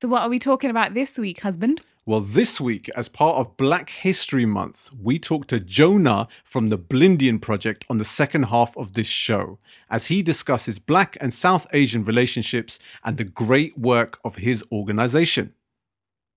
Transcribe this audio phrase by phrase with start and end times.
[0.00, 1.80] So, what are we talking about this week, husband?
[2.06, 6.78] Well, this week, as part of Black History Month, we talked to Jonah from the
[6.78, 9.58] Blindian Project on the second half of this show
[9.90, 15.52] as he discusses Black and South Asian relationships and the great work of his organization.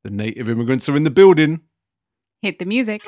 [0.03, 1.61] The native immigrants are in the building.
[2.41, 3.03] Hit the music.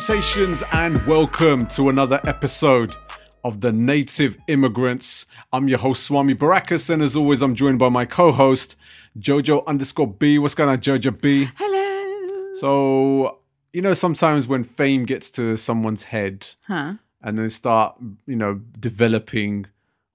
[0.00, 2.96] Salutations and welcome to another episode
[3.44, 5.26] of The Native Immigrants.
[5.52, 8.76] I'm your host, Swami Barakas, and as always, I'm joined by my co host,
[9.18, 10.38] Jojo underscore B.
[10.38, 11.48] What's going on, Jojo B?
[11.54, 12.54] Hello.
[12.54, 13.40] So,
[13.74, 16.94] you know, sometimes when fame gets to someone's head Huh?
[17.20, 17.94] and then start,
[18.26, 19.66] you know, developing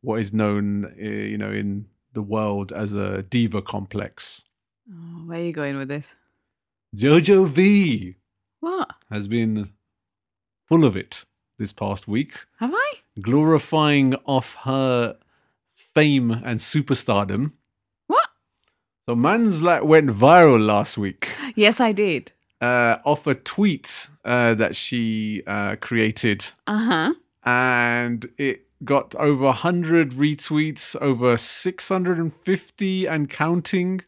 [0.01, 4.45] what is known, uh, you know, in the world as a diva complex.
[4.91, 6.15] Oh, where are you going with this?
[6.95, 8.15] Jojo B
[8.65, 8.89] What?
[9.11, 9.69] has been
[10.67, 11.23] full of it
[11.59, 12.33] this past week.
[12.59, 12.93] Have I?
[13.21, 15.17] glorifying off her
[15.75, 17.51] fame and superstardom.
[18.07, 18.27] What?
[19.07, 22.31] So man's like went viral last week Yes, I did.
[22.59, 27.13] uh, off a tweet uh, that she uh, created, Uh huh.
[27.43, 34.01] and it got over 100 retweets, over 650 and counting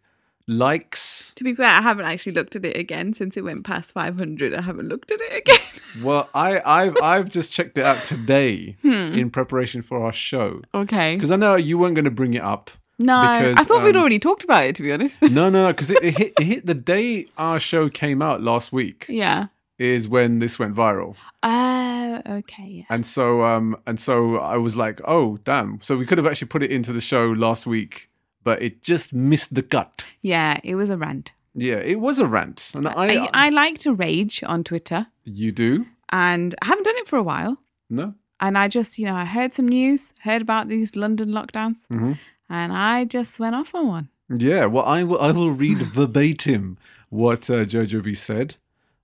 [0.48, 1.34] likes.
[1.36, 4.54] To be fair, I haven't actually looked at it again since it went past 500.
[4.54, 5.60] I haven't looked at it again.
[6.04, 9.18] Well, I, I've I've just checked it out today Hmm.
[9.18, 11.16] in preparation for our show okay.
[11.16, 12.70] because I know you weren't going to bring it up.
[13.00, 15.22] No, because, I thought we'd um, already talked about it, to be honest.
[15.24, 18.42] No, no, no, because it, it hit it hit the day our show came out
[18.44, 19.48] last week yeah.
[19.80, 22.68] is when this went viral, Oh, okay.
[22.68, 22.84] Yeah.
[22.90, 25.80] and so um and so I was like, oh damn!
[25.82, 28.10] So we could have actually put it into the show last week,
[28.48, 30.06] but it just missed the cut.
[30.34, 31.28] Yeah, it was a rant.
[31.68, 35.52] Yeah, it was a rant, and I, I, I like to rage on Twitter, you
[35.52, 37.54] do and I haven't done it for a while.
[37.90, 41.80] no, And I just, you know, I heard some news, heard about these London lockdowns,
[41.92, 42.14] Mhm.
[42.60, 44.08] and I just went off on one.
[44.50, 44.64] yeah.
[44.74, 46.78] Well, I will I will read verbatim
[47.10, 48.56] what uh, Jojo B said.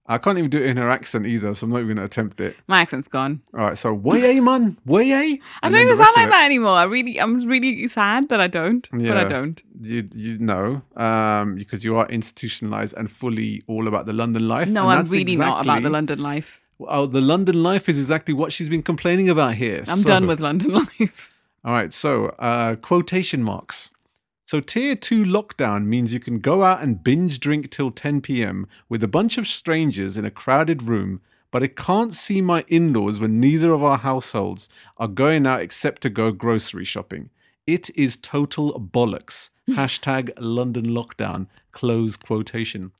[0.06, 2.04] I can't even do it in her accent either, so I'm not even going to
[2.04, 2.58] attempt it.
[2.68, 3.42] My accent's gone.
[3.58, 5.14] All right, so way man, way
[5.64, 6.74] I don't even sound like that anymore.
[6.74, 9.62] I really, I'm really sad that I don't, but I don't.
[9.82, 14.68] You you know, um, because you are institutionalized and fully all about the London life.
[14.68, 16.60] No, I'm really not about the London life.
[16.82, 19.80] Oh, the London life is exactly what she's been complaining about here.
[19.88, 21.30] I'm So- done with London life.
[21.64, 23.90] All right, so uh, quotation marks.
[24.54, 28.68] So tier two lockdown means you can go out and binge drink till 10 p.m.
[28.88, 33.20] with a bunch of strangers in a crowded room, but I can't see my in-laws
[33.20, 37.32] when neither of our households are going out except to go grocery shopping.
[37.66, 39.50] It is total bollocks.
[39.72, 41.48] Hashtag London lockdown.
[41.72, 42.92] Close quotation.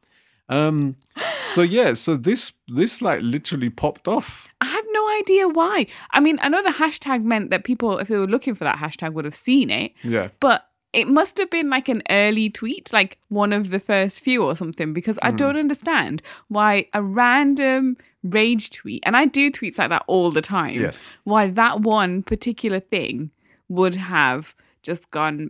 [0.50, 0.96] Um.
[1.44, 1.94] So yeah.
[1.94, 4.50] So this this like literally popped off.
[4.60, 5.86] I have no idea why.
[6.10, 8.78] I mean, I know the hashtag meant that people, if they were looking for that
[8.78, 10.30] hashtag, would have seen it, Yeah.
[10.40, 14.44] but it must have been like an early tweet, like one of the first few
[14.44, 15.38] or something, because I Hmm.
[15.38, 20.42] don't understand why a random rage tweet, and I do tweets like that all the
[20.42, 21.12] time, Yes.
[21.24, 23.32] why that one particular thing
[23.68, 25.50] would have just gone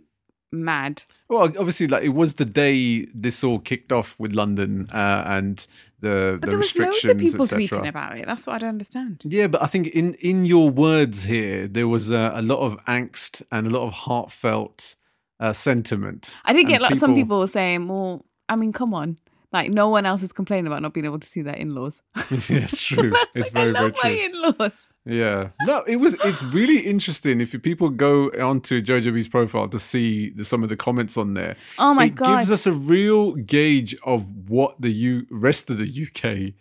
[0.50, 1.02] mad.
[1.28, 5.66] Well, obviously, like it was the day this all kicked off with London uh, and
[6.00, 8.26] the But the there was loads of people tweeting about it.
[8.26, 9.22] That's what I don't understand.
[9.24, 12.76] Yeah, but I think in in your words here, there was a, a lot of
[12.86, 14.96] angst and a lot of heartfelt
[15.44, 16.36] uh, sentiment.
[16.44, 19.18] I did get like some people were saying, "Well, I mean, come on."
[19.52, 22.02] Like no one else is complaining about not being able to see their in-laws.
[22.16, 23.12] yeah, it's true.
[23.36, 24.10] It's very very true.
[24.10, 24.88] in-laws.
[25.06, 26.14] Yeah, no, it was.
[26.24, 30.70] It's really interesting if people go onto Jojo B's profile to see the, some of
[30.70, 31.54] the comments on there.
[31.78, 32.38] Oh my it god!
[32.38, 36.54] gives us a real gauge of what the U- rest of the UK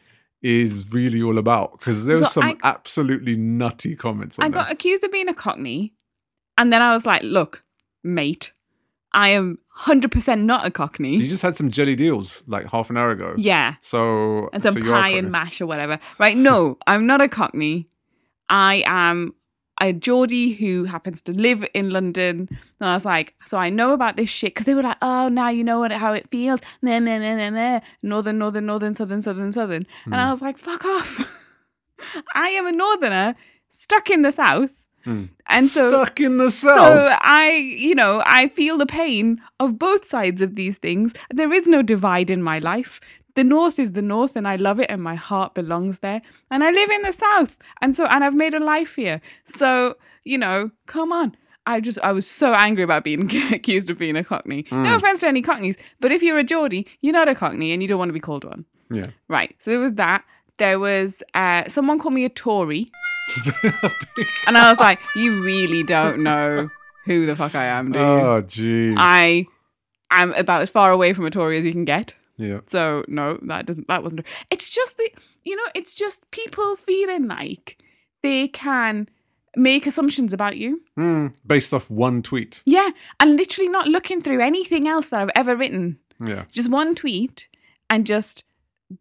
[0.43, 4.49] is really all about because there was So some I- absolutely nutty comments on I
[4.49, 4.61] there.
[4.63, 5.93] got accused of being a cockney,
[6.59, 7.63] and then I was like, "Look,
[8.03, 8.51] mate,
[9.13, 12.89] I am hundred percent not a cockney." you just had some jelly deals like half
[12.89, 13.33] an hour ago.
[13.37, 15.99] yeah, So and some so pie and mash or whatever.
[16.19, 16.35] Right?
[16.37, 17.87] No, I'm not a cockney.
[18.49, 19.33] I am
[19.81, 22.47] a Geordie who happens to live in London.
[22.79, 25.29] And I was like, so I know about this shit because they were like, oh,
[25.29, 26.59] now you know what how it feels.
[26.83, 27.79] Meh, meh, meh, meh, meh.
[28.03, 29.87] Northern, northern, northern, southern, southern, southern.
[30.05, 30.19] And Hmm.
[30.19, 31.27] I was like, fuck off.
[32.35, 33.35] I am a northerner
[33.69, 36.77] stuck in the south And so Stuck in the south.
[36.77, 37.17] so.
[37.21, 41.13] I, you know, I feel the pain of both sides of these things.
[41.29, 42.99] There is no divide in my life.
[43.35, 46.21] The north is the north and I love it and my heart belongs there.
[46.51, 47.57] And I live in the south.
[47.81, 49.21] And so and I've made a life here.
[49.43, 51.35] So, you know, come on.
[51.65, 54.65] I just I was so angry about being accused of being a cockney.
[54.71, 57.81] No offense to any cockneys, but if you're a Geordie, you're not a cockney and
[57.81, 58.65] you don't want to be called one.
[58.91, 59.07] yeah.
[59.29, 59.55] Right.
[59.59, 60.23] So there was that.
[60.57, 62.91] There was uh, someone called me a Tory.
[64.47, 66.69] and I was like, you really don't know
[67.05, 68.05] who the fuck I am, do you?
[68.05, 68.95] Oh, jeez.
[68.97, 69.45] I
[70.11, 72.13] am about as far away from a Tory as you can get.
[72.37, 72.59] yeah.
[72.67, 75.09] So no, that doesn't that wasn't it's just the
[75.43, 77.77] you know, it's just people feeling like
[78.21, 79.09] they can
[79.55, 80.81] make assumptions about you.
[80.95, 81.27] Hmm.
[81.45, 82.61] based off one tweet.
[82.65, 82.89] Yeah.
[83.19, 85.99] And literally not looking through anything else that I've ever written.
[86.23, 86.45] Yeah.
[86.51, 87.49] Just one tweet
[87.89, 88.45] and just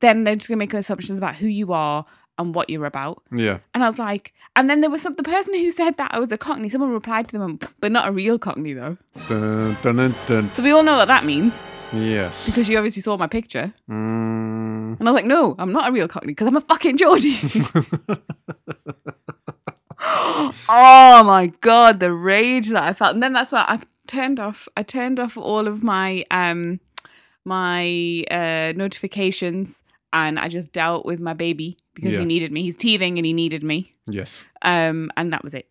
[0.00, 2.04] then they're just gonna make assumptions about who you are
[2.42, 3.22] and what you're about.
[3.32, 3.58] Yeah.
[3.72, 6.18] And I was like, and then there was some the person who said that I
[6.18, 6.68] was a cockney.
[6.68, 8.98] Someone replied to them, but not a real cockney though.
[9.28, 10.50] Dun, dun, dun.
[10.54, 11.62] So we all know what that means
[11.92, 12.46] Yes.
[12.46, 13.72] because you obviously saw my picture.
[13.90, 15.00] Mm.
[15.00, 17.38] And I was like, no, I'm not a real cockney because I'm a fucking Geordie.
[20.00, 23.14] oh my god, the rage that I felt.
[23.14, 24.68] And then that's why I turned off.
[24.76, 26.80] I turned off all of my um
[27.44, 32.20] my uh notifications and I just dealt with my baby because Yeah.
[32.20, 32.62] he needed me.
[32.62, 33.92] He's teething and he needed me.
[34.06, 34.44] Yes.
[34.62, 35.68] Um and that was it.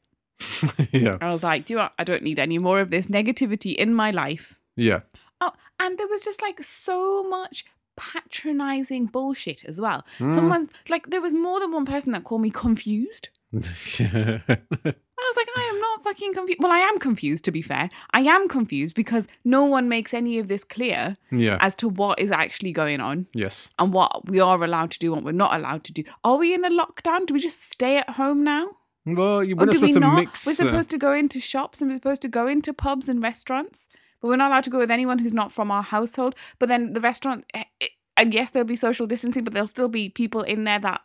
[0.92, 1.18] yeah.
[1.22, 1.90] I was like, do you know?
[2.00, 4.58] I don't need any more of this negativity in my life.
[4.76, 5.02] Yeah.
[5.40, 7.66] Oh, and there was just like so much
[7.98, 10.04] patronizing bullshit as well.
[10.20, 10.34] Mm.
[10.34, 13.30] Someone like there was more than one person that called me confused.
[15.22, 16.60] I was like, I am not fucking confused.
[16.62, 17.90] Well, I am confused to be fair.
[18.12, 21.58] I am confused because no one makes any of this clear yeah.
[21.62, 23.70] as to what is actually going on yes.
[23.78, 26.04] and what we are allowed to do and what we're not allowed to do.
[26.24, 27.26] Are we in a lockdown?
[27.28, 28.70] Do we just stay at home now?
[29.06, 30.16] Well, you we're not do we supposed to not?
[30.16, 30.46] mix.
[30.46, 33.22] we're uh, supposed to go into shops and we're supposed to go into pubs and
[33.22, 33.90] restaurants,
[34.22, 36.36] but we're not allowed to go with anyone who's not from our household.
[36.60, 39.88] But then the restaurant, eh, eh, and yes, there'll be social distancing, but there'll still
[39.88, 41.02] be people in there that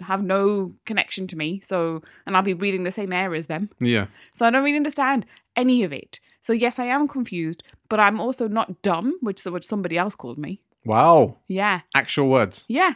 [0.00, 1.60] have no connection to me.
[1.60, 3.70] So, and I'll be breathing the same air as them.
[3.78, 4.06] yeah.
[4.32, 6.18] So I don't really understand any of it.
[6.42, 10.14] So yes, I am confused, but I'm also not dumb, which is what somebody else
[10.14, 10.60] called me.
[10.84, 11.38] Wow.
[11.48, 11.80] Yeah.
[11.94, 12.64] Actual words.
[12.68, 12.94] Yeah.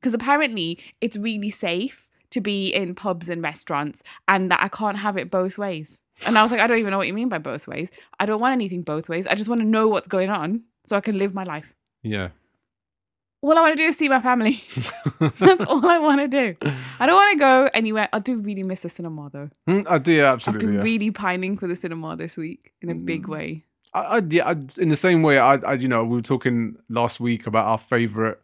[0.00, 4.98] Because apparently it's really safe to be in pubs and restaurants and that I can't
[4.98, 6.00] have it both ways.
[6.26, 7.90] And I was like, I don't even know what you mean by both ways.
[8.18, 9.26] I don't want anything both ways.
[9.26, 11.74] I just want to know what's going on so I can live my life.
[12.02, 12.28] Yeah.
[13.42, 14.62] All I want to do is see my family.
[15.38, 16.56] That's all I want to do.
[16.98, 18.08] I don't want to go anywhere.
[18.12, 19.50] I do really miss the cinema though.
[19.68, 20.12] Mm, I do.
[20.12, 20.66] Yeah, I've absolutely.
[20.66, 20.82] been Yeah.
[20.82, 23.64] really pining for the cinema this week in a big way.
[23.94, 26.76] I, I, yeah, I, in the same way, I, I, you know, we were talking
[26.90, 28.40] last week about our favorite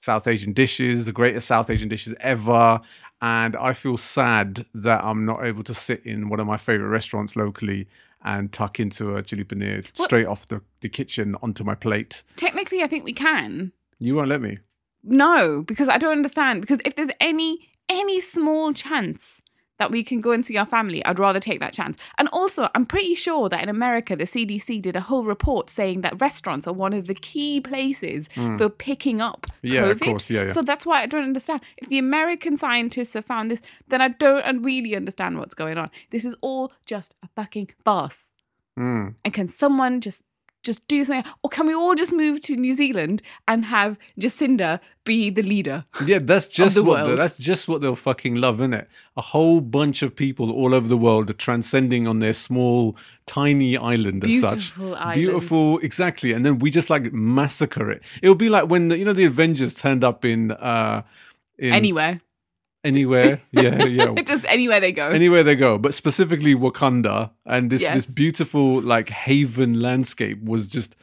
[0.00, 2.80] South Asian dishes, the greatest South Asian dishes ever,
[3.20, 6.88] and I feel sad that I'm not able to sit in one of my favorite
[6.88, 7.88] restaurants locally
[8.24, 12.22] and tuck into a chili paneer Well- straight off the, the kitchen onto my plate.
[12.36, 13.72] Technically, I think we can.
[13.98, 14.58] You won't let me.
[15.02, 16.60] No, because I don't understand.
[16.60, 19.40] Because if there's any any small chance
[19.78, 21.98] that we can go and see our family, I'd rather take that chance.
[22.18, 26.00] And also, I'm pretty sure that in America, the CDC did a whole report saying
[26.00, 29.46] that restaurants are one of the key places for picking up.
[29.62, 29.90] Yeah, COVID.
[29.90, 30.30] of course.
[30.30, 30.48] Yeah, yeah.
[30.48, 31.60] So that's why I don't understand.
[31.76, 35.90] If the American scientists have found this, then I don't really understand what's going on.
[36.10, 38.24] This is all just a fucking farce.
[38.78, 39.14] Mm.
[39.24, 40.22] And can someone just
[40.66, 44.80] just do something, or can we all just move to New Zealand and have Jacinda
[45.04, 45.86] be the leader?
[46.04, 47.20] Yeah, that's just the what the, world.
[47.20, 48.88] that's just what they'll fucking love, isn't it?
[49.16, 52.96] A whole bunch of people all over the world are transcending on their small,
[53.26, 54.50] tiny island as such.
[54.50, 55.16] Beautiful islands.
[55.16, 56.32] Beautiful, exactly.
[56.32, 58.02] And then we just like massacre it.
[58.20, 61.02] It would be like when the, you know the Avengers turned up in uh
[61.58, 62.20] in Anywhere,
[62.86, 64.14] anywhere, yeah, yeah.
[64.32, 65.08] just anywhere they go.
[65.08, 67.94] Anywhere they go, but specifically Wakanda, and this Yes.
[67.94, 70.96] this beautiful like haven landscape was just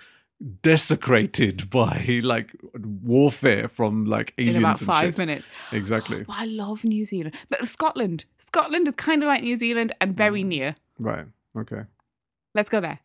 [0.62, 2.56] desecrated by like
[3.04, 5.18] warfare from like aliens in about five shit.
[5.18, 5.48] minutes.
[5.72, 6.25] Exactly.
[6.28, 8.25] Oh, I love New Zealand, but Scotland.
[8.40, 10.18] Scotland is kind of like New Zealand and Mm.
[10.18, 10.75] very near.
[11.00, 11.25] Right.
[11.58, 11.84] Okay.
[12.56, 13.00] Let's go there.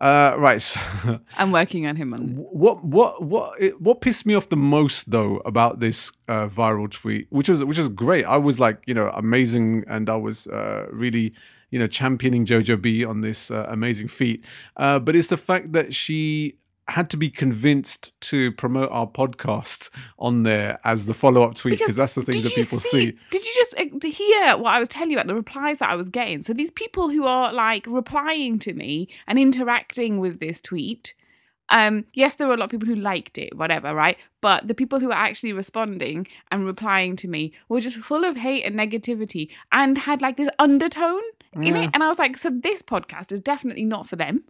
[0.00, 0.60] Uh, right.
[0.60, 0.80] So,
[1.38, 2.30] I'm working on him on.
[2.36, 6.90] what what what it- what pissed me off the most though about this uh, viral
[6.90, 8.24] tweet, which was which was great.
[8.24, 11.32] I was like, you know, amazing, and I was uh, really,
[11.70, 14.44] you know, championing Jojo B on this uh, amazing feat.
[14.76, 16.56] Uh, but it's the fact that she
[16.88, 21.78] had to be convinced to promote our podcast on there as the follow up tweet
[21.78, 23.18] because that's the thing that people see, see.
[23.30, 25.96] Did you just uh, hear what I was telling you about the replies that I
[25.96, 26.42] was getting?
[26.42, 31.14] So these people who are like replying to me and interacting with this tweet
[31.70, 34.18] Um, yes, there were a lot of people who liked it, whatever, right?
[34.42, 38.36] But the people who were actually responding and replying to me were just full of
[38.36, 41.22] hate and negativity and had like this undertone
[41.54, 41.84] in Yeah.
[41.84, 41.90] it.
[41.94, 44.44] And I was like, so this podcast is definitely not for them.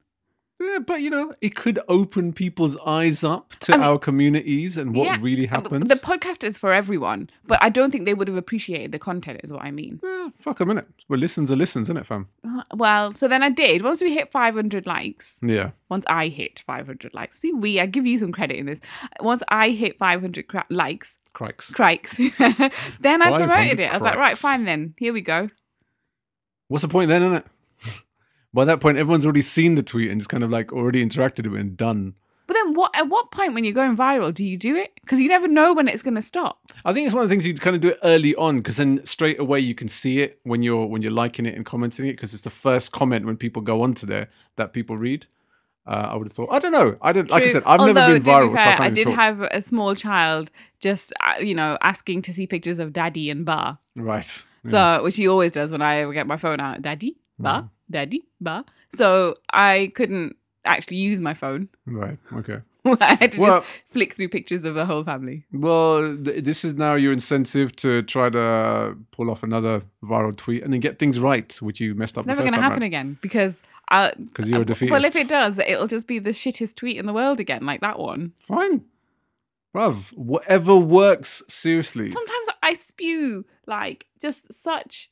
[0.61, 4.79] Yeah, but you know, it could open people's eyes up to I mean- our communities
[4.79, 5.89] and what Yeah, really happens.
[5.89, 9.41] The podcast is for everyone, but I don't think they would have appreciated the content,
[9.43, 9.99] is what I mean.
[10.03, 10.87] yeah, fuck a minute.
[11.09, 12.29] Well, listens are listens, isn't it, fam?
[12.47, 13.83] Uh, Well, so then I did.
[13.83, 15.71] Once we hit 500 likes, Yeah.
[15.91, 18.81] once I hit 500 likes, see, we, I give you some credit in this.
[19.21, 21.73] Once I hit 500 cra- likes, Crikes.
[21.73, 22.17] crikes,
[23.01, 23.91] then I promoted it.
[23.93, 25.51] I was like, right, fine then, here we go.
[26.69, 27.47] What's the point then, isn't it?
[28.55, 31.47] By that point, everyone's already seen the tweet and just kind of like already interacted
[31.47, 32.15] with it and done.
[32.47, 32.95] But then, what?
[32.95, 34.93] At what point when you're going viral, do you do it?
[35.01, 36.61] Because you never know when it's going to stop.
[36.85, 38.77] I think it's one of the things you kind of do it early on because
[38.77, 42.07] then straight away you can see it when you're when you're liking it and commenting
[42.07, 45.27] it because it's the first comment when people go onto there that people read.
[45.87, 46.49] Uh, I would have thought.
[46.51, 46.97] I don't know.
[47.03, 47.31] I don't.
[47.31, 49.07] Like I said, I've Although, never been to be viral, so I can't I did
[49.07, 49.15] talk.
[49.17, 53.45] have a small child just, uh, you know, asking to see pictures of daddy and
[53.45, 53.79] bar.
[53.97, 54.45] Right.
[54.67, 57.71] So, which he always does when I get my phone out, daddy, bar, Mm.
[57.91, 58.65] Daddy, bar.
[58.95, 61.69] So I couldn't actually use my phone.
[61.87, 62.19] Right.
[62.33, 62.61] Okay.
[62.87, 65.45] I had to Well- just flick through pictures of the whole family.
[65.53, 70.63] Well, th- this is now your incentive to try to pull off another viral tweet
[70.63, 72.23] and then get things right, which you messed up.
[72.23, 73.59] It's never going to happen again because
[73.91, 74.93] because you're a defeatist.
[74.93, 77.81] Well, if it does, it'll just be the shittest tweet in the world again, like
[77.83, 78.33] that one.
[78.49, 78.85] Fine.
[79.75, 82.09] Bruv, whatever works, seriously.
[82.11, 85.11] Sometimes I spew like just such,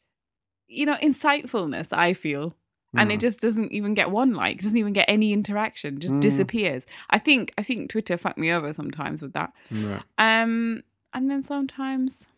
[0.68, 1.92] you know, insightfulness.
[1.92, 2.54] I feel,
[2.94, 3.20] and it Mm.
[3.20, 6.20] just doesn't even get one like, doesn't even get any interaction, just Mm.
[6.20, 6.86] disappears.
[7.10, 9.52] I think I think Twitter fucked me over sometimes with that.
[9.70, 10.02] Right.
[10.18, 10.82] Um,
[11.14, 12.32] and then sometimes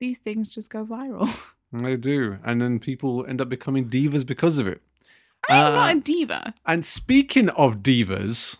[0.00, 1.28] these things just go viral.
[1.72, 2.38] They do.
[2.44, 4.80] And then people end up becoming divas because of it.
[5.50, 6.54] I'm Uh, not a diva.
[6.64, 8.58] And speaking of divas,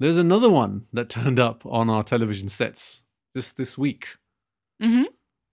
[0.00, 3.02] there's another one that turned up on our television sets
[3.36, 4.16] just this week.
[4.82, 5.02] mm-hmm.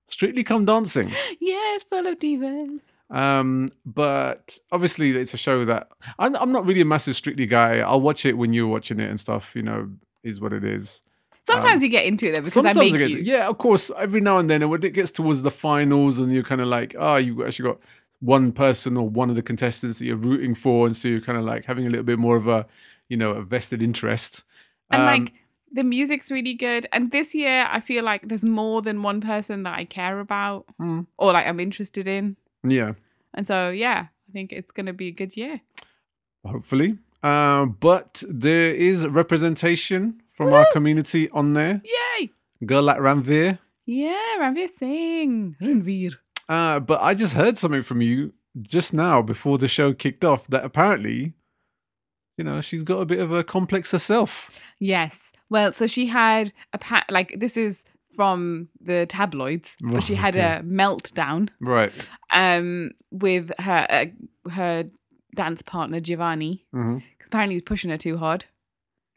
[0.08, 1.10] Strictly Come Dancing.
[1.42, 2.80] Yeah, it's full of divas.
[3.12, 7.80] Um, but obviously, it's a show that I'm, I'm not really a massive Strictly guy.
[7.80, 9.56] I'll watch it when you're watching it and stuff.
[9.56, 9.90] You know,
[10.24, 11.02] is what it is.
[11.48, 13.18] Sometimes you get into it though because I make I get- you.
[13.20, 13.92] yeah, of course.
[13.98, 16.68] Every now and then, and when it gets towards the finals, and you're kind of
[16.68, 17.80] like, oh, you actually got
[18.22, 21.38] one person or one of the contestants that you're rooting for, and so you're kind
[21.38, 22.66] of like having a little bit more of a,
[23.10, 24.44] you know, a vested interest.
[24.90, 25.34] And Um, like
[25.72, 26.88] the music's really good.
[26.92, 30.66] And this year, I feel like there's more than one person that I care about
[30.82, 31.06] Mm.
[31.20, 32.38] or like I'm interested in.
[32.72, 32.94] Yeah,
[33.34, 35.62] And so, yeah, I think it's going to be a good year.
[36.46, 36.98] hopefully.
[37.24, 41.82] Uh, but there is representation from our community on there.
[42.20, 42.30] Yay!
[42.66, 43.58] Girl like Ranvir.
[43.86, 45.56] Yeah, Ranvir Singh.
[45.62, 46.14] Ranvir.
[46.48, 50.48] Uh, but I just heard something from you just now before the show kicked off
[50.48, 51.34] that apparently,
[52.38, 54.62] you know, she's got a bit of a complex herself.
[54.80, 55.32] Yes.
[55.50, 57.84] Well, so she had a pa- like this is
[58.16, 62.10] from the tabloids, but she had a meltdown Right.
[62.32, 64.06] um with her uh,
[64.52, 64.86] her
[65.36, 68.46] dance partner Giovanni because apparently he was pushing her too hard,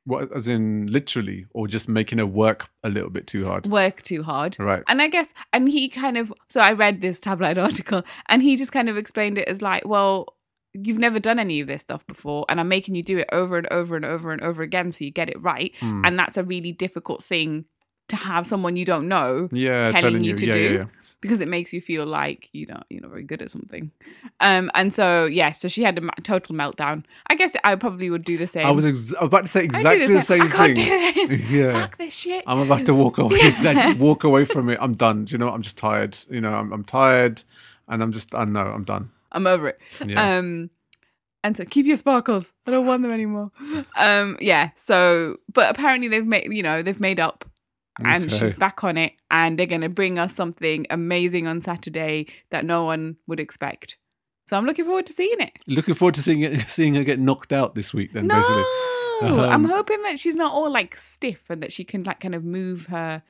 [0.04, 3.66] What, as in literally, or just making her work a little bit too hard?
[3.66, 4.56] work too hard.
[4.58, 4.82] Right.
[4.88, 8.56] And I guess, and he kind of, so I read this tabloid article and he
[8.56, 10.26] just kind of explained it as like, well,
[10.74, 13.56] you've never done any of this stuff before and I'm making you do it over
[13.58, 15.72] and over and over and over again so you get it right.
[15.80, 16.02] Hmm.
[16.04, 17.64] And that's a really difficult thing
[18.08, 20.60] to have someone you don't know Yeah, telling you to yeah, do.
[20.60, 20.84] Yeah, yeah.
[21.20, 23.90] because it makes you feel like you know you're not very good at something.
[24.40, 27.04] Um, and so yeah, so she had a ma- total meltdown.
[27.28, 28.66] I guess I probably would do the same.
[28.66, 30.48] I was, ex- I was about to say I would do exactly the same I
[30.48, 30.86] can't thing.
[30.88, 31.50] do this.
[31.50, 31.72] Yeah.
[31.72, 32.44] Fuck this shit.
[32.46, 33.38] I'm about to walk away.
[33.42, 33.82] Exactly.
[33.82, 34.78] Just walk away from it.
[34.80, 35.24] I'm done.
[35.24, 35.46] Do you know?
[35.46, 35.54] what?
[35.54, 36.16] I'm just tired.
[36.30, 37.42] You know, I'm, I'm tired,
[37.88, 38.34] and I'm just.
[38.34, 38.60] I know.
[38.66, 39.10] I'm done.
[39.32, 39.78] I'm over it.
[40.06, 40.38] Yeah.
[40.38, 40.70] Um,
[41.44, 42.52] and so keep your sparkles.
[42.66, 43.50] I don't want them anymore.
[43.96, 44.70] Um, yeah.
[44.74, 47.44] So, but apparently they've made, you know, they've made up,
[48.04, 48.36] and Okay.
[48.46, 52.84] she's back on it, and they're gonna bring us something amazing on Saturday that no
[52.84, 53.96] one would expect.
[54.46, 55.52] So I'm looking forward to seeing it.
[55.66, 58.12] Looking forward to seeing it, seeing her get knocked out this week.
[58.12, 58.64] Then No, basically.
[59.20, 62.34] I'm Um, hoping that she's not all like stiff and that she can like kind
[62.34, 63.22] of move her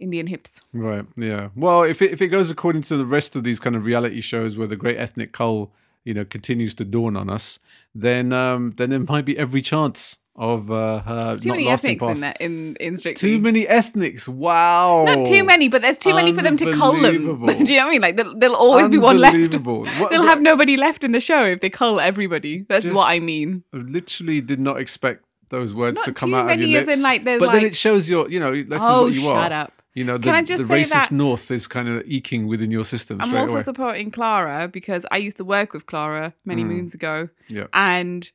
[0.00, 0.60] Indian hips.
[0.72, 1.04] Right.
[1.16, 1.50] Yeah.
[1.54, 4.20] Well, if it, if it goes according to the rest of these kind of reality
[4.20, 5.70] shows where the great ethnic cull,
[6.04, 7.58] you know, continues to dawn on us,
[7.94, 12.02] then um then there might be every chance of uh, her too not many ethnics
[12.02, 13.28] in that in in Strictly.
[13.30, 14.26] Too many ethnics.
[14.28, 15.04] Wow.
[15.06, 17.46] Not too many, but there's too many for them to cull them.
[17.64, 18.02] Do you know what I mean?
[18.02, 19.54] Like there'll, there'll always be one left.
[19.64, 22.66] What- They'll have nobody left in the show if they cull everybody.
[22.68, 23.62] That's what I mean.
[23.72, 26.98] I literally did not expect those words Not to come out of your lips.
[26.98, 29.52] in, like, but then it shows your, you know, this oh, is what you shut
[29.52, 29.62] are.
[29.64, 29.72] up.
[29.94, 32.82] You know, the, Can I just the racist north is kind of eking within your
[32.84, 33.62] system I'm also away.
[33.62, 36.68] supporting Clara because I used to work with Clara many Mm.
[36.68, 37.28] moons ago.
[37.48, 37.66] Yeah.
[37.72, 38.28] And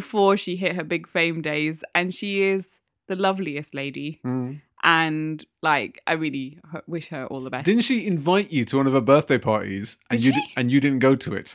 [0.00, 2.68] before she hit her big fame days, and she is
[3.10, 4.20] the loveliest lady.
[4.24, 4.60] Mm.
[4.82, 7.64] And like, I really wish her all the best.
[7.64, 10.52] Didn't she invite you to one of her birthday parties and Did you she?
[10.58, 11.54] and you didn't go to it?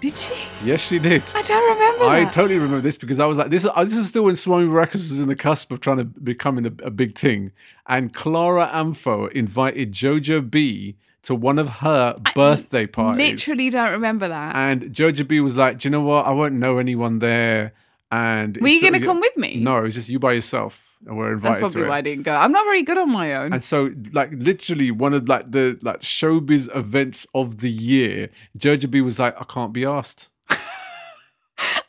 [0.00, 0.34] Did she?
[0.64, 1.22] Yes, she did.
[1.34, 2.04] I don't remember.
[2.04, 2.32] I that.
[2.32, 3.64] totally remember this because I was like, this.
[3.64, 6.66] uh, This was still when Swami Records was in the cusp of trying to becoming
[6.66, 7.52] a, a big thing,
[7.86, 13.18] and Clara Amfo invited Jojo B to one of her birthday parties.
[13.18, 14.54] Literally don't remember that.
[14.56, 16.26] And Jojo B was like, "Do you know what?
[16.26, 17.72] I won't know anyone there."
[18.10, 19.56] And Were you going to come with me?
[19.56, 21.62] No, it was just you by yourself, and we're invited.
[21.62, 22.34] That's probably why I didn't go.
[22.34, 23.54] I'm not very good on my own.
[23.54, 28.90] And so, like, literally one of like the like showbiz events of the year, Jojo
[28.90, 30.28] B was like, "I can't be asked."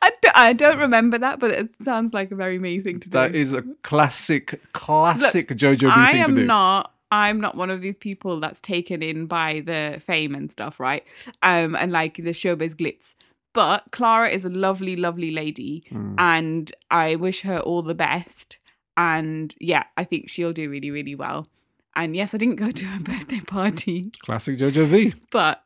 [0.02, 3.10] I, do, I don't remember that, but it sounds like a very me thing to
[3.10, 3.14] do.
[3.14, 6.40] That is a classic, classic Jojo B I thing to do.
[6.40, 6.94] I am not.
[7.14, 11.04] I'm not one of these people that's taken in by the fame and stuff, right?
[11.44, 13.14] Um, and like the showbiz glitz.
[13.54, 16.16] But Clara is a lovely, lovely lady, Mm.
[16.18, 18.58] and I wish her all the best.
[18.98, 21.48] And yeah, I think she'll do really, really well.
[21.96, 25.14] And yes, I didn't go to her birthday party, Classic Jojo B.
[25.32, 25.64] but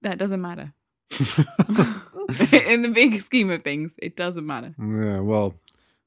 [0.00, 0.72] that doesn't matter.
[2.52, 4.74] in the big scheme of things, it doesn't matter.
[4.78, 5.54] yeah, well,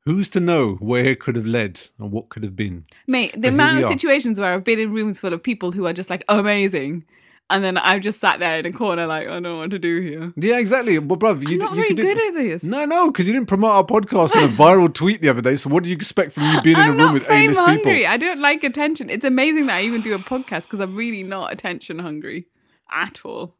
[0.05, 2.85] who's to know where it could have led and what could have been?
[3.07, 5.85] Mate, the But amount of situations where I've been in rooms full of people who
[5.87, 7.05] are just like amazing,
[7.49, 9.79] and then I've just sat there in a corner like I don't know what to
[9.79, 10.33] do here.
[10.35, 10.97] Yeah, exactly.
[10.99, 12.63] But, bruv, you, I'm not you good at this.
[12.63, 15.55] No, no, because you didn't promote our podcast in a viral tweet the other day.
[15.55, 17.97] So what do you expect from you being in a room with A-list hungry.
[17.97, 18.07] people?
[18.11, 19.09] I don't like attention.
[19.09, 22.47] It's amazing that I even do a podcast because I'm really not attention hungry
[22.91, 23.55] at all.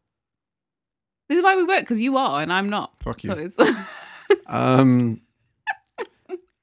[1.30, 3.00] This is why we work because you are and I'm not.
[3.00, 3.32] Fuck you.
[3.32, 3.58] So it's
[4.48, 5.22] Um.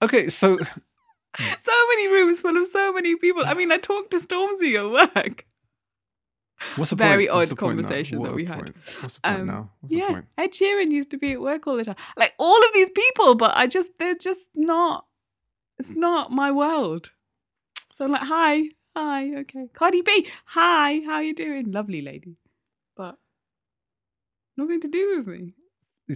[0.02, 0.58] Okay, so
[1.38, 3.44] so many rooms full of so many people.
[3.46, 5.46] I mean, I talked to Stormzy at work.
[6.76, 7.36] what's the Very point?
[7.42, 8.58] Odd the conversation that we had.
[8.58, 8.76] point?
[9.00, 9.70] What's the point Um, now?
[9.80, 10.26] What's the yeah, point?
[10.38, 11.96] Ed Sheeran used to be at work all the time.
[12.16, 15.06] Like all of these people, but I just they're just not.
[15.78, 17.10] It's not my world.
[17.94, 18.64] So I'm like, hi,
[18.96, 22.36] hi, okay, Cardi B, hi, how you doing, lovely lady,
[22.96, 23.16] but
[24.56, 25.54] nothing to do with me.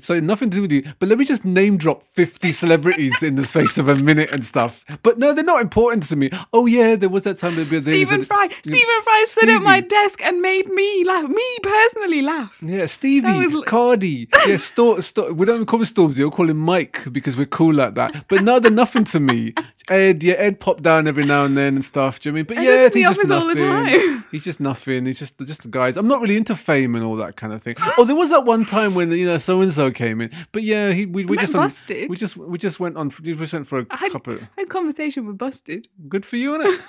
[0.00, 0.82] So nothing to do with you.
[0.98, 4.44] But let me just name drop 50 celebrities in the space of a minute and
[4.44, 4.84] stuff.
[5.02, 6.30] But no, they're not important to me.
[6.52, 10.20] Oh yeah, there was that time that Stephen Fry, Stephen Fry stood at my desk
[10.22, 12.58] and made me laugh, me personally laugh.
[12.60, 14.28] Yeah, Stevie, was- Cardi.
[14.46, 17.74] Yeah, Stor- Stor- we don't call him Stormzy, we'll call him Mike because we're cool
[17.74, 18.26] like that.
[18.28, 19.54] But no, they're nothing to me.
[19.88, 22.18] Ed, yeah, Ed popped down every now and then and stuff.
[22.18, 22.46] Do you know I mean?
[22.46, 24.24] But Ed's yeah, he's just office all the nothing.
[24.32, 25.06] He's just nothing.
[25.06, 25.96] He's just just guys.
[25.96, 27.76] I'm not really into fame and all that kind of thing.
[27.96, 30.30] Oh, there was that one time when you know so and so came in.
[30.50, 32.10] But yeah, he we, we just on- Busted.
[32.10, 33.12] we just we just went on.
[33.22, 34.34] We just went for a I had, couple.
[34.34, 35.86] I had conversation with Busted.
[36.08, 36.80] Good for you, innit?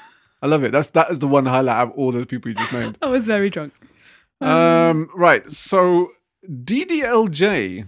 [0.41, 0.71] I love it.
[0.71, 2.97] That's that is the one highlight out of all those people you just named.
[3.03, 3.73] I was very drunk.
[4.41, 5.47] Um, right.
[5.49, 6.09] So
[6.49, 7.87] DDLJ.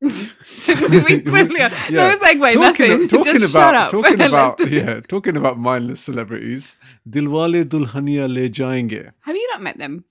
[0.00, 1.70] Moving swiftly on.
[1.90, 3.08] No segue, talking, nothing.
[3.08, 3.90] Talking Just about shut up.
[3.90, 6.78] talking about yeah, talking about mindless celebrities.
[7.08, 9.10] Dilwale Dulhania Le Jayenge.
[9.22, 10.04] Have you not met them?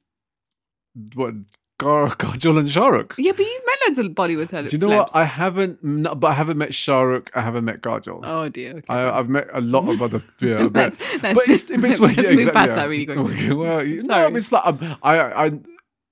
[1.15, 1.35] What?
[1.79, 3.13] Gar, Kajol and Shahrukh.
[3.19, 4.71] Yeah, but you've met loads of Bollywood celebs.
[4.71, 5.15] Do you know what?
[5.15, 7.29] I haven't, no, but I haven't met Shahrukh.
[7.35, 8.21] I haven't met Kajol.
[8.23, 8.77] Oh dear.
[8.77, 8.85] Okay.
[8.89, 10.21] I, I've met a lot of other.
[10.41, 12.75] Yeah, I've met- let's let's but just it's- let's yeah, move exactly, past yeah.
[12.75, 13.53] that really quickly.
[13.53, 15.51] Well, you- no, it's like um, I, I,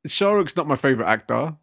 [0.07, 1.55] Shahrukh's not my favorite actor.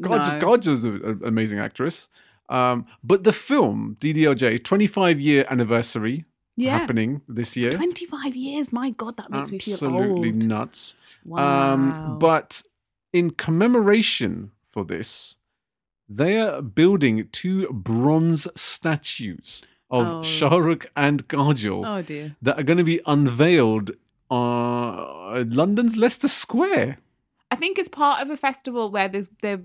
[0.00, 0.46] Kajol, No.
[0.46, 2.08] Kajol's an amazing actress.
[2.48, 6.24] Um, but the film DDLJ 25 year anniversary
[6.56, 6.76] Yeah.
[6.78, 7.70] happening this year.
[7.70, 8.72] 25 years.
[8.72, 9.94] My God, that makes me feel old.
[10.02, 10.94] Absolutely nuts.
[11.24, 11.74] Wow.
[11.74, 12.62] Um, but
[13.12, 15.36] in commemoration for this,
[16.08, 20.20] they are building two bronze statues of Oh.
[20.22, 22.36] Shahrukh and Kajol oh dear.
[22.42, 23.92] that are going to be unveiled
[24.30, 26.98] uh, London's Leicester Square.
[27.50, 29.62] I think it's part of a festival where there's the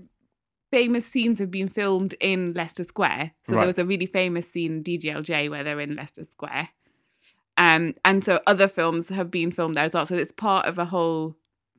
[0.72, 3.32] famous scenes have been filmed in Leicester Square.
[3.44, 3.60] So Right.
[3.60, 6.68] there was a really famous scene in DDLJ where they're in Leicester Square.
[7.56, 10.04] Um, and so other films have been filmed there as well.
[10.06, 11.36] So it's part of a whole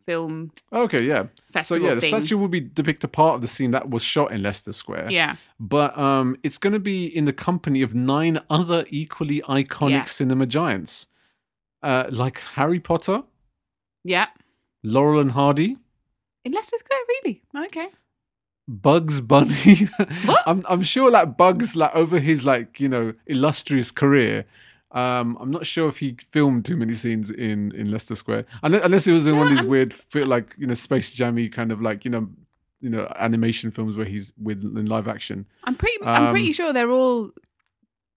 [0.07, 1.27] film Okay, yeah.
[1.51, 2.09] festival so yeah, the thing.
[2.21, 5.11] statue will be depict a part of the scene that was shot in Leicester Square.
[5.11, 5.35] Yeah.
[5.59, 10.03] But um, it's going to be in the company of nine other equally iconic Yeah.
[10.05, 11.07] cinema giants,
[11.83, 13.23] uh, like Harry Potter,
[14.03, 14.27] Yeah.
[14.81, 15.77] Laurel and Hardy,
[16.45, 17.41] In Leicester Square, really?
[17.65, 17.89] Okay.
[18.67, 19.89] Bugs Bunny.
[20.45, 24.45] I'm I'm sure like Bugs like over his like you know illustrious career.
[24.91, 28.85] Um, I'm not sure if he filmed too many scenes in in Leicester Square, unless,
[28.85, 31.71] unless it was in one of these I'm- weird, like you know Space Jammy kind
[31.71, 32.27] of like you know
[32.81, 35.45] you know animation films where he's with in live action.
[35.63, 37.31] I'm pretty I'm pretty Um, sure they're all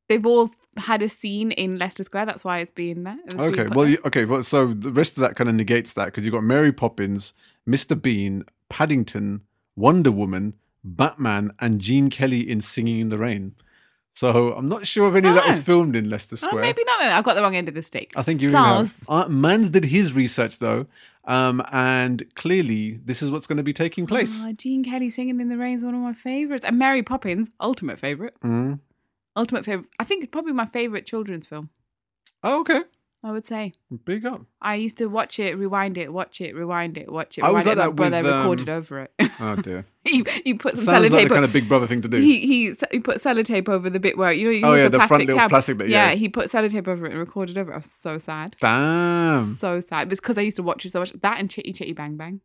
[0.08, 2.26] they've all had a scene in Leicester Square.
[2.26, 3.18] That's why it's been there.
[3.26, 6.06] It Okay, well, you, okay, well, so the rest of that kind of negates that
[6.06, 7.34] because you've got Mary Poppins,
[7.68, 8.00] Mr.
[8.00, 9.42] Bean, Paddington,
[9.76, 10.54] Wonder Woman,
[10.85, 13.54] Batman, and Gene Kelly in Singing in the Rain.
[14.14, 15.62] So I'm not sure if any of that was Oh.
[15.62, 16.62] filmed in Leicester Oh, Square.
[16.62, 17.00] maybe not.
[17.02, 18.12] I've got the wrong end of the stick.
[18.16, 18.98] I think you have.
[19.09, 20.87] Uh, Mans did his research though,
[21.24, 24.44] um, and clearly this is what's going to be taking place.
[24.46, 27.50] Oh, Gene Kelly singing in the rain is one of my favorites, and Mary Poppins,
[27.61, 28.35] ultimate favorite.
[28.42, 28.80] Mm.
[29.37, 29.88] Ultimate favorite.
[29.98, 31.70] I think it's probably my favorite children's film.
[32.42, 32.80] Oh, okay,
[33.22, 33.74] I would say.
[34.06, 34.42] big up.
[34.62, 37.44] I used to watch it, rewind it, watch it, rewind it, watch it.
[37.44, 39.12] I was rewind it, like that brother um, recorded over it.
[39.38, 41.28] Oh dear, he, he put some sounds like sellotape.
[41.28, 42.16] the kind of Big Brother thing to do.
[42.16, 44.90] he, he he put sellotape over the bit where you know you Oh, yeah, the
[44.90, 45.50] the front plastic little tab.
[45.50, 46.12] plastic bit, yeah.
[46.12, 47.74] he put sellotape over it and recorded over it.
[47.74, 48.56] I was so sad.
[48.61, 49.44] Damn.
[49.44, 50.04] So sad.
[50.04, 51.12] It was because I used to watch it so much.
[51.20, 52.40] That and Chitty Chitty Bang Bang.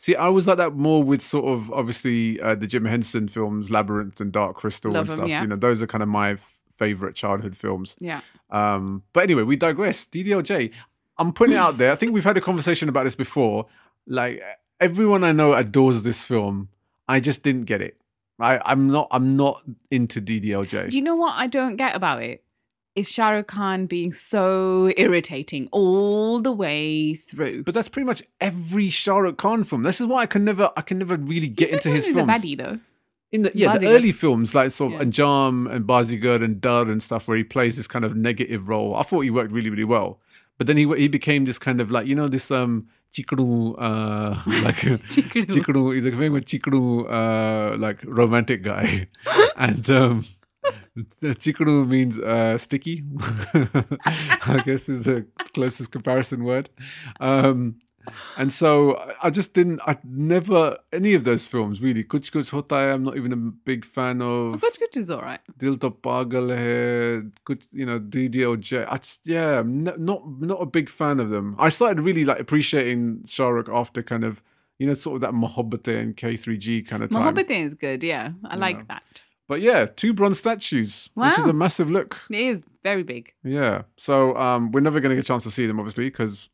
[0.00, 3.70] See, I was like that more with sort of obviously uh, the Jim Henson films,
[3.70, 5.28] Labyrinth and Dark Crystal Love and stuff.
[5.28, 5.40] yeah.
[5.40, 6.36] You know, those are kind of my
[6.78, 7.96] favorite childhood films.
[7.98, 8.20] Yeah.
[8.50, 10.06] Um, but anyway, we digress.
[10.06, 10.72] DDLJ.
[11.18, 11.92] I'm putting it out there.
[11.92, 13.66] I think we've had a conversation about this before.
[14.06, 14.42] Like
[14.80, 16.68] everyone I know adores this film.
[17.08, 18.00] I just didn't get it.
[18.40, 19.08] I, I'm not.
[19.10, 20.90] I'm not into DDLJ.
[20.90, 22.44] Do you know what I don't get about it?
[22.94, 27.62] Is Shah Rukh Khan being so irritating all the way through?
[27.64, 29.82] but that's pretty much every Shah Rukh Khan film.
[29.82, 30.70] This is why I can never.
[30.76, 32.28] I can never really get into his films.
[32.28, 32.78] a baddie though.
[33.30, 35.04] In the yeah the early films like sort of Yeah.
[35.06, 38.94] Anjam and Bazigar and Darr and stuff where he plays this kind of negative role.
[38.96, 40.18] I thought he worked really really well,
[40.56, 44.40] but then he he became this kind of like you know this um chipku uh
[44.64, 45.44] like Chipku.
[45.46, 49.08] chipku he's a famous chipku uh like romantic guy,
[49.56, 50.24] and um.
[51.20, 53.04] the Chipku means uh, sticky.
[53.54, 56.68] I guess is the closest comparison word.
[57.20, 57.76] Um,
[58.36, 59.80] and so I- just didn't.
[59.86, 62.02] I never any of those films really.
[62.04, 64.60] Kuch Kuch Hota Hai, I'm not even a big fan of.
[64.60, 65.40] Kuch Kuch is all right.
[65.56, 68.86] Dil To Pagal Hai, Kuch, you know DDLJ.
[68.88, 71.56] I just yeah, I'm n- not not a big fan of them.
[71.58, 74.42] I started really like appreciating Shah Rukh after kind of
[74.78, 77.34] you know sort of that Mohabbat and K3G kind of time.
[77.34, 78.02] Mohabbatein is good.
[78.02, 78.60] Yeah, I Yeah.
[78.60, 79.22] like that.
[79.48, 82.18] But yeah, two bronze statues, which is a massive look.
[82.28, 83.32] It is very big.
[83.42, 83.82] Yeah.
[83.96, 86.50] So um, we're never going to get a chance to see them, obviously, because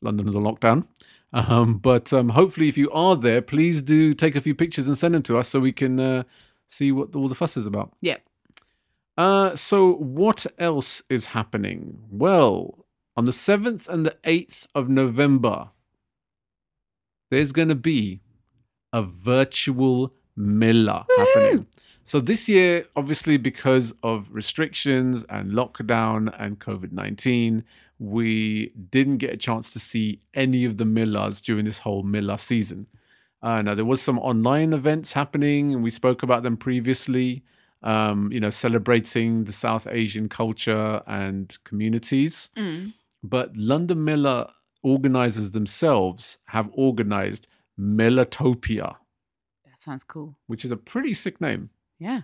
[0.00, 0.86] London's on lockdown.
[1.32, 4.96] Um, but um, hopefully, if you are there, please do take a few pictures and
[4.96, 6.22] send them to us so we can uh,
[6.68, 7.92] see what all the fuss is about.
[8.00, 8.16] Yeah.
[9.16, 11.98] Uh, so, what else is happening?
[12.10, 15.70] Well, on the 7th and the 8th of November,
[17.30, 18.20] there's going to be
[18.92, 21.66] a virtual Mela happening.
[22.04, 27.64] So, this year, obviously, because of restrictions and lockdown and COVID 19,
[27.98, 32.38] we didn't get a chance to see any of the Melas during this whole Mela
[32.38, 32.86] season.
[33.42, 37.42] Uh, now, there was some online events happening, and we spoke about them previously
[37.82, 42.50] um, you know, celebrating the South Asian culture and communities.
[42.56, 42.92] Mm.
[43.22, 47.46] But London Mela organizers themselves have organized
[47.78, 48.96] Melatopia,
[49.64, 50.36] That sounds cool.
[50.46, 51.70] which is a pretty sick name.
[51.98, 52.22] Yeah.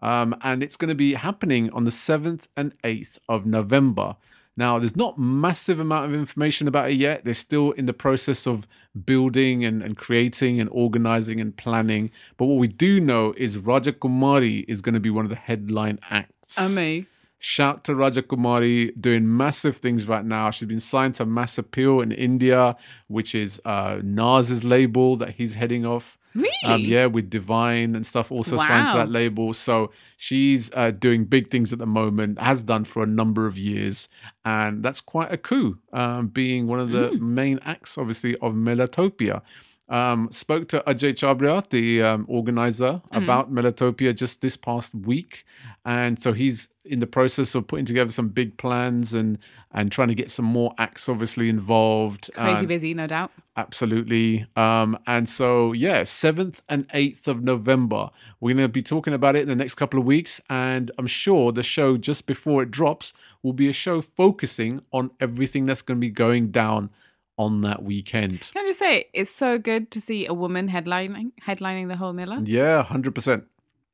[0.00, 4.16] Um, and it's going to be happening on the 7th and 8th of November.
[4.56, 7.24] Now, there's not massive amount of information about it yet.
[7.24, 8.66] They're still in the process of
[9.04, 12.10] building and, and creating and organizing and planning.
[12.38, 15.36] But what we do know is Raja Kumari is going to be one of the
[15.36, 16.58] headline acts.
[16.74, 17.06] me.
[17.38, 20.50] Shout to Raja Kumari doing massive things right now.
[20.50, 22.76] She's been signed to Mass Appeal in India,
[23.08, 26.18] which is uh, Nas's label that he's heading off.
[26.36, 26.50] Really?
[26.74, 29.54] Um, yeah, with Divine and stuff also signed to that label.
[29.54, 33.56] So she's uh, doing big things at the moment, has done for a number of
[33.56, 34.08] years.
[34.44, 37.20] And that's quite a coup, um, being one of the Mm.
[37.20, 39.40] main acts, obviously, of Melatopia.
[39.88, 43.22] Um, spoke to Ajay Chhabra, the um, organizer, Mm.
[43.22, 45.44] about Melatopia just this past week.
[45.84, 49.38] And so he's in the process of putting together some big plans and
[49.72, 52.30] and trying to get some more acts obviously involved.
[52.34, 53.30] Crazy And- busy, no doubt.
[53.56, 54.46] Absolutely.
[54.56, 58.08] Um, and so, yeah, 7th and 8th of November.
[58.40, 60.40] We're going to be talking about it in the next couple of weeks.
[60.48, 65.10] And I'm sure the show just before it drops will be a show focusing on
[65.20, 66.90] everything that's going to be going down
[67.38, 68.50] on that weekend.
[68.52, 72.12] Can I just say, it's so good to see a woman headlining headlining the whole
[72.12, 72.40] Mela.
[72.44, 73.44] Yeah, 100%.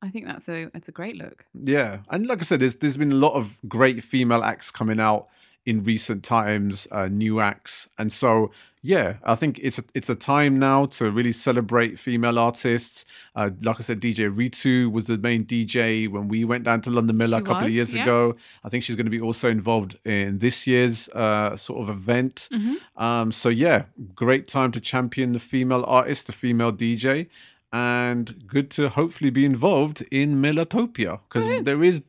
[0.02, 1.46] I think that's a it's a great look.
[1.54, 4.98] Yeah, and like I said, there's there's been a lot of great female acts coming
[4.98, 5.28] out
[5.64, 8.50] in recent times, uh, new acts, and so
[8.84, 13.04] yeah, I think it's a, it's a time now to really celebrate female artists.
[13.36, 16.90] Uh, like I said, DJ Ritu was the main DJ when we went down to
[16.90, 18.02] London Mela She a couple of years yeah.
[18.02, 18.34] ago.
[18.64, 22.48] I think she's going to be also involved in this year's uh, sort of event.
[22.52, 22.76] Mhm.
[22.96, 23.84] Um, so yeah,
[24.16, 27.28] great time to champion the female artist, the female DJ,
[27.72, 32.02] and good to hopefully be involved in Melatopia because there is,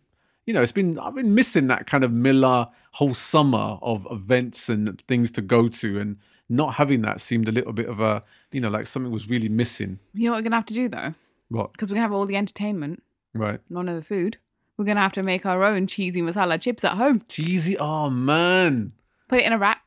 [0.47, 4.69] you know, it's been I've been missing that kind of Mela whole summer of events
[4.69, 6.17] and things to go to, and
[6.49, 9.49] not having that seemed a little bit of a, you know, like something was really
[9.49, 9.99] missing.
[10.13, 11.13] You know what we're gonna have to do though?
[11.49, 11.71] What?
[11.71, 13.03] because we're gonna have all the entertainment,
[13.33, 13.59] Right.
[13.69, 14.37] none of the food.
[14.77, 17.21] We're gonna have to make our own cheesy masala chips at home.
[17.29, 17.77] Cheesy.
[17.77, 18.91] Oh man.
[19.29, 19.79] Put it in a wrap.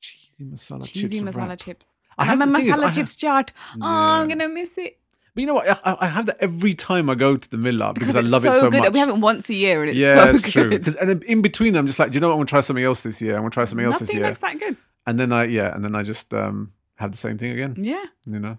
[0.00, 1.12] Cheesy masala cheesy chips.
[1.12, 1.58] Cheesy masala wrap.
[1.58, 1.86] chips.
[2.18, 3.50] I And have I'm a is, I masala have- chips chaat.
[3.80, 4.98] Oh, I'm gonna miss it
[5.34, 5.68] But you know what?
[5.84, 8.42] I, I have that every time I go to the Mela because, because I love
[8.42, 8.80] so it so good.
[8.84, 8.92] much.
[8.92, 10.84] We have it once a year, and it's yeah, so it's good.
[10.84, 10.94] true.
[11.00, 12.34] and then in between, I'm just like, do you know what?
[12.34, 13.34] I'm gonna try something else this year.
[13.34, 14.26] I'm gonna try something else this Nothing year.
[14.28, 14.76] looks that good.
[15.06, 17.76] And then I, yeah, and then I just um have the same thing again.
[17.78, 18.58] Yeah, You know.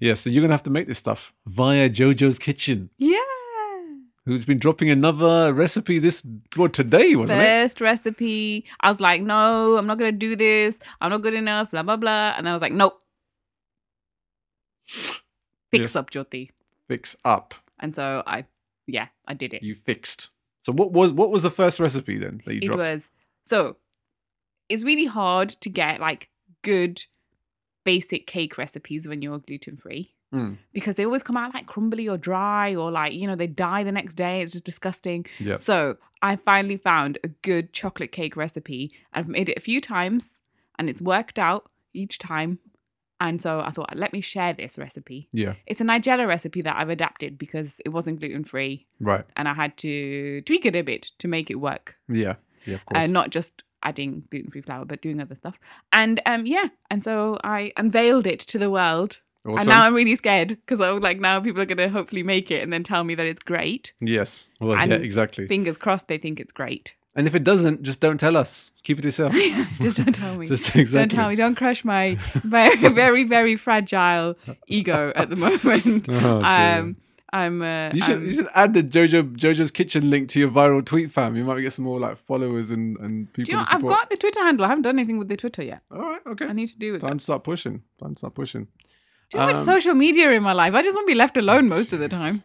[0.00, 0.14] Yeah.
[0.14, 3.18] So you're gonna have to make this stuff via JoJo's Kitchen, yeah.
[4.26, 6.22] who's been dropping another recipe this
[6.56, 7.44] well today, wasn't it?
[7.44, 8.64] First recipe.
[8.80, 10.76] I was like, no, I'm not gonna do this.
[11.00, 11.70] I'm not good enough.
[11.70, 12.34] Blah blah blah.
[12.36, 13.00] And then I was like, nope.
[15.70, 16.50] Fix up, Jyoti.
[16.88, 17.54] Fix up.
[17.80, 18.44] And so I,
[18.86, 19.62] yeah, I did it.
[19.62, 20.30] You fixed.
[20.64, 22.78] So what was what was the first recipe then that you it dropped?
[22.78, 23.10] was
[23.44, 23.76] so.
[24.68, 26.28] It's really hard to get like
[26.62, 27.02] good,
[27.84, 30.14] basic cake recipes when you're gluten free.
[30.32, 33.46] Mm, because they always come out like crumbly or dry or like you know they
[33.46, 35.56] die the next day it's just disgusting yeah.
[35.56, 40.28] so i finally found a good chocolate cake recipe i've made it a few times
[40.78, 42.58] and it's worked out each time
[43.18, 45.54] and so i thought let me share this recipe Yeah.
[45.66, 49.24] it's a nigella recipe that i've adapted because it wasn't gluten free Right.
[49.34, 52.34] and i had to tweak it a bit to make it work Yeah.
[52.66, 52.74] Yeah.
[52.74, 53.02] Of course.
[53.04, 55.58] and not just adding gluten-free flour but doing other stuff
[55.92, 59.60] and um yeah and so i unveiled it to the world Awesome.
[59.60, 62.50] and now I'm really scared because I'm like, now people are going to hopefully make
[62.50, 63.94] it and then tell me that it's great.
[64.00, 64.50] yes.
[64.60, 64.98] Well, and- yeah.
[64.98, 65.46] Exactly.
[65.46, 66.96] Fingers crossed they think it's great.
[67.14, 68.72] And if it doesn't, just don't tell us.
[68.82, 69.32] Keep it yourself.
[69.80, 70.46] Just don't tell me.
[70.48, 70.98] Just exactly.
[71.08, 71.36] Don't tell me.
[71.36, 74.36] Don't crush my very, very, very fragile
[74.66, 76.08] ego at the moment.
[76.10, 76.78] Oh, dear.
[76.80, 76.96] um,
[77.32, 77.60] I'm.
[77.62, 80.84] Uh, You should I'm- you should add the Jojo Jojo's Kitchen link to your viral
[80.84, 81.36] tweet fam.
[81.36, 84.08] You might get some more like followers and and people do you know, I've got
[84.10, 84.64] the Twitter handle.
[84.64, 85.82] I haven't done anything with the Twitter yet.
[85.90, 86.46] All right, okay.
[86.46, 87.00] I need to do it.
[87.00, 87.82] Time to start pushing.
[88.00, 88.68] Time to start pushing.
[89.30, 90.72] Too much Um, social media in my life.
[90.74, 92.42] I just want to be left alone most of the time.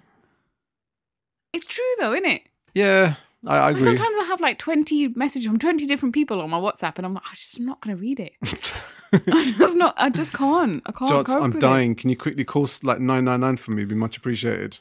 [1.53, 2.41] It's true though, isn't it?
[2.73, 3.15] Yeah,
[3.45, 3.81] I, I agree.
[3.83, 7.13] Sometimes I have like 20 messages from 20 different people on my WhatsApp and I'm
[7.13, 8.33] like, I'm just not going to read it.
[9.27, 10.81] I'm just not, I just can't.
[10.85, 11.93] I can't Jots, cope I'm dying.
[11.93, 13.83] Can you quickly call like nine nine nine for me?
[13.83, 14.79] would Be much appreciated.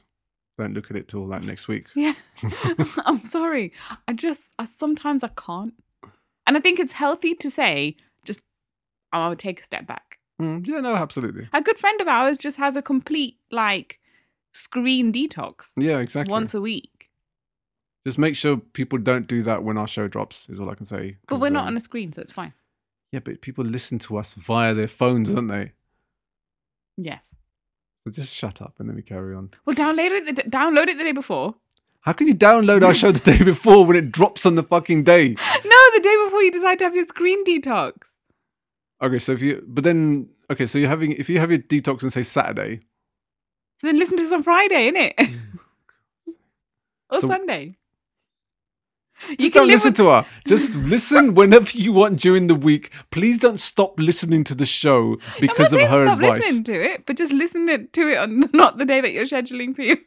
[0.58, 1.88] Don't look at it till like next week.
[1.94, 2.14] Yeah.
[3.04, 3.72] I'm sorry.
[4.06, 5.74] I just, I, sometimes I can't.
[6.46, 8.42] And I think it's healthy to say, just,
[9.12, 10.18] I would take a step back.
[10.40, 11.48] Mm, yeah, no, absolutely.
[11.52, 13.98] A good friend of ours just has a complete like
[14.52, 16.32] screen detox Yeah, exactly.
[16.32, 17.01] once a week.
[18.06, 20.48] Just make sure people don't do that when our show drops.
[20.48, 21.18] Is all I can say.
[21.28, 22.52] But we're not um, on a screen, so it's fine.
[23.12, 25.72] Yeah, but people listen to us via their phones, don't they?
[26.96, 27.24] Yes.
[28.04, 29.50] So just shut up and let me carry on.
[29.64, 30.36] Well, download it.
[30.36, 31.54] The, download it the day before.
[32.00, 35.04] How can you download our show the day before when it drops on the fucking
[35.04, 35.36] day?
[35.64, 38.14] No, the day before you decide to have your screen detox.
[39.00, 42.02] Okay, so if you, but then, okay, so you're having, if you have your detox
[42.02, 42.80] and say Saturday,
[43.78, 45.38] So then listen to us on Friday, innit?
[47.10, 47.76] or So- Sunday.
[49.38, 50.26] just don't listen to her.
[50.46, 52.90] Just listen whenever you want during the week.
[53.10, 56.42] Please don't stop listening to the show because of her stop advice.
[56.42, 59.74] listening to it, but just listen to it on not the day that you're scheduling
[59.74, 59.98] for you.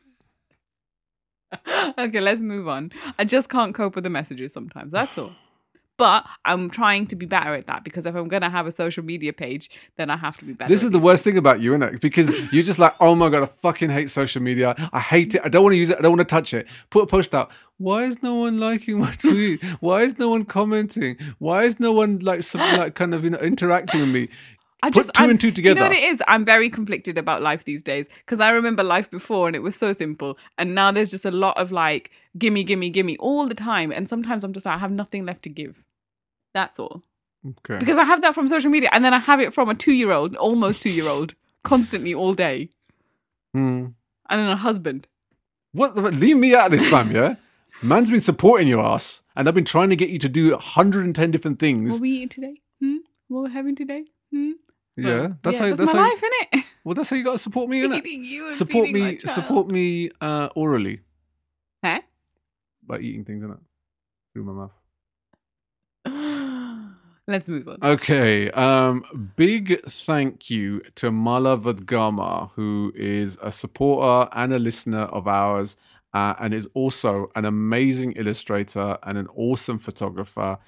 [1.98, 2.92] okay, let's move on.
[3.18, 4.92] I just can't cope with the messages sometimes.
[4.92, 5.32] That's all.
[5.98, 9.04] But I'm trying to be better at that because if I'm gonna have a social
[9.04, 10.68] media page, then I have to be better.
[10.70, 12.02] This is the worst thing about you, isn't it?
[12.02, 14.76] Because you're just like, oh my god, I fucking hate social media.
[14.92, 15.42] I hate it.
[15.44, 15.98] I don't want to use it.
[15.98, 16.68] I don't want to touch it.
[16.90, 17.50] Put a post out.
[17.78, 19.64] Why is no one liking my tweet?
[19.80, 21.18] Why is no one commenting?
[21.40, 24.30] Why is no one like some like kind of you know interacting with me?
[24.86, 26.22] I Put just two I'm- and two Do you know what it is?
[26.28, 29.76] I'm very conflicted about life these days because I remember life before and it was
[29.76, 33.56] so simple, and now there's just a lot of like gimme, gimme, gimme all the
[33.56, 35.84] time, and sometimes I'm just like I have nothing left to give.
[36.54, 37.02] That's all
[37.54, 37.78] Okay.
[37.80, 40.36] because I have that from social media, and then I have it from a two-year-old,
[40.36, 42.70] almost two-year-old, constantly all day,
[43.54, 43.86] Hmm.
[44.30, 45.08] and then a husband.
[45.72, 45.96] What?
[45.96, 47.12] the- Leave me out of this, fam.
[47.12, 47.36] Yeah.
[47.84, 51.32] Man's been supporting your ass, and I've been trying to get you to do 110
[51.32, 51.92] different things.
[51.92, 52.62] What are we eating today?
[52.80, 52.98] Hmm?
[53.28, 54.06] What we're having today?
[54.32, 54.52] Hmm?
[54.98, 55.66] Yeah, that's how.
[55.68, 56.10] that's, That's my how.
[56.10, 56.64] life, innit?
[56.84, 58.04] Well, that's how you got to support me, innit?
[58.04, 59.18] Feeding you and Support me.
[59.20, 61.02] Support me uh, orally
[61.84, 62.02] Huh?
[62.84, 63.60] by eating things, innit?
[64.34, 64.72] Through my mouth.
[67.28, 67.78] Let's move on.
[67.82, 68.52] Okay.
[68.52, 75.28] Um, big thank you to Mala Vadgama, who is a supporter and a listener of
[75.28, 75.76] ours,
[76.14, 80.60] uh, and is also an amazing illustrator and an awesome photographer.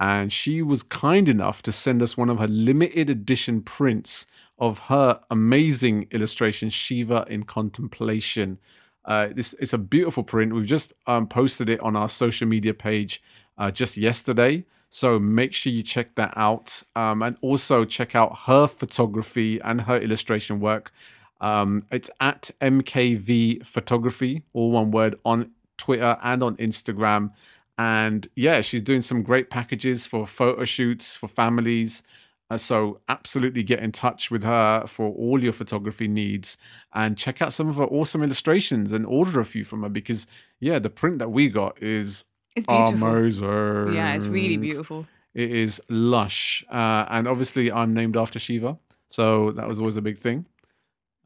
[0.00, 4.26] And she was kind enough to send us one of her limited edition prints
[4.58, 8.58] of her amazing illustration, Shiva in Contemplation.
[9.04, 10.54] Uh, this it's a beautiful print.
[10.54, 13.22] We've just um, posted it on our social media page
[13.58, 14.64] uh, just yesterday.
[14.90, 16.82] So make sure you check that out.
[16.94, 20.92] Um, and also check out her photography and her illustration work.
[21.40, 27.32] Um, it's at MKV Photography, all one word, on Twitter and on Instagram.
[27.78, 32.02] And yeah, she's doing some great packages for photo shoots for families.
[32.50, 36.58] Uh, so absolutely get in touch with her for all your photography needs
[36.92, 40.26] and check out some of her awesome illustrations and order a few from her because
[40.60, 43.08] yeah, the print that we got is It's beautiful.
[43.08, 43.94] amazing.
[43.94, 45.06] Yeah, it's really beautiful.
[45.32, 50.02] It is lush, uh, and obviously I'm named after Shiva, so that was always a
[50.02, 50.44] big thing.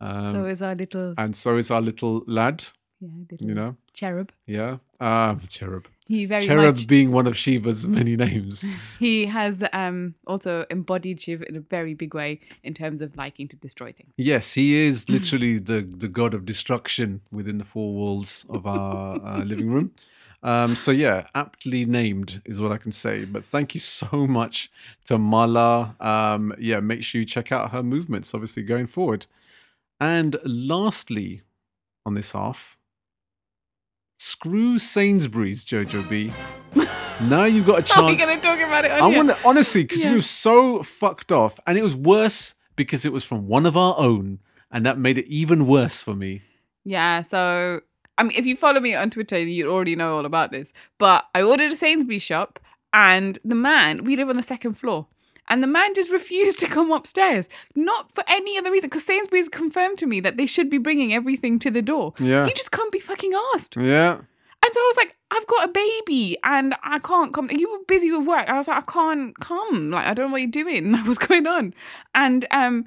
[0.01, 2.65] Um, so is our little, and so is our little lad,
[3.01, 3.77] yeah, little you know.
[3.93, 4.33] cherub.
[4.47, 5.89] Yeah, um, cherub.
[6.09, 8.65] He very cherub much being one of Shiva's many names.
[8.99, 13.47] he has um also embodied Shiva in a very big way in terms of liking
[13.49, 14.13] to destroy things.
[14.17, 19.21] yes, he is literally the the god of destruction within the four walls of our
[19.23, 19.93] uh, living room.
[20.43, 23.25] Um, so yeah, aptly named is what I can say.
[23.25, 24.71] But thank you so much
[25.07, 25.97] to Mala.
[26.01, 29.27] Um, yeah, make sure you check out her movements, obviously going forward.
[30.01, 31.43] And lastly,
[32.07, 32.78] on this half,
[34.43, 36.33] screw Sainsbury's, Jojo B.
[37.29, 37.91] now you've got a chance.
[37.99, 38.31] Are we chance.
[38.31, 40.11] gonna talk about it on I want to honestly because Yeah.
[40.11, 43.77] we were so fucked off, and it was worse because it was from one of
[43.77, 44.39] our own,
[44.71, 46.43] and that made it even worse for me.
[46.85, 47.81] Yeah, so
[48.17, 50.73] I mean, if you follow me on Twitter, you already know all about this.
[50.99, 52.61] But I ordered a Sainsbury's shop,
[52.93, 55.09] and the man, we live on the second floor,
[55.49, 59.49] and the man just refused to come upstairs, not for any other reason, because Sainsbury's
[59.49, 62.15] confirmed to me that they should be bringing everything to the door.
[62.19, 62.45] Yeah.
[62.47, 63.77] he just can't be fucking asked.
[63.77, 67.51] Yeah, And so I was like, I've got a baby and I can't come.
[67.51, 68.49] You were busy with work.
[68.49, 69.91] I was like, I can't come.
[69.91, 70.93] Like, I don't know what you're doing.
[70.93, 71.75] Like, what's going on?
[72.15, 72.87] And um,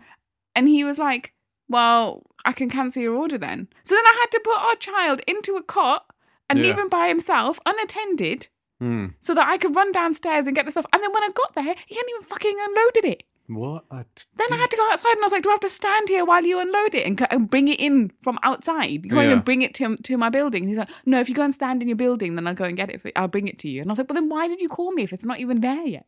[0.56, 1.34] and he was like,
[1.70, 3.68] Well, I can cancel your order then.
[3.84, 6.06] So then I had to put our child into a cot
[6.50, 6.66] and Yeah.
[6.66, 8.48] leave him by himself, unattended,
[8.82, 9.08] Hmm.
[9.22, 10.88] so that I could run downstairs and get the stuff.
[10.92, 13.24] And then when I got there, he hadn't even fucking unloaded it.
[13.46, 13.84] what?
[14.16, 15.70] T- Then I had to go outside and I was like, Do I have to
[15.70, 18.90] stand here while you unload it and, go- and bring it in from outside?
[18.90, 19.32] You can't Yeah.
[19.34, 20.64] even bring it to, to my building.
[20.64, 22.66] And he's like, No, if you go and stand in your building, then I'll go
[22.66, 23.02] and get it.
[23.04, 23.82] For, I'll bring it to you.
[23.82, 25.62] And I was like, Well, then why did you call me if it's not even
[25.62, 26.08] there yet?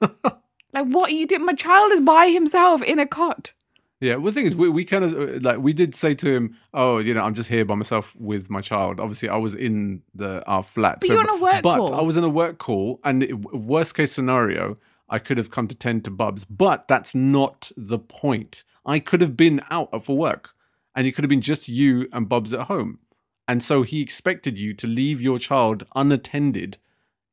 [0.00, 1.44] like, what are you doing?
[1.44, 3.52] My child is by himself in a cot.
[4.00, 6.30] Yeah, well, the thing is, we, we kind of uh, like we did say to
[6.30, 9.54] him, "Oh, you know, I'm just here by myself with my child." Obviously, I was
[9.54, 11.94] in the our flat, But you're on a work but call.
[11.94, 14.76] I was in a work call, and it, worst case scenario,
[15.08, 18.64] I could have come to tend to Bubs, but that's not the point.
[18.84, 20.50] I could have been out for work,
[20.94, 22.98] and it could have been just you and Bubs at home,
[23.48, 26.76] and so he expected you to leave your child unattended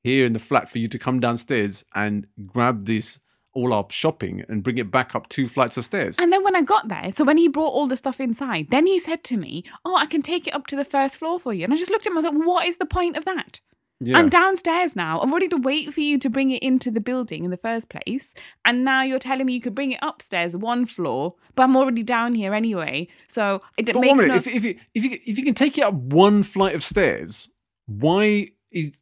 [0.02, 3.20] here in the flat for you to come downstairs and grab this
[3.54, 6.18] all our shopping and bring it back up two flights of stairs.
[6.20, 8.88] And then when I got there, so when he brought all the stuff inside, then
[8.88, 11.54] he said to me, Oh, I can take it up to the first floor for
[11.54, 11.64] you.
[11.64, 13.60] And I just looked at him, I was like, What is the point of that?
[14.00, 14.18] Yeah.
[14.18, 15.22] I'm downstairs now.
[15.22, 17.90] I'm ready to wait for you to bring it into the building in the first
[17.90, 18.34] place.
[18.66, 22.04] And now you're telling me you could bring it upstairs one floor, but I'm already
[22.04, 23.08] down here anyway.
[23.28, 25.78] So it But makes one no if, if, you, if, you, if you can take
[25.78, 27.50] it up one flight of stairs,
[27.86, 28.50] why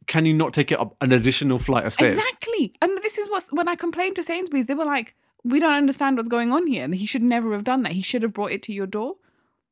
[0.06, 2.16] can you not take it up an additional flight of stairs?
[2.16, 2.72] Exactly.
[2.82, 6.16] And this is what when I complained to Sainsbury's, they were like, We don't understand
[6.16, 6.84] what's going on here.
[6.84, 7.92] And he should never have done that.
[7.92, 9.16] He should have brought it to your door.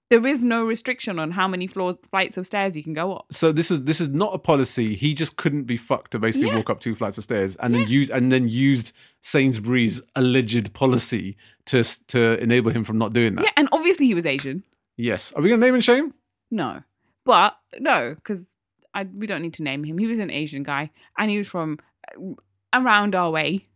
[0.08, 3.26] There is no restriction on how many floors flights of stairs you can go up.
[3.30, 4.96] So this is this is not a policy.
[4.96, 6.56] He just couldn't be fucked to basically Yeah.
[6.56, 11.36] walk up two flights of stairs and then use and then used Sainsbury's alleged policy
[11.66, 13.44] to to enable him from not doing that.
[13.44, 14.64] Yeah, and obviously he was Asian.
[14.96, 15.32] Yes.
[15.34, 16.12] Are we gonna name and shame?
[16.50, 16.82] No.
[17.24, 18.56] But no, because
[18.94, 19.98] I we don't need to name him.
[19.98, 21.78] He was an Asian guy and he was from
[22.16, 22.34] uh,
[22.72, 23.66] around our way.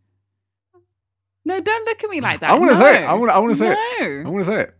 [1.45, 2.49] No, don't look at me like that.
[2.49, 2.83] I want to No.
[2.83, 3.05] say it.
[3.07, 3.31] I want.
[3.31, 4.25] I want to say it.
[4.25, 4.75] I want to say it.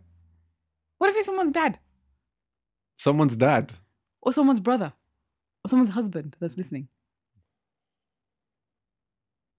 [0.98, 1.78] What if it's someone's dad
[2.98, 3.74] Someone's dad.
[4.22, 4.92] or someone's brother
[5.64, 6.88] or someone's husband that's listening?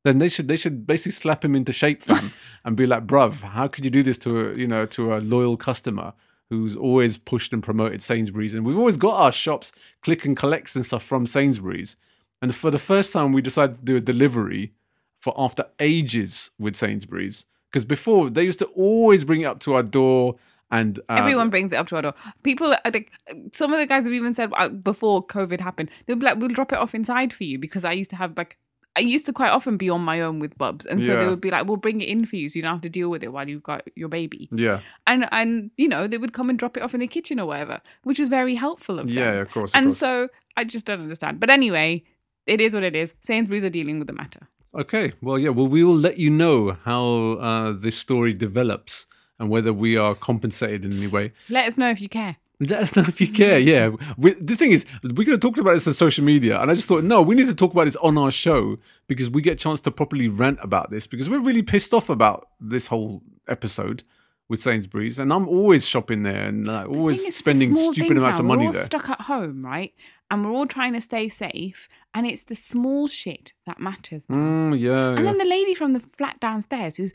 [0.03, 2.31] Then they should they should basically slap him into shape, fam,
[2.65, 5.17] and be like, "Bruv, how could you do this to a you know to a
[5.19, 6.13] loyal customer
[6.49, 10.75] who's always pushed and promoted Sainsbury's, and we've always got our shops click and collects
[10.75, 11.95] and stuff from Sainsbury's,
[12.41, 14.73] and for the first time we decided to do a delivery
[15.19, 17.45] for after ages with Sainsbury's.
[17.71, 20.37] Because before they used to always bring it up to our door
[20.71, 22.13] and uh, Everyone brings it up to our door.
[22.43, 23.11] People, like,
[23.53, 26.49] some of the guys have even said uh, before COVID happened, they'll be like, "We'll
[26.49, 28.57] drop it off inside for you," because I used to have like,
[28.97, 31.39] I used to quite often be on my own with Bubs, and so they would
[31.41, 33.23] be like, "We'll bring it in for you, so you don't have to deal with
[33.23, 36.57] it while you've got your baby." yeah And and you know they would come and
[36.57, 39.15] drop it off in the kitchen or whatever, which was very helpful of them.
[39.15, 39.97] yeah of course of and course.
[39.99, 41.39] so I just don't understand.
[41.39, 42.03] But anyway,
[42.47, 43.13] it is what it is.
[43.21, 44.49] Sainsbury's are dealing with the matter.
[44.73, 45.13] Okay.
[45.21, 45.49] Well, yeah.
[45.57, 47.05] Well, we will let you know how
[47.49, 49.05] uh, this story develops
[49.39, 51.31] and whether we are compensated in any way.
[51.49, 52.37] Let us know if you care.
[52.59, 53.59] Let us know if you care.
[53.59, 53.91] Yeah.
[54.17, 56.73] We, the thing is, we could have talked about this on social media, and I
[56.73, 58.77] just thought, no, we need to talk about this on our show
[59.07, 62.09] because we get a chance to properly rant about this because we're really pissed off
[62.09, 64.03] about this whole episode.
[64.49, 68.43] with Sainsbury's, and I'm always shopping there and like, The always spending stupid amounts now,
[68.43, 68.83] of money we're all there.
[68.85, 69.93] stuck at home, right?
[70.31, 74.25] And we're all trying to stay safe, and it's the small shit that matters.
[74.27, 75.23] Mm, yeah, And yeah.
[75.25, 77.13] then the lady from the flat downstairs, who's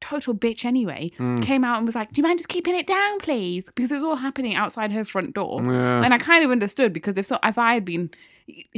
[0.00, 1.42] total bitch anyway, Mm.
[1.42, 3.96] came out and was like, "Do you mind just keeping it down, please?" Because it
[3.96, 5.62] was all happening outside her front door.
[5.62, 6.02] yeah.
[6.02, 8.10] And I kind of understood because if so, if I had been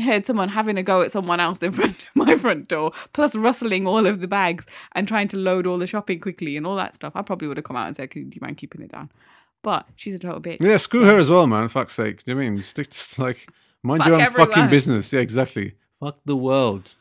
[0.04, 3.36] heard someone having a go at someone else in front of my front door, plus
[3.36, 4.66] rustling all of the bags
[4.96, 7.56] and trying to load all the shopping quickly and all that stuff, I probably would
[7.56, 9.10] have come out and said, "Can- "Do you mind keeping it down?"
[9.62, 10.56] But she's a total bitch.
[10.60, 11.68] Yeah, screw so- her as well, man.
[11.68, 12.24] Fuck's sake.
[12.24, 12.62] Do you know I mean?
[12.62, 13.46] Stick to, like
[13.82, 15.12] mind Fuck your own fucking business.
[15.12, 15.74] Yeah, exactly.
[16.00, 16.96] Fuck the world.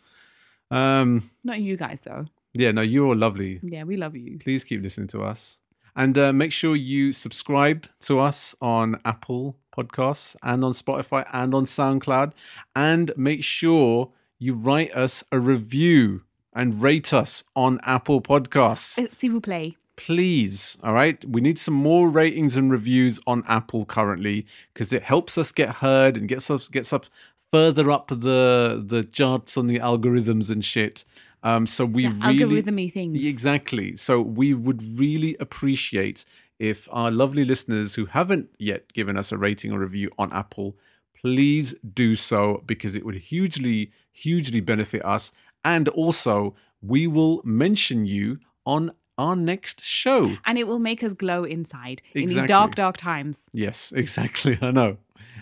[0.72, 2.26] Um, Not you guys though.
[2.54, 3.60] Yeah, no, you're all lovely.
[3.64, 4.40] Yeah, we love you.
[4.40, 5.60] Please keep listening to us.
[5.96, 11.54] And uh, make sure you subscribe to us on Apple Podcasts and on Spotify and
[11.54, 12.32] on SoundCloud.
[12.76, 16.22] And make sure you write us a review
[16.54, 18.98] and rate us on Apple Podcasts.
[19.18, 19.76] S'il vous plaît.
[19.98, 25.04] please all right we need some more ratings and reviews on apple currently because it
[25.04, 27.06] helps us get heard and gets us gets up
[27.52, 31.04] further up the the charts on the algorithms and shit
[31.44, 33.26] um so we The really algorithmy things.
[33.26, 36.26] exactly so we would really appreciate
[36.60, 40.76] if our lovely listeners who haven't yet given us a rating or review on apple
[41.22, 45.32] please do so because it would hugely hugely benefit us
[45.64, 51.14] and also we will mention you on our next show and it will make us
[51.14, 53.50] glow inside in these dark, dark times.
[53.52, 54.58] Yes, exactly.
[54.62, 54.98] I know.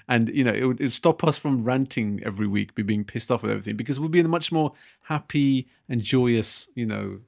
[0.09, 3.41] And, you know, it would stop us from ranting every week, be being pissed off
[3.41, 4.71] with everything, because we'll be in a much more
[5.03, 7.19] happy and joyous, you know,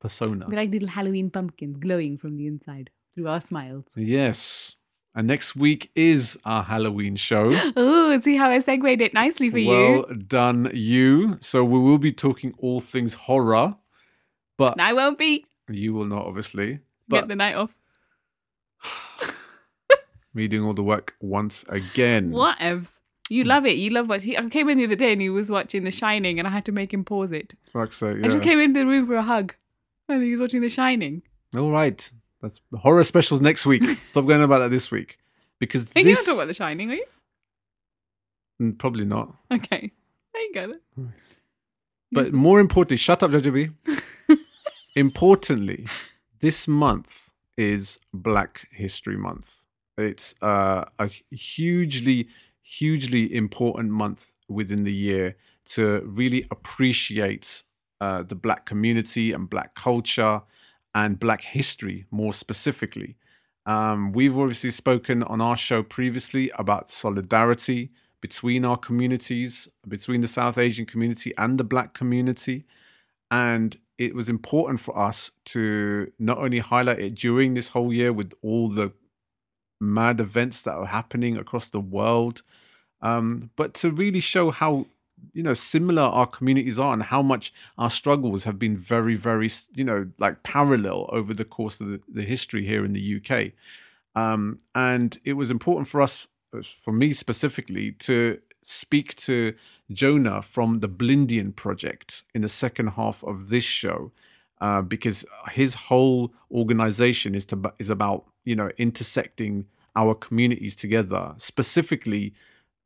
[0.00, 0.46] persona.
[0.48, 3.84] We're like little Halloween pumpkins glowing from the inside through our smiles.
[3.96, 4.76] Yes.
[5.14, 7.50] And next week is our Halloween show.
[7.76, 10.04] Oh, see how I segued it nicely for well you.
[10.08, 11.38] Well done, you.
[11.40, 13.76] So we will be talking all things horror,
[14.58, 15.46] but And I won't be.
[15.68, 16.72] you will not, obviously.
[16.72, 17.74] Get But the night off.
[20.34, 22.30] me doing all the work once again.
[22.30, 23.00] What evs?
[23.28, 23.76] You love it.
[23.76, 25.90] You love what he, I came in the other day and he was watching The
[25.92, 27.54] Shining and I had to make him pause it.
[27.72, 29.54] Fuck's sake, I just came into the room for a hug.
[30.08, 31.22] I think he was watching The Shining.
[31.56, 32.10] All right.
[32.42, 33.84] That's horror specials next week.
[33.98, 35.18] Stop going about that this week.
[35.60, 37.04] Because you this to talk about The Shining, are you?
[38.60, 39.34] Mm, probably not.
[39.52, 39.92] Okay.
[40.32, 40.66] There you go.
[40.96, 41.12] then.
[42.12, 43.72] But more importantly, shut up, JJB.
[44.96, 45.86] importantly,
[46.40, 49.66] this month is Black History Month.
[50.00, 52.28] It's uh, a hugely,
[52.62, 55.36] hugely important month within the year
[55.70, 57.62] to really appreciate
[58.00, 60.42] uh, the Black community and Black culture
[60.94, 63.16] and Black history more specifically.
[63.66, 70.28] Um, we've obviously spoken on our show previously about solidarity between our communities, between the
[70.28, 72.64] South Asian community and the Black community.
[73.30, 78.12] And it was important for us to not only highlight it during this whole year
[78.12, 78.92] with all the
[79.80, 82.42] mad events that are happening across the world,
[83.02, 84.86] um, but to really show how
[85.32, 89.50] you know similar our communities are and how much our struggles have been very very
[89.74, 93.52] you know like parallel over the course of the, the history here in the uk
[94.16, 96.28] um, and it was important for us
[96.82, 99.54] for me specifically to speak to
[99.92, 104.10] jonah from the blindian project in the second half of this show
[104.60, 111.34] uh, because his whole organization is to is about you know intersecting our communities together
[111.36, 112.32] specifically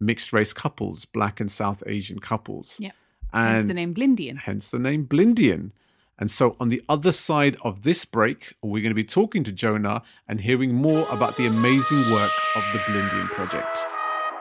[0.01, 2.95] mixed race couples black and south asian couples Yep.
[3.33, 4.39] and Hence the name Blindian.
[4.39, 5.71] hence the name Blindian.
[6.17, 9.51] And so, on the other side of this break, we're going to be talking to
[9.51, 13.79] Jonah and hearing more about the amazing work of the Blindian Project.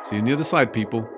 [0.03, 1.09] See you on the other side, people.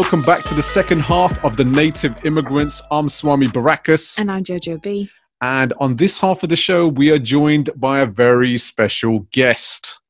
[0.00, 2.80] Welcome back to the second half of the Native Immigrants.
[2.90, 4.18] I'm Swami Barakas.
[4.18, 5.10] And I'm Jojo B.
[5.42, 10.00] And on this half of the show, we are joined by a very special guest.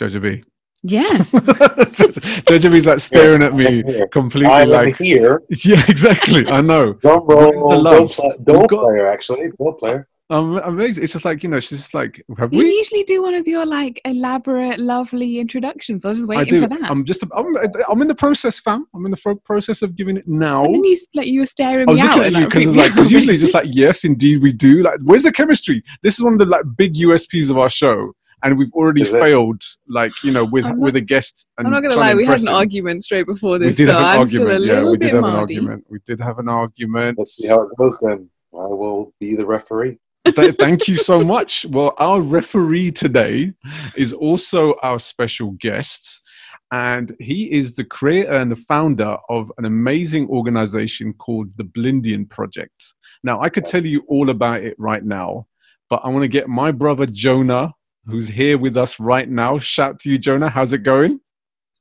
[0.00, 0.42] Jojo B.
[0.82, 1.04] Yeah.
[2.48, 5.42] Jojo B's like staring at me I'm completely I am like, here.
[5.62, 6.48] yeah, exactly.
[6.48, 6.94] I know.
[6.94, 7.82] Don't roll.
[7.82, 8.08] love?
[8.08, 9.50] Go, pla- go We've got- player, actually.
[9.58, 10.08] Go player.
[10.30, 11.04] Um, amazing.
[11.04, 12.70] It's just like, you know, she's just like, have You we?
[12.76, 16.04] usually do one of your like elaborate, lovely introductions.
[16.04, 16.60] I was just I waiting do.
[16.62, 16.90] for that.
[16.90, 17.56] I'm just, I'm,
[17.88, 18.86] I'm in the process, fam.
[18.94, 20.64] I'm in the fro- process of giving it now.
[20.64, 22.18] and then you like you were staring I me was out.
[22.18, 23.10] at and, you like, because like, me 'cause out.
[23.10, 24.82] usually just like, yes, indeed we do.
[24.82, 25.82] Like, where's the chemistry?
[26.02, 28.12] This is one of the like big USPs of our show.
[28.44, 29.20] and we've already Is it?
[29.20, 31.46] failed, like you know, with not- with a guest.
[31.56, 33.64] And I'm not gonna lie, we had an argument straight before this.
[33.64, 34.64] We this, did so have an I'm argument.
[34.66, 35.84] Yeah, we did have an argument.
[35.88, 37.18] We did have an argument.
[37.18, 38.28] Let's see how it goes then.
[38.52, 39.98] I will be the referee.
[40.36, 41.66] Th- thank you so much.
[41.70, 43.52] Well, our referee today
[43.96, 46.20] is also our special guest,
[46.70, 52.28] and he is the creator and the founder of an amazing organization called the Blindian
[52.28, 52.94] Project.
[53.24, 55.46] Now, I could tell you all about it right now,
[55.90, 57.74] but I want to get my brother Jonah,
[58.06, 59.58] who's here with us right now.
[59.58, 60.48] Shout to you, Jonah.
[60.48, 61.20] How's it going?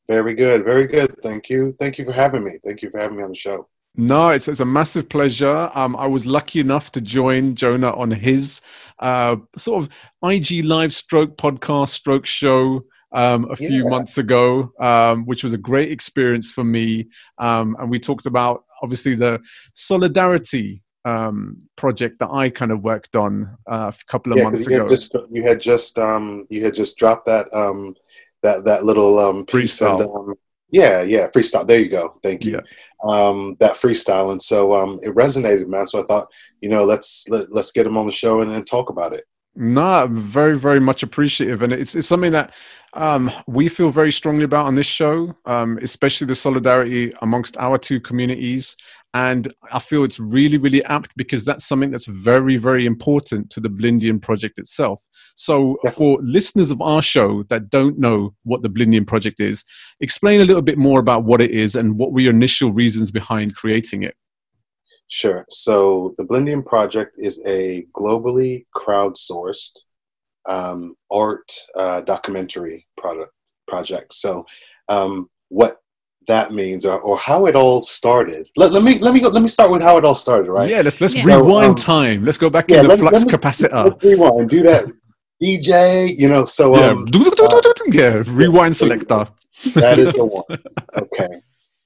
[0.08, 0.64] Very good.
[0.64, 1.22] Very good.
[1.22, 1.72] Thank you.
[1.80, 2.58] Thank you for having me.
[2.64, 3.68] Thank you for having me on the show.
[3.98, 5.72] No, it's, it's a massive pleasure.
[5.74, 8.62] Um, I was lucky enough to join Jonah on his
[9.00, 9.90] uh, sort of
[10.24, 13.90] IG live stroke podcast, stroke show um, a few Yeah.
[13.90, 17.08] months ago, um, which was a great experience for me.
[17.40, 19.40] Um, and we talked about obviously the
[19.74, 24.68] solidarity um, project that I kind of worked on uh, a couple of Yeah, months
[24.68, 24.84] you ago.
[24.84, 27.96] had just you had just um you had just dropped that um
[28.44, 30.16] that that little um piece and Freestyle.
[30.16, 30.34] um
[30.70, 31.66] yeah yeah freestyle.
[31.66, 32.20] There you go.
[32.22, 32.52] Thank you.
[32.54, 32.62] Yeah.
[33.04, 35.88] Um that freestyle and so um it resonated, man.
[35.88, 36.28] So I thought
[36.62, 39.26] you know let's let, let's get him on the show and, and talk about it.
[39.60, 42.54] No, very, very much appreciative, and it's it's something that
[42.94, 47.80] um, we feel very strongly about on this show, um, especially the solidarity amongst our
[47.80, 48.78] two communities.
[49.16, 53.60] And I feel it's really, really apt because that's something that's very, very important to
[53.60, 55.02] the Blindian project itself.
[55.36, 59.64] So, for listeners of our show that don't know what the Blindian project is,
[60.02, 63.10] explain a little bit more about what it is and what were your initial reasons
[63.10, 64.14] behind creating it.
[65.10, 65.46] Sure.
[65.50, 69.78] So the Blindian Project is a globally crowdsourced
[70.48, 73.32] um, art uh, documentary product
[73.68, 74.14] project.
[74.14, 74.46] So
[74.90, 75.78] um, what
[76.28, 78.50] that means, or, or how it all started.
[78.58, 80.52] Let, let me let me go, let me start with how it all started.
[80.52, 80.70] Right.
[80.70, 81.24] Yeah, let's let's Yeah.
[81.24, 82.26] rewind So, um, time.
[82.26, 83.86] Let's go back yeah, in the let me- flux let me- capacitor.
[83.86, 84.50] Let's rewind.
[84.50, 84.86] Do that.
[85.42, 86.14] DJ.
[86.18, 86.44] You know.
[86.46, 87.06] So yeah, um,
[87.92, 89.28] yeah, rewind selector.
[89.76, 90.44] that is the one.
[90.98, 91.30] Okay.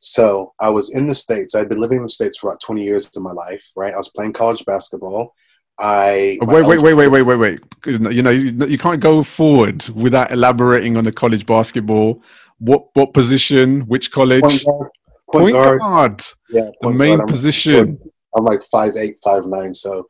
[0.02, 1.54] So I was in the States.
[1.54, 3.93] I'd been living in the States for about 20 years of my life, right?
[3.93, 5.34] I was playing college basketball.
[5.80, 7.60] I Wait, wait, wait, wait, wait, wait, wait.
[7.86, 12.22] You know, you, you can't go forward without elaborating on the college basketball.
[12.58, 13.82] What what position?
[13.82, 14.41] Which college?
[14.41, 14.89] Point guard.
[15.32, 15.80] Point, Point guard.
[15.80, 16.24] guard.
[16.49, 17.30] Yeah, The main guard.
[17.30, 17.99] Position.
[18.36, 19.74] I'm like five eight, five nine.
[19.74, 20.08] So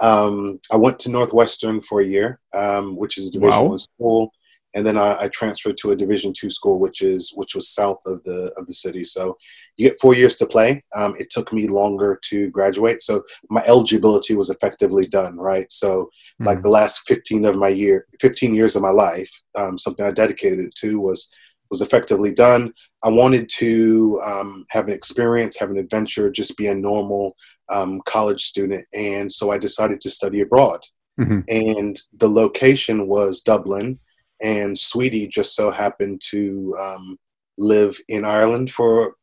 [0.00, 3.68] um, I went to Northwestern for a year, um, which is a Division Wow.
[3.68, 4.32] One school,
[4.74, 8.00] and then I, I transferred to a Division Two school, which is which was south
[8.06, 9.04] of the of the city.
[9.04, 9.36] So
[9.76, 10.84] you get four years to play.
[10.94, 15.36] Um, it took me longer to graduate, so my eligibility was effectively done.
[15.36, 16.10] Right, so
[16.40, 20.10] like the last 15 of my year 15 years of my life um, something i
[20.10, 21.32] dedicated it to was
[21.70, 22.72] was effectively done
[23.04, 27.36] i wanted to um, have an experience have an adventure just be a normal
[27.68, 30.80] um, college student and so i decided to study abroad
[31.20, 31.44] Mhm.
[31.46, 34.00] and the location was dublin
[34.44, 37.18] and Sweta just so happened to um,
[37.58, 39.14] live in ireland for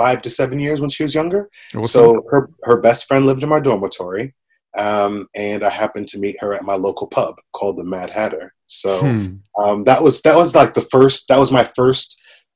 [0.00, 1.42] five to seven years when she was younger
[1.74, 1.86] Awesome.
[1.86, 4.34] so her her best friend lived in my dormitory,
[4.76, 8.46] um, and I happened to meet her at my local pub called the Mad Hatter.
[8.66, 9.26] So Hmm.
[9.62, 12.08] um, that was that was like the first that was my first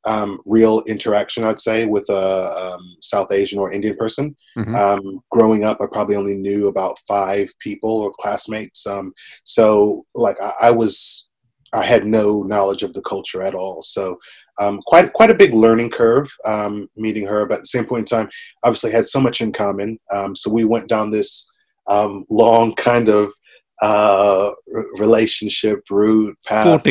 [0.05, 4.35] um, real interaction, I'd say, with a um, South Asian or Indian person.
[4.59, 4.75] Mhm.
[4.77, 8.85] Um, growing up, I probably only knew about five people or classmates.
[8.87, 9.13] Um,
[9.45, 11.31] so like I, I was,
[11.73, 13.83] I had no knowledge of the culture at all.
[13.83, 14.19] So
[14.59, 17.47] um, quite quite a big learning curve um, meeting her.
[17.47, 18.31] But at the same point in time,
[18.63, 19.99] obviously had so much in common.
[20.11, 21.51] Um, so we went down this
[21.87, 23.33] um, long kind of
[23.81, 24.51] uh,
[24.99, 26.85] relationship route path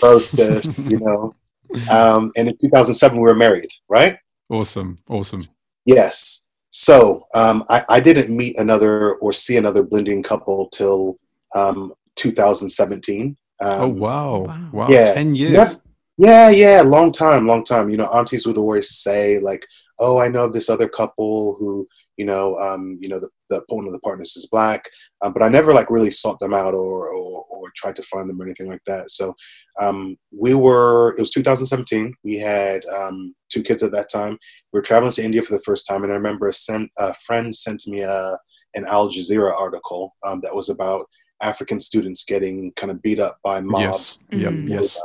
[0.00, 1.34] process, you know.
[1.90, 4.18] Um, and in 2007, we were married, right?
[4.48, 4.98] Awesome.
[5.08, 5.40] Awesome.
[5.86, 6.48] Yes.
[6.70, 11.18] So um, I, I didn't meet another or see another Blindian couple till
[11.54, 13.36] um, 2017.
[13.60, 14.38] Um, oh wow.
[14.40, 14.70] wow.
[14.72, 14.86] Wow.
[14.88, 15.14] Yeah.
[15.14, 15.54] Ten years.
[15.54, 15.74] Yeah.
[16.16, 17.88] Yeah, yeah, long time, long time.
[17.88, 19.66] You know, aunties would always say like,
[19.98, 23.64] "Oh, I know of this other couple who, you know, um, you know, the, the
[23.68, 24.88] one of the partners is black,"
[25.22, 28.30] um, but I never like really sought them out or, or or tried to find
[28.30, 29.10] them or anything like that.
[29.10, 29.34] So
[29.80, 31.14] um, we were.
[31.16, 32.14] It was 2017.
[32.22, 34.38] We had um, two kids at that time.
[34.72, 37.12] We were traveling to India for the first time, and I remember a, sent, a
[37.14, 38.38] friend sent me a
[38.76, 41.06] an Al Jazeera article um, that was about
[41.40, 44.40] African students getting kind of beat up by mobs Yes.
[44.42, 44.52] Yep.
[44.52, 44.70] Mhm.
[44.70, 45.00] Yes.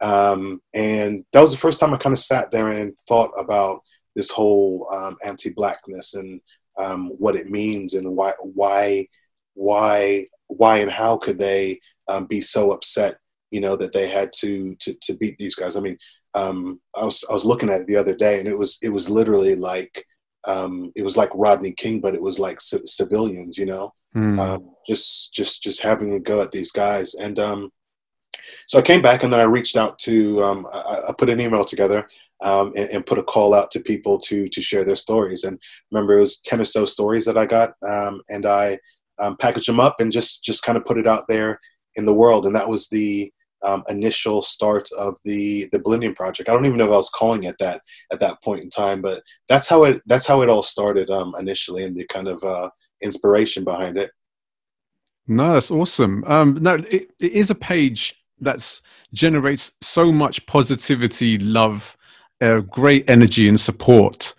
[0.00, 3.80] um, and that was the first time I kind of sat there and thought about
[4.14, 6.40] this whole um, anti-blackness and
[6.78, 9.06] um, what it means and why why
[9.54, 13.18] why why and how could they um, be so upset
[13.50, 15.96] you know that they had to to, to beat these guys i mean
[16.34, 18.90] um, I was I was looking at it the other day and it was it
[18.90, 20.04] was literally like
[20.46, 24.38] um, it was like Rodney King but it was like c- civilians you know Hmm.
[24.38, 27.70] um, just just just having a go at these guys and um,
[28.66, 31.40] so I came back and then I reached out to, um, I, I put an
[31.40, 32.08] email together
[32.42, 35.44] um, and, and, put a call out to people to to share their stories.
[35.44, 35.58] And
[35.90, 38.78] remember, it was ten or so stories that I got, um, and I
[39.18, 41.58] um, packaged them up and just just kind of put it out there
[41.94, 42.44] in the world.
[42.44, 43.32] And that was the
[43.62, 46.48] um, initial start of the the Blindian project.
[46.48, 47.80] I don't even know if I was calling it that
[48.12, 51.34] at that point in time, but that's how it that's how it all started um,
[51.38, 52.68] initially, and the kind of uh,
[53.02, 54.10] inspiration behind it.
[55.26, 56.24] No, that's awesome.
[56.26, 58.82] Um, no, it, it is a page that's
[59.12, 61.96] generates so much positivity, love,
[62.40, 64.34] uh, great energy and support.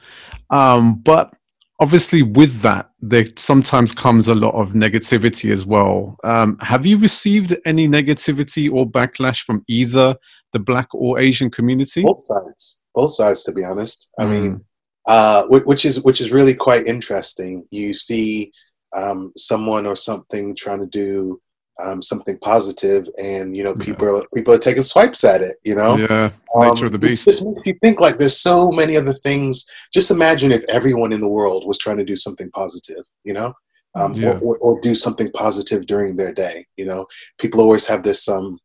[0.50, 1.34] Um, but
[1.80, 6.18] obviously, with that, there sometimes comes a lot of negativity as well.
[6.24, 10.16] Um, have you received any negativity or backlash from either
[10.54, 12.04] the Black or Asian community?
[12.04, 12.82] Both sides.
[12.94, 14.10] Both sides, to be honest.
[14.18, 14.30] I mm.
[14.30, 14.66] mean,
[15.08, 17.66] uh, which is which is really quite interesting.
[17.72, 18.52] You see
[18.96, 21.42] um, someone or something trying to do
[21.84, 24.20] um, something positive, and you know people yeah.
[24.20, 25.58] are people are taking swipes at it.
[25.64, 27.26] You know, yeah, nature um, of the beast.
[27.26, 29.66] Just makes you think like there's so many other things.
[29.94, 33.04] Just imagine if everyone in the world was trying to do something positive.
[33.24, 33.54] You know.
[33.96, 34.34] Um, yeah.
[34.34, 36.68] or, or, or, do something positive during their day.
[36.76, 37.08] You know,
[37.40, 38.60] people always have this um,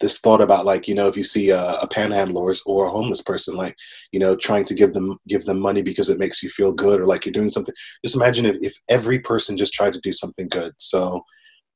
[0.00, 3.22] this thought about like you know if you see a, a panhandler or a homeless
[3.22, 3.76] person like
[4.12, 7.00] you know trying to give them give them money because it makes you feel good
[7.00, 7.74] or like you're doing something
[8.04, 11.22] just imagine if, if every person just tried to do something good so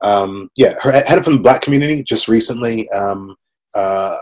[0.04, 3.34] um, yeah, her, head from the black community just recently, um,
[3.74, 4.14] uh,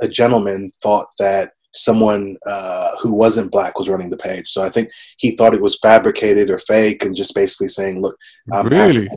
[0.00, 4.48] a gentleman thought that someone uh, who wasn't black was running the page.
[4.48, 4.88] So I think
[5.18, 8.16] he thought it was fabricated or fake, and just basically saying, "Look,
[8.52, 9.08] um, really,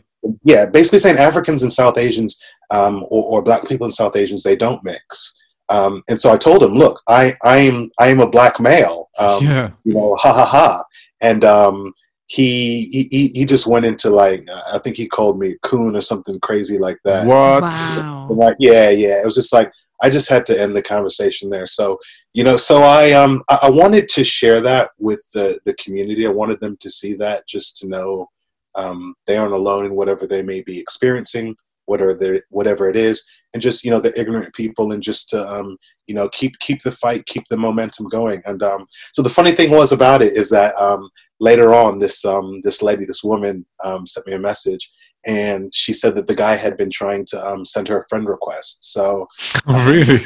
[0.44, 2.42] yeah, basically saying Africans and South Asians
[2.72, 5.38] um, or, or, black people and South Asians they don't mix."
[5.70, 9.10] Um, and so I told him, "Look, I I am I am a black male.
[9.20, 9.72] Um, yeah.
[9.84, 10.84] You know, ha ha ha."
[11.22, 11.94] And um,
[12.32, 16.40] he he he just went into like I think he called me coon or something
[16.40, 17.26] crazy like that.
[17.26, 17.64] What?
[17.64, 18.30] Wow.
[18.32, 19.20] Like yeah, yeah.
[19.22, 19.70] It was just like
[20.02, 21.68] I just had to end the conversation there.
[21.68, 22.00] So
[22.34, 26.26] you know, so I um I wanted to share that with the the community.
[26.26, 28.30] I wanted them to see that, just to know
[28.76, 31.54] um, they aren't alone in whatever they may be experiencing,
[31.84, 35.76] whatever whatever it is, and just you know the ignorant people, and just to um,
[36.08, 38.42] you know keep keep the fight, keep the momentum going.
[38.46, 41.10] And um, so the funny thing was about it is that um,
[41.42, 44.90] later on, this um, this lady, this woman, um, sent me a message,
[45.26, 48.30] and she said that the guy had been trying to um, send her a friend
[48.30, 48.94] request.
[48.94, 49.28] So,
[49.68, 50.04] really,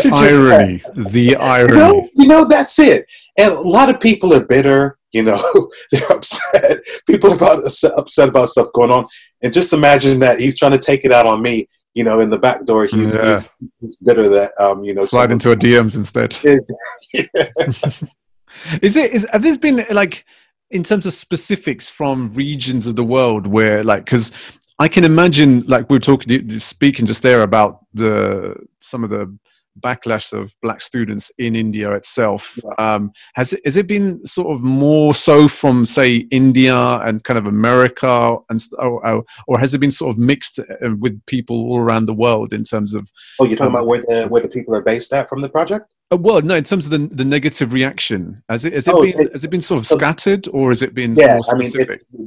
[0.00, 0.82] the irony,
[1.12, 1.72] the irony.
[1.72, 3.06] You know, you know, that's it.
[3.38, 4.98] And a lot of people are bitter.
[5.12, 6.80] You know, they're upset.
[7.06, 7.62] People are about
[7.96, 9.06] upset about stuff going on,
[9.42, 12.30] and just imagine that he's trying to take it out on me you know, in
[12.30, 13.36] the back door, he's, yeah.
[13.36, 13.48] he's,
[13.80, 16.32] he's, bitter that, um, you know, slide into a DMs instead.
[18.82, 20.24] is it, is, have this been like,
[20.70, 24.32] in terms of specifics from regions of the world where like, cause
[24.78, 29.36] I can imagine, like we are talking, speaking just there about the, some of the
[29.80, 32.58] backlash of black students in India itself.
[32.78, 37.38] Um, has it, has it been sort of more so from say India and kind
[37.38, 41.78] of America, and or, or has it been sort of mixed uh, with people all
[41.78, 43.10] around the world in terms of?
[43.40, 45.48] Oh, you're talking um, about where the where the people are based at from the
[45.48, 45.86] project.
[46.12, 49.02] Uh, well, no, in terms of the, the negative reaction, has it has it oh,
[49.02, 51.40] been has it been sort of scattered or has it been yeah?
[51.50, 51.72] I mean,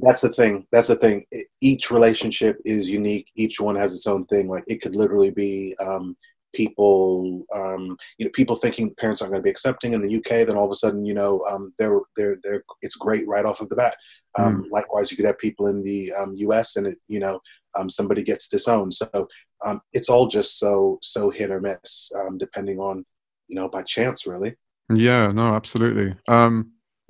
[0.01, 0.65] that's the thing.
[0.71, 1.25] That's the thing.
[1.61, 3.27] Each relationship is unique.
[3.35, 4.47] Each one has its own thing.
[4.47, 6.17] Like it could literally be um,
[6.55, 10.47] people um, you know people thinking parents aren't going to be accepting in the UK
[10.47, 13.61] then all of a sudden you know um, they're they're they're it's great right off
[13.61, 13.95] of the bat.
[14.37, 14.69] Um, mm.
[14.71, 16.11] likewise you could have people in the
[16.47, 17.39] US um, and it you know
[17.77, 18.93] um, somebody gets disowned.
[18.93, 19.27] So
[19.65, 23.05] um, it's all just so so hit or miss depending on
[23.47, 24.55] you know by chance really.
[24.89, 26.15] Yeah no absolutely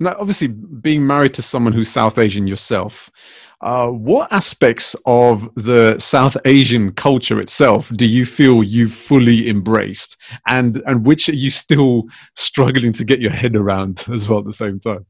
[0.00, 3.10] now obviously being married to someone who's South Asian yourself
[3.62, 10.18] uh, what aspects of the South Asian culture itself do you feel you've fully embraced,
[10.46, 14.44] and and which are you still struggling to get your head around as well at
[14.44, 15.06] the same time?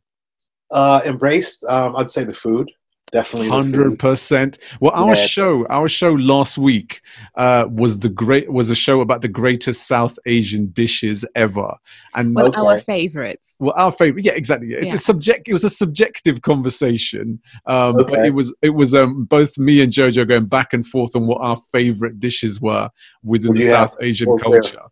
[0.70, 2.70] Uh, embraced, um, I'd say the food
[3.13, 4.59] definitely hundred percent.
[4.81, 5.27] Well, our yeah.
[5.27, 7.01] show, our show last week
[7.35, 11.75] uh, was the great was a show about the greatest South Asian dishes ever,
[12.15, 12.59] and well, okay.
[12.59, 13.57] our favorites.
[13.59, 14.73] Well, our favorite, yeah, exactly.
[14.75, 14.95] It's yeah.
[14.95, 15.49] a subject.
[15.49, 18.17] It was a subjective conversation, um, okay.
[18.17, 21.27] but it was it was um, both me and Jojo going back and forth on
[21.27, 22.91] what our favorite dishes were
[23.23, 24.73] within well, the South Asian culture.
[24.73, 24.83] There?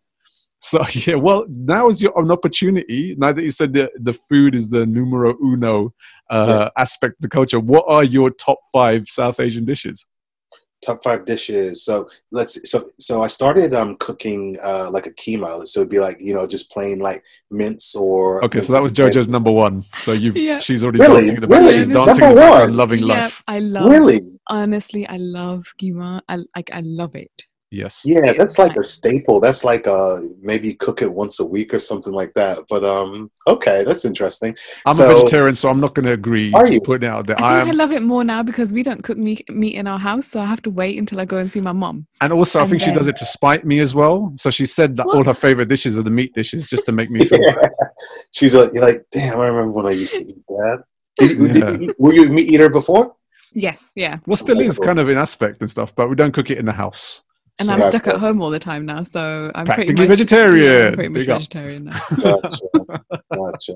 [0.61, 3.13] So yeah, well, now is your an opportunity.
[3.19, 5.93] Now that you said that the food is the numero uno
[6.29, 6.81] uh, yeah.
[6.81, 10.07] aspect of the culture, what are your top five South Asian dishes?
[10.83, 11.83] Top five dishes.
[11.83, 12.69] So let's.
[12.71, 15.67] So so I started um cooking uh like a keema.
[15.67, 18.43] So it'd be like you know just plain like mince or.
[18.45, 19.83] Okay, mince so that was JoJo's number one.
[19.99, 20.59] So you've yeah.
[20.59, 21.15] she's already really?
[21.15, 21.59] dancing in the back.
[21.59, 21.73] Really?
[21.75, 23.43] She's dancing number in the background, loving life.
[23.47, 23.89] I love.
[23.89, 24.21] Really.
[24.47, 26.21] honestly, I love keema.
[26.29, 26.71] I like.
[26.73, 27.45] I love it.
[27.71, 28.01] Yes.
[28.05, 29.39] Yeah, that's like like- a staple.
[29.41, 32.59] That's like uh maybe cook it once a week or something like that.
[32.69, 34.55] But um, okay, that's interesting.
[34.85, 36.53] I'm So- a vegetarian, so I'm not going to agree.
[36.53, 36.79] Are you?
[36.79, 37.41] Putting it out there.
[37.41, 39.75] I I think I, am, love it more now because we don't cook meat, meat
[39.75, 42.05] in our house, so I have to wait until I go and see my mom.
[42.21, 44.31] and also, I and think she does it to spite me as well.
[44.37, 47.09] So she said that all her favorite dishes are the meat dishes, just to make
[47.09, 47.55] me feel Yeah.
[47.55, 47.71] bad.
[48.31, 50.83] She's like, you're like, damn, I remember when I used to eat that.
[51.17, 53.15] Did, you- did you, eat- were you a meat eater before?
[53.57, 54.19] Yes, yeah.
[54.27, 56.65] Well, still is kind of in aspect and stuff, but we don't cook it in
[56.65, 57.23] the house.
[57.59, 60.17] And So- I'm stuck at home all the time now, so I'm Practically pretty much
[60.19, 60.73] vegetarian.
[60.73, 61.39] Yeah, I'm pretty much Big up.
[61.39, 61.99] vegetarian now.
[62.21, 62.57] Gotcha.
[63.33, 63.75] gotcha.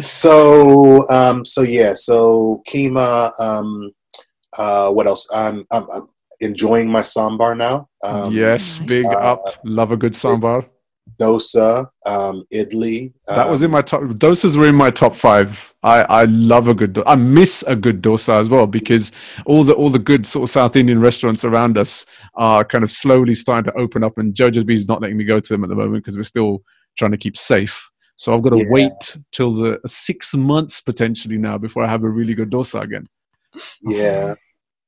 [0.00, 3.38] So, um, so yeah, so keema.
[3.40, 3.90] Um,
[4.58, 5.28] uh, what else?
[5.32, 6.08] I'm, I'm, I'm
[6.40, 7.88] enjoying my sambar now.
[8.02, 9.44] Um, yes, big Uh, up.
[9.64, 10.66] Love a good sambar.
[11.20, 13.12] Dosa, um, idli.
[13.26, 14.02] That was um, in my top.
[14.02, 15.74] Dosas were in my top five.
[15.82, 16.92] I, I love a good.
[16.94, 19.12] do- I miss a good dosa as well because
[19.46, 22.06] all the all the good sort of South Indian restaurants around us
[22.36, 25.24] are kind of slowly starting to open up, and Jojo's Bee is not letting me
[25.24, 26.62] go to them at the moment because we're still
[26.98, 27.90] trying to keep safe.
[28.16, 28.70] So I've got to Yeah.
[28.70, 33.06] wait till the six months potentially now before I have a really good dosa again.
[33.82, 34.34] Yeah,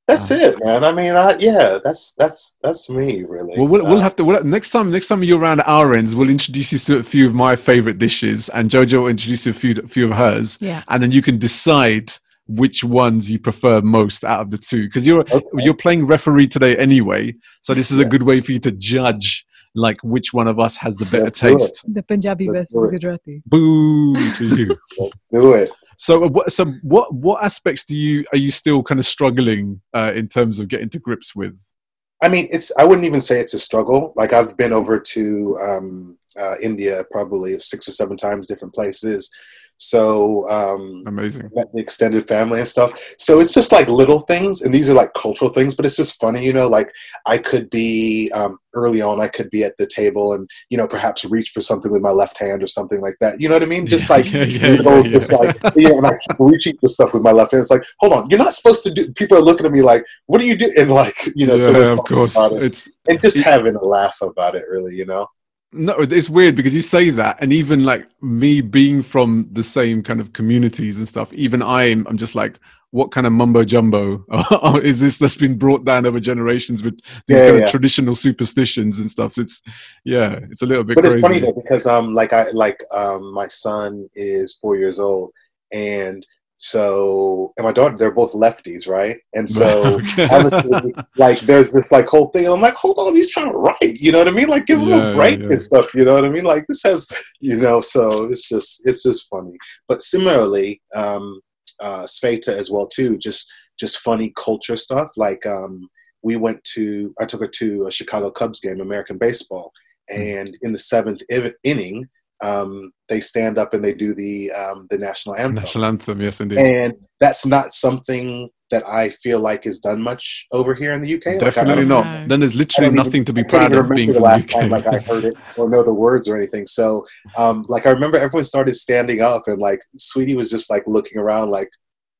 [0.07, 0.83] that's it, man.
[0.83, 3.53] I mean, I, yeah, that's that's that's me, really.
[3.57, 4.91] Well, we'll, we'll Uh, have to we'll, next time.
[4.91, 7.55] Next time you're around at our ends, we'll introduce you to a few of my
[7.55, 10.57] favorite dishes, and Jojo will introduce you a few, a few of hers.
[10.61, 10.83] Yeah.
[10.89, 12.11] and then you can decide
[12.47, 15.41] which ones you prefer most out of the two because you're okay.
[15.59, 19.45] you're playing referee today anyway so this is a good way for you to judge
[19.75, 22.91] like which one of us has the better Let's taste The Punjabi Let's versus.
[22.91, 23.41] Gujarati.
[23.45, 25.71] boo to you Let's do it.
[25.97, 29.81] so uh, what so what what aspects do you are you still kind of struggling
[29.93, 31.73] uh, in terms of getting to grips with
[32.21, 32.71] I mean, it's.
[32.77, 34.13] I wouldn't even say it's a struggle.
[34.15, 39.29] Like I've been over to um, uh, India probably six or seven times, different places.
[39.77, 42.93] So um, amazing met the extended family and stuff.
[43.17, 45.75] So it's just like little things, and these are like cultural things.
[45.75, 46.67] But it's just funny, you know.
[46.67, 46.91] Like
[47.25, 50.87] I could be um, early on, I could be at the table and you know
[50.87, 53.39] perhaps reach for something with my left hand or something like that.
[53.39, 53.85] You know what I mean?
[53.85, 57.31] Just like yeah, yeah, just like yeah, and I keep reaching for stuff with my
[57.31, 57.61] left hand.
[57.61, 59.11] It's like, hold on, you're not supposed to do.
[59.13, 60.71] People are looking at me like, what do you do?
[60.77, 62.63] And like, you know, yeah, we're of course it.
[62.63, 65.27] it's and just it- having a laugh about it, really, you know.
[65.73, 70.03] No, it's weird because you say that, and even like me being from the same
[70.03, 72.59] kind of communities and stuff, even I'm, I'm just like,
[72.91, 74.23] what kind of mumbo jumbo
[74.83, 77.65] is this that's been brought down over generations with these Yeah, kind yeah.
[77.65, 79.39] of traditional superstitions and stuff?
[79.39, 79.63] It's
[80.05, 81.15] yeah, it's a little bit But crazy.
[81.15, 85.31] it's funny though because um, like I like um, my son is four years old,
[85.73, 86.25] and
[86.65, 89.17] so and my daughter, they're both lefties, right?
[89.33, 89.99] And so.
[90.17, 90.93] Okay.
[91.17, 93.75] like there's this like whole thing and i'm like hold on he's trying to write
[93.81, 95.47] you know what i mean like give him Yeah, a break yeah.
[95.47, 97.07] and stuff you know what i mean like this has
[97.39, 99.55] you know so it's just it's just funny
[99.87, 101.39] but similarly um
[101.81, 105.87] uh Sweta as well too just just funny culture stuff like um
[106.23, 109.71] we went to i took her to a chicago cubs game american baseball
[110.11, 110.21] Hmm.
[110.21, 111.21] and in the seventh
[111.63, 112.07] inning
[112.43, 116.41] um they stand up and they do the um the national anthem National anthem, yes,
[116.41, 116.59] indeed.
[116.59, 121.13] and that's not something that I feel like is done much over here in the
[121.15, 121.25] UK.
[121.25, 122.25] Like, I- I Definitely don't- know.
[122.27, 124.19] Then there's literally don't even- nothing to be proud of being remember from the the
[124.21, 126.65] last time like I heard it or know the words or anything.
[126.65, 127.05] So,
[127.37, 131.17] um, like I remember everyone started standing up and like Sweta was just like looking
[131.19, 131.69] around like,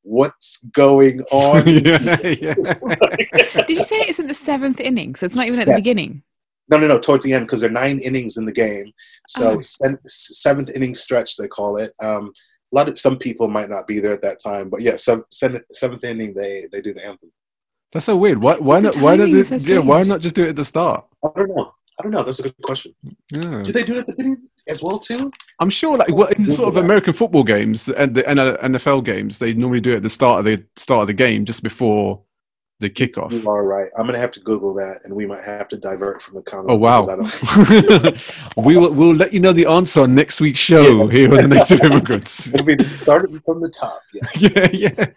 [0.04, 2.54] "What's going on?" yeah, yeah.
[3.68, 5.16] Did you say it's in the seventh inning?
[5.16, 6.22] So it's not even at the beginning.
[6.70, 7.00] No, no, no.
[7.00, 8.92] Towards the end, because there are nine innings in the game.
[9.28, 9.62] So Oh.
[9.62, 11.94] sen- seventh inning stretch, they call it.
[12.02, 12.32] Um,
[12.72, 15.24] a lot of some people might not be there at that time, but yeah, sev-
[15.32, 17.32] seventh, seventh inning they they do the anthem.
[17.92, 18.40] That's so weird.
[18.42, 18.56] Why?
[18.58, 18.96] Why not?
[18.98, 19.26] Why not?
[19.26, 21.06] timing so Yeah, why not just do it at the start?
[21.24, 21.74] I don't know.
[22.00, 22.24] I don't know.
[22.24, 22.96] That's a good question.
[23.32, 23.62] Yeah.
[23.64, 25.32] Do they do it at the beginning as well too?
[25.60, 29.54] I'm sure, like well, in sort of American football games and the NFL games, they
[29.54, 32.20] normally do it at the start of the start of the game, just before
[32.84, 33.32] the kickoff.
[33.32, 33.90] You are right.
[33.98, 36.70] I'm gonna have to Google that, and we might have to divert from the comment.
[36.70, 37.02] Oh wow!
[38.64, 41.12] We will we'll let you know the answer on next week's show Yeah.
[41.12, 42.52] here on the Native Immigrants.
[42.52, 44.00] Be started from the top.
[44.14, 44.68] Yeah.
[44.72, 45.08] yeah,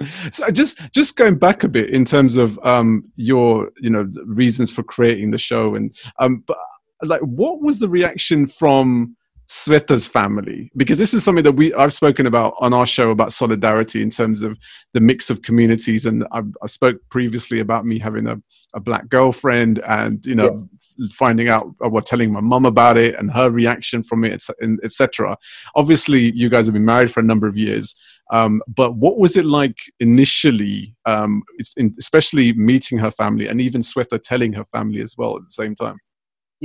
[0.00, 0.06] yeah.
[0.32, 4.72] So just just going back a bit in terms of um your you know reasons
[4.72, 6.56] for creating the show and um but
[7.02, 9.16] like what was the reaction from
[9.48, 13.32] Sweta's family because this is something that we I've spoken about on our show about
[13.32, 14.58] solidarity in terms of
[14.92, 18.40] the mix of communities and I, I spoke previously about me having a,
[18.72, 20.68] a black girlfriend and you know
[21.12, 24.42] finding out or telling my mum about it and her reaction from it
[24.82, 25.36] etc
[25.74, 27.94] obviously you guys have been married for a number of years
[28.32, 31.42] um, but what was it like initially um,
[31.76, 35.50] in, especially meeting her family and even Sweta telling her family as well at the
[35.50, 35.98] same time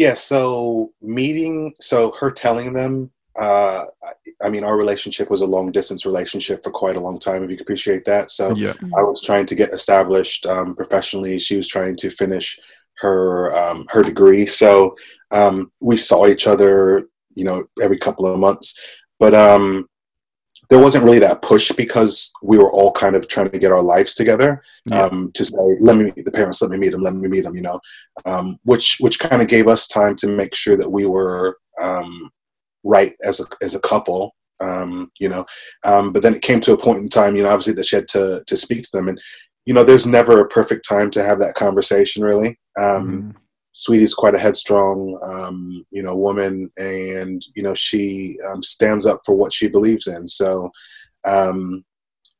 [0.03, 0.13] Yeah.
[0.13, 1.73] So meeting.
[1.81, 6.57] So her telling them uh, I- I mean, our relationship was a long distance relationship
[6.63, 7.41] for quite a long time.
[7.43, 8.73] If you can appreciate that, so Yeah.
[8.97, 11.37] I was trying to get established um, professionally.
[11.39, 12.59] She was trying to finish
[13.03, 13.23] her
[13.61, 14.45] um, her degree.
[14.45, 14.95] So
[15.31, 15.55] um,
[15.89, 17.07] we saw each other,
[17.39, 18.67] you know, every couple of months.
[19.19, 19.87] But um,
[20.69, 23.81] there wasn't really that push because we were all kind of trying to get our
[23.81, 25.05] lives together Yeah.
[25.05, 26.61] um, to say, "Let me meet the parents.
[26.61, 27.01] Let me meet them.
[27.01, 27.79] Let me meet them." You know,
[28.25, 32.29] um, which which kind of gave us time to make sure that we were um,
[32.83, 34.35] right as a as a couple.
[34.61, 35.45] Um, you know,
[35.85, 37.95] um, but then it came to a point in time, you know, obviously that she
[37.95, 39.19] had to to speak to them, and
[39.65, 42.59] you know, there's never a perfect time to have that conversation, really.
[42.77, 43.35] Um, Mhm.
[43.79, 49.21] Sweta's quite a headstrong, um, you know, woman, and you know, she um, stands up
[49.25, 50.27] for what she believes in.
[50.27, 50.69] So,
[51.25, 51.85] um,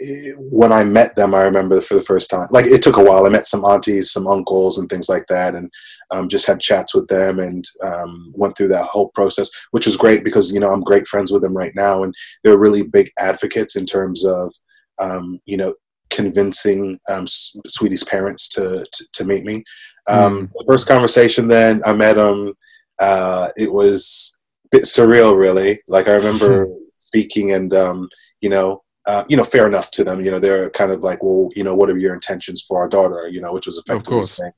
[0.02, 3.04] eh, when I met them, I remember for the first time, like it took a
[3.04, 3.26] while.
[3.26, 5.72] I met some aunties, some uncles, and things like that, and
[6.12, 9.96] um, just had chats with them and um, went through that whole process, which was
[9.96, 12.14] great because you know I'm great friends with them right now, and
[12.44, 14.54] they're really big advocates in terms of
[15.00, 15.74] um, you know
[16.10, 19.64] convincing Sweta's parents to to, to meet me.
[20.10, 22.54] Um, The first conversation, then I met him.
[23.00, 25.82] Uh, it was a bit surreal, really.
[25.88, 28.10] Like I remember speaking, and um,
[28.42, 30.22] you know, uh, you know, fair enough to them.
[30.22, 32.90] You know, they're kind of like, well, you know, what are your intentions for our
[32.90, 33.28] daughter?
[33.28, 34.52] You know, which was effectively saying,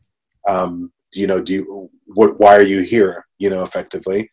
[0.48, 3.26] um, do you know, do you, what, why are you here?
[3.38, 4.30] You know, effectively.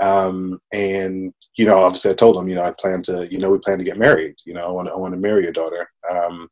[0.00, 3.50] Um, and you know, obviously, I told them, you know, I plan to, you know,
[3.50, 4.36] we plan to get married.
[4.44, 5.90] You know, I want, to, I want to marry your daughter.
[6.08, 6.48] Um,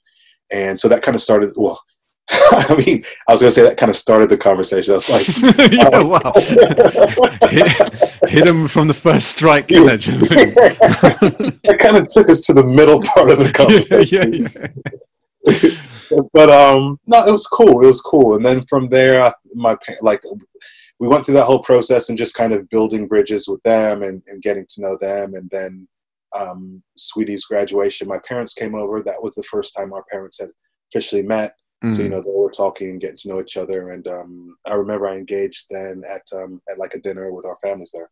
[0.52, 1.52] and so that kind of started.
[1.56, 1.80] Well,
[2.30, 4.92] I mean, I was going to say that kind of started the conversation.
[4.92, 5.28] I was like,
[5.72, 6.32] yeah, wow.
[7.48, 9.84] hit, hit him from the first strike, Yeah.
[9.96, 14.50] that kind of took us to the middle part of the conversation.
[14.50, 16.26] yeah, yeah.
[16.32, 19.76] but um no it was cool it was cool and then from there I, my
[20.00, 20.22] like
[20.98, 24.22] we went through that whole process and just kind of building bridges with them and,
[24.26, 25.86] and getting to know them and then
[26.34, 30.50] um Sweta's graduation my parents came over that was the first time our parents had
[30.90, 31.54] officially met
[31.90, 32.12] so you Mm.
[32.12, 35.16] know they were talking and getting to know each other and um i remember i
[35.16, 38.10] engaged then at um at like a dinner with our families there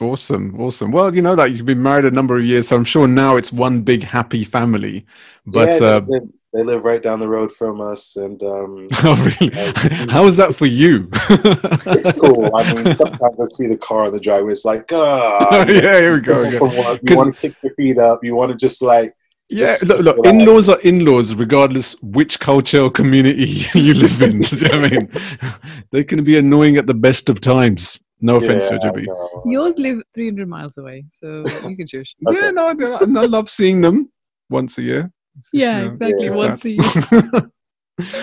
[0.00, 0.92] Awesome, awesome.
[0.92, 3.36] Well, you know that you've been married a number of years, so I'm sure now
[3.36, 5.04] it's one big happy family.
[5.44, 8.88] But yeah, uh, they, live, they live right down the road from us and um
[9.04, 9.52] oh, really,
[10.12, 11.08] how is that for you?
[11.12, 12.54] it's cool.
[12.54, 14.52] I mean, sometimes I see the car on the driveway.
[14.52, 16.42] It's like, ah, yeah, here we go.
[16.42, 16.60] again.
[16.60, 18.20] From work, You want to kick your feet up.
[18.22, 19.12] You want to just like,
[19.50, 24.42] Yeah, Just- look, look, in-laws are in-laws regardless which culture or community you live in.
[24.52, 25.10] You know I mean?
[25.92, 27.98] They can be annoying at the best of times.
[28.20, 29.02] No offense, yeah, Jojo B.
[29.06, 29.42] no.
[29.46, 32.14] Yours live 300 miles away, so you can choose.
[32.26, 32.36] Okay.
[32.40, 34.10] Yeah, no, no, I love seeing them
[34.50, 35.12] once a year.
[35.52, 35.86] Yeah, Yeah.
[35.92, 36.24] exactly.
[36.26, 36.34] Yeah.
[36.34, 36.82] Once a year.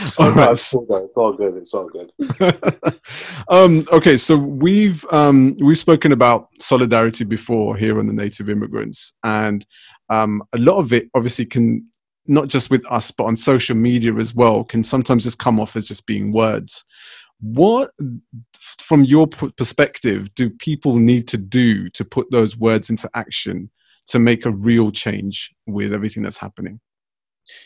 [0.08, 0.52] So, All no, right.
[0.52, 1.04] it's, all good.
[1.04, 1.58] it's all good.
[1.58, 2.12] It's all good.
[3.50, 9.14] um, okay, so we've um, we've spoken about solidarity before here on the Native Immigrants,
[9.26, 9.66] and
[10.10, 11.88] um, a lot of it obviously can
[12.28, 15.76] not just with us, but on social media as well, can sometimes just come off
[15.76, 16.84] as just being words.
[17.40, 17.92] What,
[18.80, 23.70] from your perspective, do people need to do to put those words into action
[24.08, 26.80] to make a real change with everything that's happening?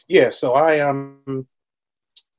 [0.08, 0.30] Yeah.
[0.32, 1.48] So I um,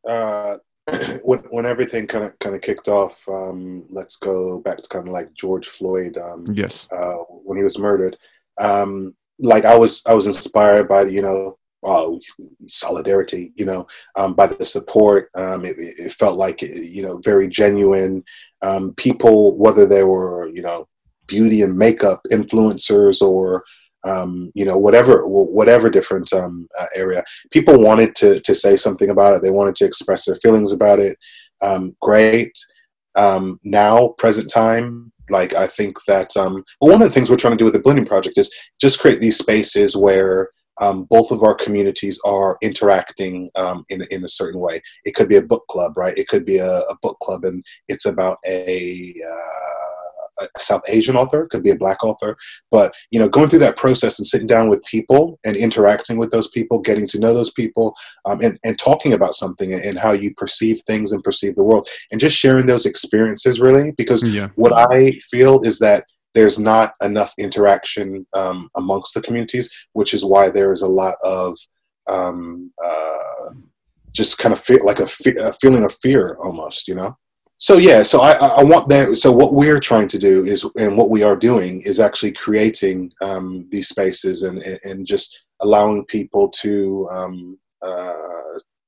[0.07, 0.57] uh,
[1.23, 5.07] when when everything kind of kind of kicked off, um, let's go back to kind
[5.07, 6.19] of like George Floyd.
[6.19, 6.87] Um, Yes.
[6.91, 8.19] uh, when he was murdered.
[8.59, 12.11] Um, like I was, I was inspired by you know, uh,
[12.67, 13.53] solidarity.
[13.57, 13.87] You know,
[14.17, 15.31] um, by the support.
[15.35, 18.25] Um, it, it felt like you know, very genuine.
[18.63, 20.89] Um, people, whether they were you know,
[21.27, 23.65] beauty and makeup influencers or
[24.05, 29.11] um, you know, whatever, whatever different um, uh, area, people wanted to to say something
[29.11, 29.43] about it.
[29.43, 31.19] They wanted to express their feelings about it.
[31.63, 32.53] Um, great.
[33.15, 37.59] Now, present time, like I think that um, one of the things we're trying to
[37.59, 40.51] do with the Blindian project is just create these spaces where
[40.81, 44.81] um, both of our communities are interacting um, in in a certain way.
[45.05, 46.17] It could be a book club, right?
[46.17, 50.10] It could be a, a book club, and it's about a, uh,
[50.43, 51.47] a South Asian author.
[51.47, 52.37] Could be a Black author,
[52.71, 56.31] but you know, going through that process and sitting down with people and interacting with
[56.31, 59.99] those people, getting to know those people, um, and and talking about something and, and
[59.99, 64.23] how you perceive things and perceive the world, and just sharing those experiences, really, because
[64.25, 64.49] Yeah.
[64.55, 70.25] what I feel is that there's not enough interaction um, amongst the communities, which is
[70.25, 71.59] why there is a lot of
[72.09, 73.51] um, uh,
[74.13, 77.17] just kind of feel like a, fe- a feeling of fear almost, you know.
[77.63, 79.17] So yeah, so I, I I want that.
[79.19, 83.13] So what we're trying to do is, and what we are doing is actually creating
[83.21, 88.15] um, these spaces and, and and just allowing people to um, uh,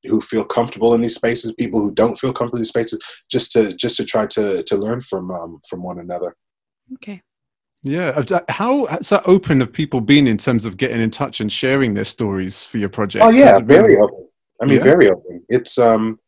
[0.04, 2.98] who feel comfortable in these spaces, people who don't feel comfortable in these spaces,
[3.30, 6.34] just to just to try to to learn from um, from one another.
[6.94, 7.20] Okay.
[7.82, 8.08] Yeah.
[8.30, 11.52] uh, How has that open have people been in terms of getting in touch and
[11.52, 13.22] sharing their stories for your project?
[13.24, 14.28] Oh yeah, Has it been- very open.
[14.62, 14.84] I mean, Yeah?
[14.84, 15.44] very open.
[15.50, 16.18] It's um,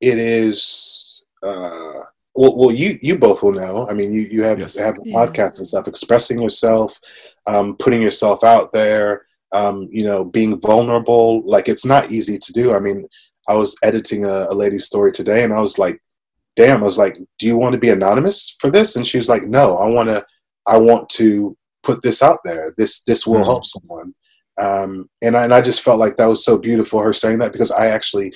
[0.00, 1.06] it is.
[1.42, 3.88] Uh, well, well, you you both will know.
[3.88, 4.76] I mean, you you have Yes.
[4.76, 5.14] have Yeah.
[5.14, 6.98] podcasts and stuff, expressing yourself,
[7.46, 9.26] um, putting yourself out there.
[9.52, 11.42] Um, you know, being vulnerable.
[11.44, 12.72] Like it's not easy to do.
[12.72, 13.08] I mean,
[13.48, 16.00] I was editing a, a lady's story today, and I was like,
[16.54, 19.28] "Damn!" I was like, "Do you want to be anonymous for this?" And she was
[19.28, 20.24] like, "No, I want to.
[20.68, 22.72] I want to put this out there.
[22.78, 23.44] This this will Mhm.
[23.44, 24.14] help someone."
[24.58, 27.50] um, and I, and I just felt like that was so beautiful her saying that
[27.52, 28.30] because I actually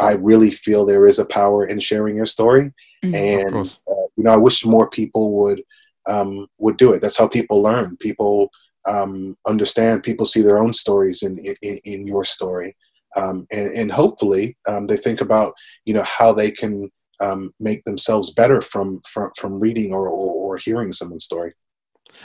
[0.00, 2.72] I really feel there is a power in sharing your story.
[3.04, 3.14] Mhm.
[3.14, 3.56] and
[3.90, 5.62] uh, you know I wish more people would
[6.06, 7.00] um, would do it.
[7.00, 7.96] That's how people learn.
[7.98, 8.50] People
[8.86, 10.02] um, understand.
[10.02, 12.76] People see their own stories in in, in your story.
[13.16, 16.90] Um, and, and hopefully um, they think about you know how they can
[17.20, 21.52] um, make themselves better from from, from reading or, or, or hearing someone's story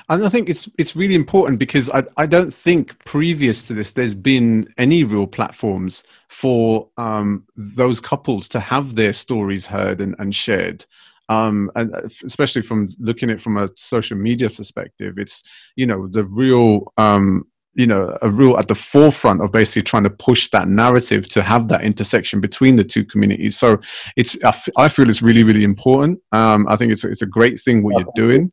[0.10, 3.94] And I think it's it's really important because I I don't think previous to this
[3.94, 10.16] there's been any real platforms for um, those couples to have their stories heard and,
[10.20, 10.86] and shared.
[11.28, 15.44] Um, and uh, especially from looking at it from a social media perspective, it's
[15.76, 20.04] you know the real um, you know a real at the forefront of basically trying
[20.04, 23.58] to push that narrative to have that intersection between the two communities.
[23.58, 23.80] So
[24.16, 26.20] it's I, f- I feel it's really really important.
[26.32, 28.52] Um, I think it's it's a great thing what you're doing.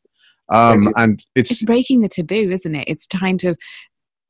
[0.52, 2.84] Um, and it's it's breaking the taboo, isn't it?
[2.86, 3.56] It's trying to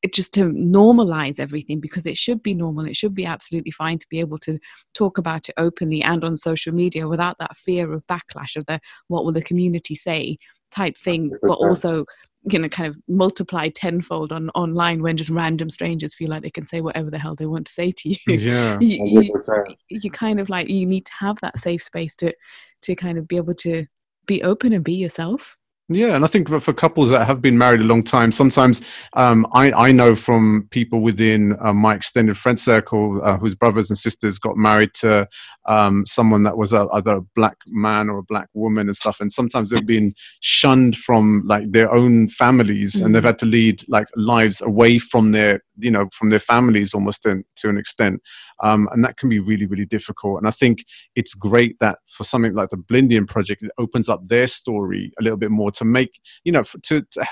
[0.03, 2.85] it just to normalize everything because it should be normal.
[2.85, 4.59] It should be absolutely fine to be able to
[4.93, 8.81] talk about it openly and on social media without that fear of backlash of the
[9.07, 10.37] what will the community say
[10.71, 11.67] type thing, but 100%.
[11.67, 12.05] also
[12.51, 16.49] you know kind of multiply tenfold on online when just random strangers feel like they
[16.49, 18.17] can say whatever the hell they want to say to you.
[18.27, 22.33] yeah you, you, you kind of like you need to have that safe space to
[22.81, 23.85] to kind of be able to
[24.25, 25.57] be open and be yourself.
[25.93, 28.81] Yeah, and I think for, couples that have been married a long time, sometimes
[29.13, 33.89] um, I, I know from people within uh, my extended friend circle uh, whose brothers
[33.89, 35.27] and sisters got married to
[35.65, 39.19] um, someone that was a, either a black man or a black woman and stuff,
[39.19, 43.83] and sometimes they've been shunned from like their own families, and they've had to lead
[43.87, 48.21] like lives away from their you know from their families almost to, to an extent,
[48.61, 50.37] um, and that can be really really difficult.
[50.37, 50.85] And I think
[51.15, 55.23] it's great that for something like the Blindian project, it opens up their story a
[55.23, 57.25] little bit more to make you know to, to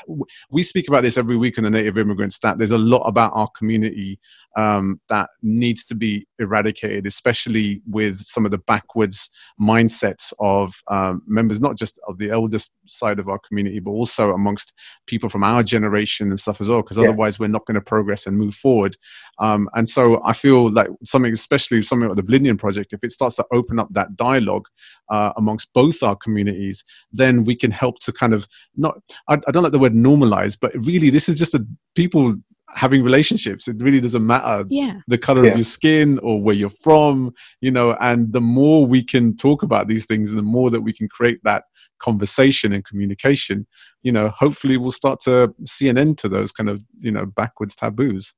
[0.49, 2.57] we speak about this every week in the Native Immigrant Stat.
[2.57, 4.19] There's a lot about our community
[4.57, 9.29] um, that needs to be eradicated, especially with some of the backwards
[9.59, 14.31] mindsets of um, members, not just of the eldest side of our community, but also
[14.31, 14.73] amongst
[15.07, 16.81] people from our generation and stuff as well.
[16.81, 17.05] Because Yeah.
[17.05, 18.97] otherwise, we're not going to progress and move forward.
[19.39, 23.11] Um, and so, I feel like something, especially something like the Blindian project, if it
[23.11, 24.67] starts to open up that dialogue
[25.09, 28.97] uh, amongst both our communities, then we can help to kind of not.
[29.29, 32.35] I, I don't like the word normalize, but really, this is just a people
[32.75, 33.67] having relationships.
[33.67, 34.99] It really doesn't matter Yeah.
[35.07, 35.51] the color Yeah.
[35.51, 39.63] of your skin or where you're from, you know, and the more we can talk
[39.63, 41.63] about these things and the more that we can create that
[41.99, 43.67] conversation and communication,
[44.03, 47.25] you know, hopefully we'll start to see an end to those kind of, you know,
[47.25, 48.33] backwards taboos.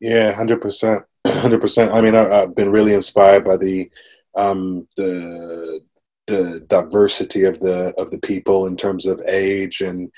[0.00, 1.92] Yeah, hundred percent, hundred percent.
[1.92, 3.90] I mean, I, I've been really inspired by the
[4.36, 5.80] um, the
[6.26, 10.10] the diversity of the of the people in terms of age and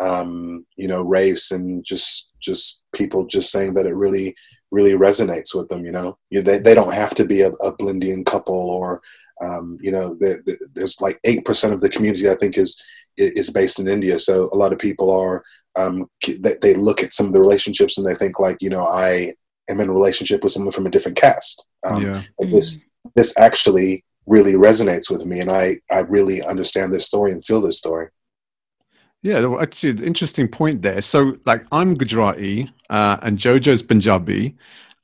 [0.00, 4.34] um, you know race and just just people just saying that it really
[4.70, 5.84] really resonates with them.
[5.84, 9.02] You know, You- they they don't have to be a, a Blindian couple or
[9.40, 12.80] um, you know the, the, there's like eight percent of the community I think is
[13.18, 14.18] is based in India.
[14.18, 15.42] So a lot of people are
[15.76, 16.06] um,
[16.40, 19.32] they, they look at some of the relationships and they think like you know I
[19.68, 21.66] am in a relationship with someone from a different caste.
[21.88, 22.22] Um, yeah.
[22.38, 22.84] but This
[23.16, 27.60] this actually really resonates with me, and I I really understand this story and feel
[27.60, 28.08] this story.
[29.22, 31.00] Yeah, actually, an interesting point there.
[31.00, 34.56] So, like, I'm Gujarati uh, and Jojo's Punjabi,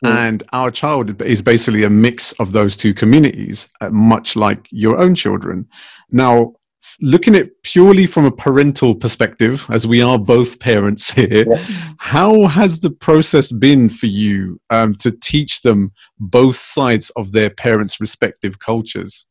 [0.05, 0.17] Mm.
[0.17, 4.97] and our child is basically a mix of those two communities, uh, much like your
[4.97, 5.67] own children.
[6.13, 6.55] Now,
[7.01, 11.45] looking at purely from a parental perspective, as we are both parents here,
[11.99, 15.91] how has the process been for you um, to teach them
[16.21, 19.27] both sides of their parents' respective cultures?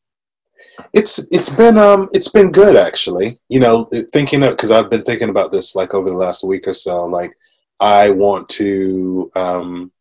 [0.94, 3.40] It's it's been um it's been good actually.
[3.48, 6.66] You know, thinking of because I've been thinking about this like over the last week
[6.66, 7.04] or so.
[7.04, 7.32] Like,
[7.80, 9.92] I want to um,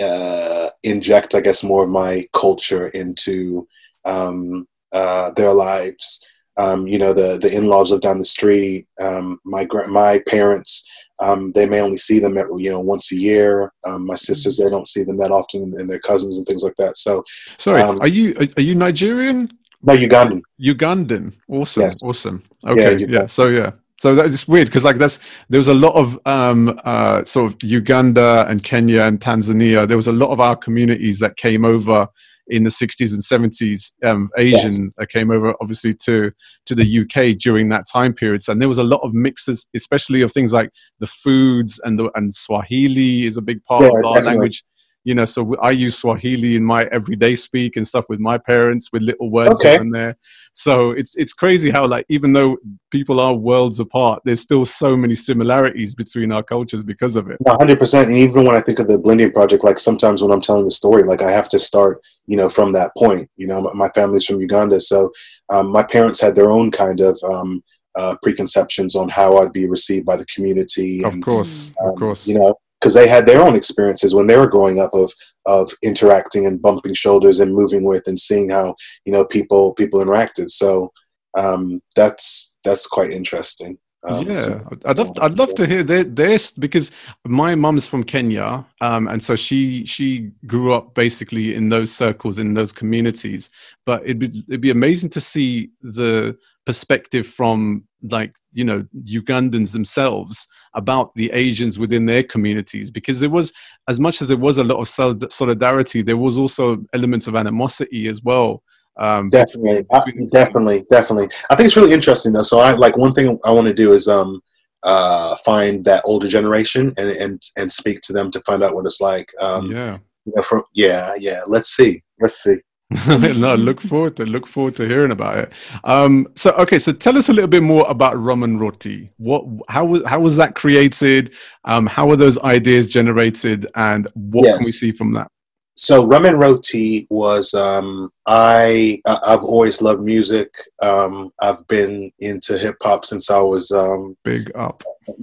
[0.00, 3.66] uh, inject, I guess, more of my culture into
[4.04, 6.24] um, uh, their lives.
[6.56, 8.86] Um, you know, the the in laws live down the street.
[9.00, 10.88] Um, my my parents.
[11.20, 13.72] Um, they may only see them at, you know once a year.
[13.86, 16.74] Um, my sisters they don't see them that often, and their cousins and things like
[16.76, 16.96] that.
[16.96, 17.22] So,
[17.58, 19.50] Sorry, Um, are you are you Nigerian?
[19.82, 20.42] No, Ugandan.
[20.60, 21.32] Ugandan.
[21.48, 21.82] Awesome.
[21.82, 22.02] Yes.
[22.02, 22.42] Awesome.
[22.66, 22.96] Okay.
[22.96, 23.10] Ugandan.
[23.10, 23.26] Yeah.
[23.26, 23.72] So yeah.
[23.98, 27.62] So that's weird because like that's there was a lot of um, uh, sort of
[27.62, 29.86] Uganda and Kenya and Tanzania.
[29.86, 32.08] There was a lot of our communities that came over
[32.48, 33.92] in the 60s and 70s.
[34.04, 34.80] Um, Asian yes.
[34.98, 36.32] that came over obviously to
[36.66, 38.42] to the UK during that time period.
[38.48, 42.10] And there was a lot of mixes, especially of things like the foods and the
[42.14, 44.64] and Swahili is a big part yeah, of our language
[45.04, 48.90] you know so i use swahili in my everyday speak and stuff with my parents
[48.92, 49.76] with little words okay.
[49.76, 50.16] in there
[50.52, 52.56] so it's it's crazy how like even though
[52.90, 57.38] people are worlds apart there's still so many similarities between our cultures because of it
[57.46, 60.64] 100% and even when i think of the Blindian project like sometimes when i'm telling
[60.64, 63.88] the story like i have to start you know from that point you know my
[63.90, 65.10] family's from uganda so
[65.48, 67.62] um, my parents had their own kind of um,
[67.94, 71.02] uh, preconceptions on how I'd be received by the community.
[71.02, 72.26] And, of course, um, of course.
[72.26, 75.12] You know, because they had their own experiences when they were growing up of
[75.46, 78.74] of interacting and bumping shoulders and moving with and seeing how
[79.04, 80.50] you know people people interacted.
[80.50, 80.92] So
[81.34, 83.78] um, that's that's quite interesting.
[84.04, 86.90] Um, yeah, I'd love I'd love to hear this because
[87.24, 92.38] my mum's from Kenya, um, and so she she grew up basically in those circles
[92.40, 93.50] in those communities.
[93.86, 96.36] But it'd be it'd be amazing to see the
[96.66, 103.30] perspective from like you know ugandans themselves about the asians within their communities because there
[103.30, 103.52] was
[103.88, 108.08] as much as there was a lot of solidarity there was also elements of animosity
[108.08, 108.62] as well
[108.98, 109.86] um, definitely.
[109.90, 111.30] Between, definitely definitely.
[111.48, 112.42] I think it's really interesting though.
[112.42, 114.42] So i like one thing i want to do is um
[114.82, 118.84] uh find that older generation and and and speak to them to find out what
[118.84, 119.30] it's like.
[119.40, 119.96] Um yeah.
[120.26, 121.40] you know, from yeah yeah.
[121.46, 122.02] Let's see.
[122.20, 122.58] Let's see
[123.36, 125.52] no, look forward to look forward to hearing about it.
[125.84, 129.10] Um, so okay, so tell us a little bit more about Rum and Roti.
[129.16, 131.34] What how was how was that created?
[131.64, 134.56] Um, how were those ideas generated, and what yes.
[134.56, 135.28] can we see from that?
[135.74, 140.54] So Rum and Roti was um, I I've always loved music.
[140.80, 144.82] Um, I've been into hip hop since I was um, big up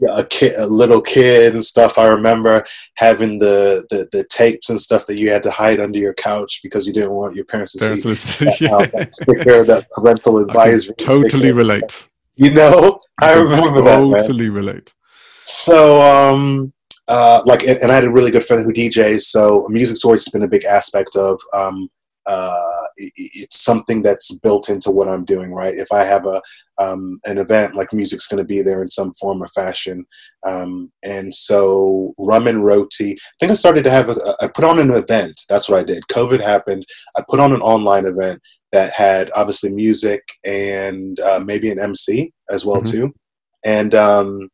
[0.09, 1.97] a kid, a little kid and stuff.
[1.97, 5.99] I remember having the, the, the tapes and stuff that you had to hide under
[5.99, 8.85] your couch because you didn't want your parents to see that, yeah.
[8.97, 10.95] that sticker, that parental advisory.
[10.95, 11.53] Totally sticker.
[11.53, 12.07] relate.
[12.35, 14.21] You know, I, remember totally that.
[14.21, 14.93] Totally relate.
[15.43, 16.73] So um,
[17.09, 20.43] uh, like, and I had a really good friend who DJs, so music's always been
[20.43, 21.41] a big aspect of.
[21.53, 21.89] Um,
[22.27, 25.73] uh, it, it's something that's built into what I'm doing, right?
[25.73, 26.41] If I have a
[26.77, 30.05] um, an event, like music's going to be there in some form or fashion.
[30.45, 33.13] Um, and so, Rum and Roti.
[33.13, 34.17] I think I started to have a.
[34.39, 35.41] I put on an event.
[35.49, 36.03] That's what I did.
[36.11, 36.85] COVID happened.
[37.17, 38.41] I put on an online event
[38.71, 42.91] that had obviously music and uh, maybe an MC as well mm-hmm.
[42.91, 43.13] too.
[43.65, 44.49] And um,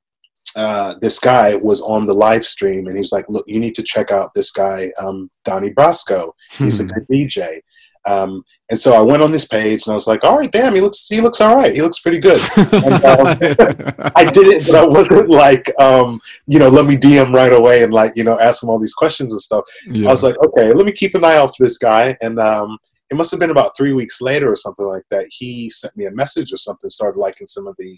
[0.55, 3.75] uh, this guy was on the live stream and he was like, look, you need
[3.75, 6.31] to check out this guy, um, Donnie Brasco.
[6.51, 6.89] He's hmm.
[6.89, 7.59] a good DJ.
[8.07, 10.75] Um, and so I went on this page and I was like, all right, damn,
[10.75, 11.73] he looks, he looks all right.
[11.73, 12.39] He looks pretty good.
[12.55, 13.27] and, um,
[14.15, 17.83] I did it, but I wasn't like, um, you know, let me DM right away
[17.83, 19.65] and like, you know, ask him all these questions and stuff.
[19.87, 20.07] Yeah.
[20.09, 22.15] I was like, okay, let me keep an eye out for this guy.
[22.21, 22.77] And, um,
[23.11, 25.27] it must have been about three weeks later or something like that.
[25.29, 27.95] He sent me a message or something, started liking some of the,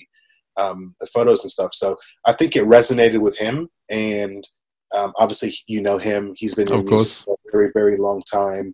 [0.58, 1.74] um, the photos and stuff.
[1.74, 4.47] So I think it resonated with him, and
[4.93, 6.34] um, obviously you know him.
[6.36, 8.74] He's been in music for a very very long time.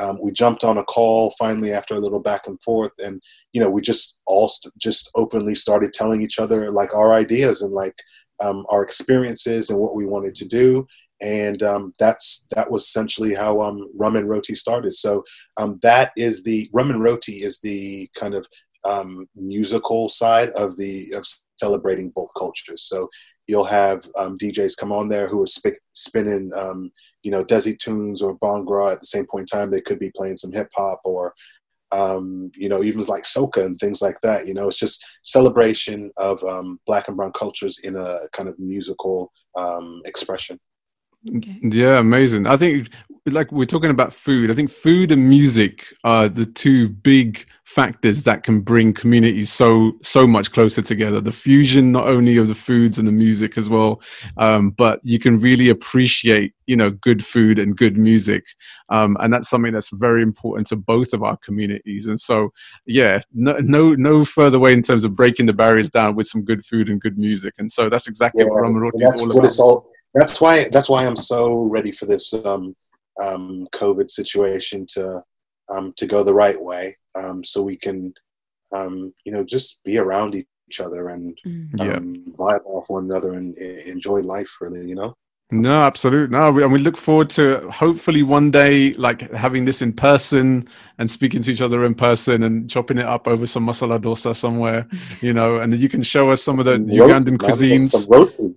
[0.00, 3.20] Um, we jumped on a call finally after a little back and forth, and
[3.52, 7.62] you know we just all st- just openly started telling each other like our ideas
[7.62, 7.96] and like
[8.42, 10.86] um, our experiences and what we wanted to do.
[11.22, 14.94] And um, that's that was essentially how um, Rum and Roti started.
[14.96, 15.22] So
[15.56, 18.46] um, that is the Rum and Roti is the kind of
[18.84, 21.26] um, musical side of the of
[21.56, 22.82] celebrating both cultures.
[22.84, 23.08] So
[23.46, 26.90] you'll have um, DJs come on there who are sp- spinning, um,
[27.22, 29.70] you know, Desi tunes or Bhangra at the same point in time.
[29.70, 31.34] They could be playing some hip hop or,
[31.92, 34.46] um, you know, even like soca and things like that.
[34.46, 38.58] You know, it's just celebration of um, Black and Brown cultures in a kind of
[38.58, 40.58] musical um, expression.
[41.36, 41.58] Okay.
[41.62, 42.46] Yeah, amazing.
[42.46, 42.90] I think
[43.32, 44.50] like we're talking about food.
[44.50, 49.92] I think food and music are the two big factors that can bring communities so
[50.02, 51.20] so much closer together.
[51.20, 54.02] The fusion not only of the foods and the music as well
[54.36, 58.44] um, but you can really appreciate you know good food and good music.
[58.90, 62.06] Um, and that's something that's very important to both of our communities.
[62.06, 62.52] And so
[62.84, 66.44] yeah no no no further way in terms of breaking the barriers down with some
[66.44, 67.54] good food and good music.
[67.56, 69.58] And so that's exactly yeah, what Rum and Roti is all about.
[69.58, 72.74] all, that's why that's why i'm so ready for this um,
[73.22, 75.22] um, covid situation to
[75.70, 78.12] um, to go the right way, um, so we can,
[78.74, 81.68] um, you know, just be around each other and mm.
[81.76, 81.96] yeah.
[81.96, 84.56] Um, vibe off one another and, and, enjoy life.
[84.60, 85.16] Really, you know.
[85.50, 86.36] No, absolutely.
[86.36, 90.68] No, we, and we look forward to hopefully one day like having this in person
[90.98, 94.34] and speaking to each other in person and chopping it up over some masala dosa
[94.34, 94.88] somewhere,
[95.20, 98.56] you know, and then you can show us some of the Roti, Ugandan man, cuisines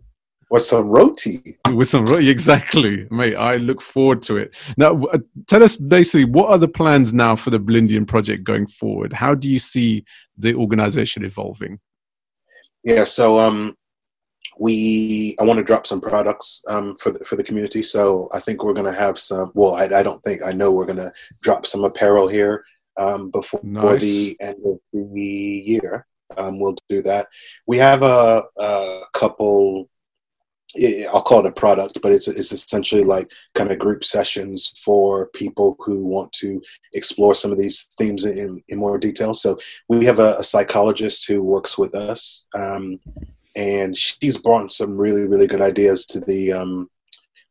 [0.49, 0.55] Roti.
[0.55, 1.37] Or some roti.
[1.73, 3.35] with some ro- exactly, mate.
[3.35, 4.55] I look forward to it.
[4.77, 8.67] Now, uh, tell us basically what are the plans now for the Blindian project going
[8.67, 9.11] forward?
[9.11, 10.05] How do you see
[10.37, 11.79] the organization evolving?
[12.83, 13.75] Yeah, so um,
[14.59, 17.83] we I want to drop some products um, for the, for the community.
[17.83, 19.51] So I think we're gonna have some.
[19.53, 21.11] Well, I, I don't think I know we're gonna
[21.41, 22.63] drop some apparel here
[22.97, 24.01] um, before Nice.
[24.01, 26.05] the end of the year.
[26.37, 27.27] Um, we'll do that.
[27.65, 29.89] We have a, a couple.
[31.13, 35.27] I'll call it a product, but it's it's essentially like kind of group sessions for
[35.27, 36.61] people who want to
[36.93, 39.33] explore some of these themes in, in more detail.
[39.33, 39.57] So
[39.87, 42.99] we have a, a psychologist who works with us, um,
[43.55, 46.89] and she's brought some really really good ideas to the um,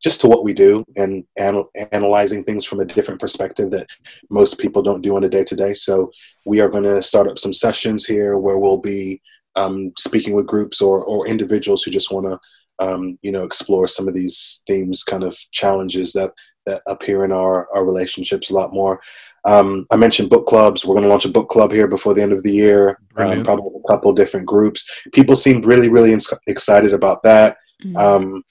[0.03, 3.87] just to what we do and anal- analyzing things from a different perspective that
[4.31, 5.73] most people don't do on a day to day.
[5.73, 6.13] So
[6.45, 9.23] we are going to start up some sessions here where we'll be
[9.57, 12.39] um, speaking with groups or, or individuals who just want to
[12.79, 16.33] um, you know explore some of these themes kind of challenges that
[16.67, 19.01] that appear in our, our relationships a lot more.
[19.45, 20.85] Um, i mentioned book clubs.
[20.85, 23.45] We're going to launch a book club here before the end of the year um,
[23.45, 24.85] probably a couple different groups.
[25.13, 27.57] People seemed really really ins- excited about that.
[27.85, 27.97] Mm.
[27.97, 28.43] um,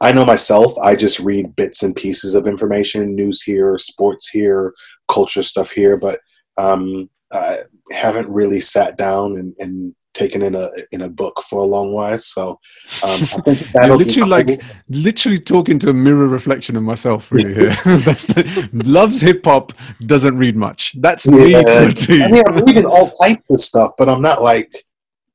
[0.00, 4.72] I know myself, I just read bits and pieces of information, news here, sports here,
[5.08, 6.18] culture stuff here, but
[6.56, 11.60] um, I haven't really sat down and, and taken in a in a book for
[11.60, 12.18] a long while.
[12.18, 12.58] So um,
[13.02, 14.58] I think You're literally like cool.
[14.88, 17.76] literally talking to a mirror reflection of myself really here.
[18.06, 19.72] That's the, loves hip hop,
[20.06, 20.94] doesn't read much.
[21.00, 21.62] That's me Yeah.
[21.62, 22.22] to a T.
[22.22, 24.70] I mean, I'm reading all types of stuff, but I'm not like,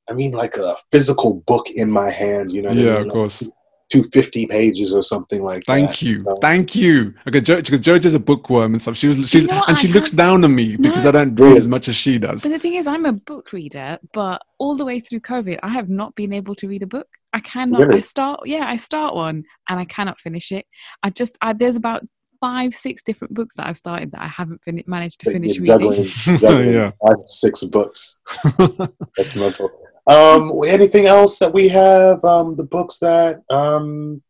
[0.10, 2.52] I mean, like a physical book in my hand.
[2.52, 3.02] You know, what I yeah, mean?
[3.02, 3.44] of Like course.
[3.92, 5.74] 250 pages or something like that.
[5.74, 7.14] Thank you, So- thank you.
[7.28, 8.96] Okay, jo- because Jojo's a bookworm and stuff.
[8.98, 9.70] She was, she, you know what?
[9.70, 11.10] and she I looks down on me because No.
[11.10, 12.42] I don't read as much as she does.
[12.44, 15.70] But the thing is, I'm a book reader, but all the way through COVID, I
[15.70, 17.08] have not been able to read a book.
[17.34, 17.94] I cannot.
[17.94, 20.66] I start, yeah, I start one and I cannot finish it.
[21.04, 22.04] I just, I, there's about
[22.42, 25.78] five, six different books that I've started that I haven't fin- managed to finish you're
[25.78, 26.04] reading.
[26.04, 26.92] juggling, juggling Yeah.
[27.06, 28.22] five, six books.
[29.18, 29.70] That's mental.
[30.08, 32.24] Um, anything else that we have?
[32.24, 34.22] Um, the books that um,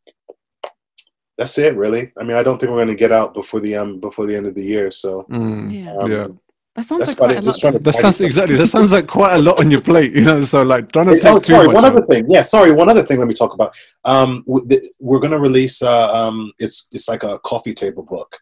[1.38, 2.12] that's it, really.
[2.20, 4.36] I mean, I don't think we're going to get out before the um before the
[4.36, 4.92] end of the year.
[4.92, 5.74] So Mm.
[5.86, 6.28] Yeah, um, Yeah.
[6.76, 7.46] that sounds that's like about quite a lot.
[7.46, 8.56] Just trying to That sounds exactly.
[8.56, 10.42] That sounds like quite a lot on your plate, you know.
[10.42, 11.68] So like trying to Hey, take oh, too sorry.
[11.68, 11.76] much.
[11.76, 12.30] One other thing.
[12.30, 12.72] Yeah, sorry.
[12.72, 13.18] One other thing.
[13.18, 13.74] Let me talk about.
[14.06, 15.82] Um, we're going to release.
[15.82, 18.38] Uh, um, it's it's like a coffee table book.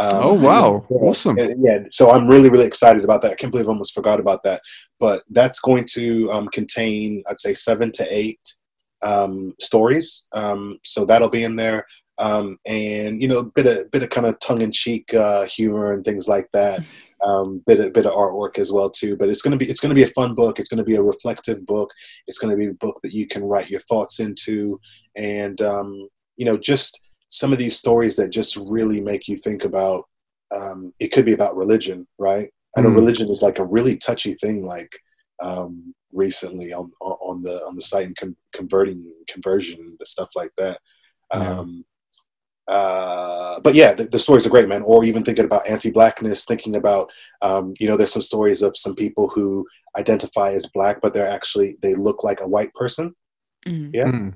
[0.00, 1.36] Um, Oh wow, yeah, awesome.
[1.38, 3.32] Uh, yeah so i'm really really excited about that.
[3.32, 4.62] I can't believe i almost forgot about that.
[4.98, 8.40] But that's going to um, contain i'd say seven to eight
[9.02, 10.26] um, stories.
[10.32, 11.86] Um, so that'll be in there.
[12.18, 16.04] Um, and you know a bit of bit of kind of tongue-in-cheek uh, humor and
[16.04, 16.82] things like that.
[17.22, 19.14] Um, bit of bit of artwork as well too.
[19.14, 20.58] But it's going to be it's going to be a fun book.
[20.58, 21.90] It's going to be a reflective book.
[22.26, 24.80] It's going to be a book that you can write your thoughts into.
[25.16, 26.08] And um,
[26.38, 26.98] you know just
[27.30, 30.04] some of these stories that just really make you think about
[30.52, 32.96] um, it could be about religion right i know Mm.
[32.96, 34.92] religion is like a really touchy thing like
[35.42, 39.00] um, recently on on the on the site and con- converting
[39.34, 40.78] conversion and stuff like that
[41.34, 41.58] Yeah.
[41.60, 41.84] um,
[42.68, 44.82] uh, but yeah, the, the stories are great, man.
[44.82, 47.10] Or even thinking about anti-blackness, thinking about,
[47.42, 49.66] um, you know, there's some stories of some people who
[49.98, 53.12] identify as black, but they're actually they look like a white person.
[53.66, 53.90] Mm.
[53.92, 54.04] Yeah.
[54.12, 54.34] Mm.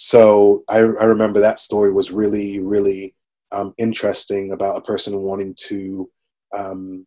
[0.00, 3.16] So I, I remember that story was really, really
[3.50, 6.08] um, interesting about a person wanting to
[6.56, 7.04] um,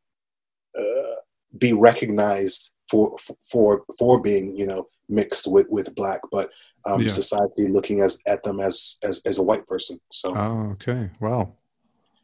[0.77, 1.15] uh,
[1.57, 3.15] be recognized for
[3.49, 6.49] for for being, you know, mixed with with black, but
[6.85, 7.07] um, Yeah.
[7.07, 9.97] society looking as at them as as as a white person.
[10.11, 10.35] So.
[10.35, 11.11] Oh, okay.
[11.21, 11.53] Wow.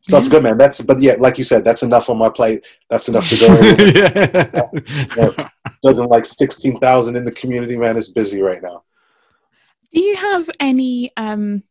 [0.02, 0.58] So that's good, man.
[0.58, 2.66] That's but yeah, like you said, that's enough on my plate.
[2.90, 3.48] That's enough to go.
[5.18, 5.50] yeah.
[5.82, 7.96] Doesn't like sixteen thousand in the community, man.
[7.96, 8.84] It's busy right now.
[9.94, 11.64] Do you have any um,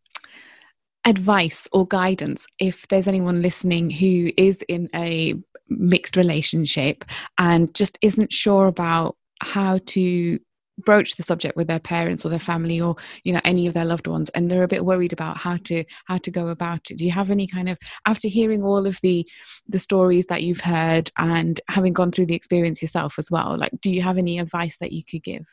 [1.04, 5.34] advice or guidance if there's anyone listening who is in a
[5.68, 7.04] mixed relationship
[7.38, 10.38] and just isn't sure about how to
[10.78, 13.84] broach the subject with their parents or their family or you know any of their
[13.84, 16.98] loved ones and they're a bit worried about how to how to go about it?
[16.98, 19.26] Do you have any kind of after hearing all of the
[19.68, 23.72] the stories that you've heard and having gone through the experience yourself as well like
[23.80, 25.46] do you have any advice that you could give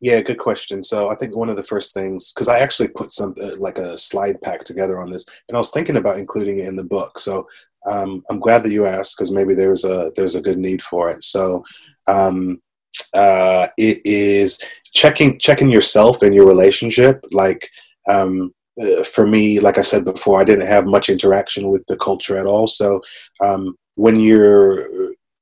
[0.00, 0.82] Yeah, good question.
[0.82, 3.76] So I think one of the first things, because I actually put some uh, like
[3.76, 6.84] a slide pack together on this, and I was thinking about including it in the
[6.84, 7.18] book.
[7.18, 7.46] So
[7.86, 11.10] um, I'm glad that you asked because maybe there's a there's a good need for
[11.10, 11.22] it.
[11.22, 11.64] So
[12.08, 12.62] um,
[13.14, 14.58] uh, it is
[14.94, 17.22] checking checking yourself and your relationship.
[17.32, 17.68] Like
[18.08, 21.96] um, uh, for me, like I said before, I didn't have much interaction with the
[21.98, 22.66] culture at all.
[22.66, 23.02] So
[23.44, 24.86] um, when you're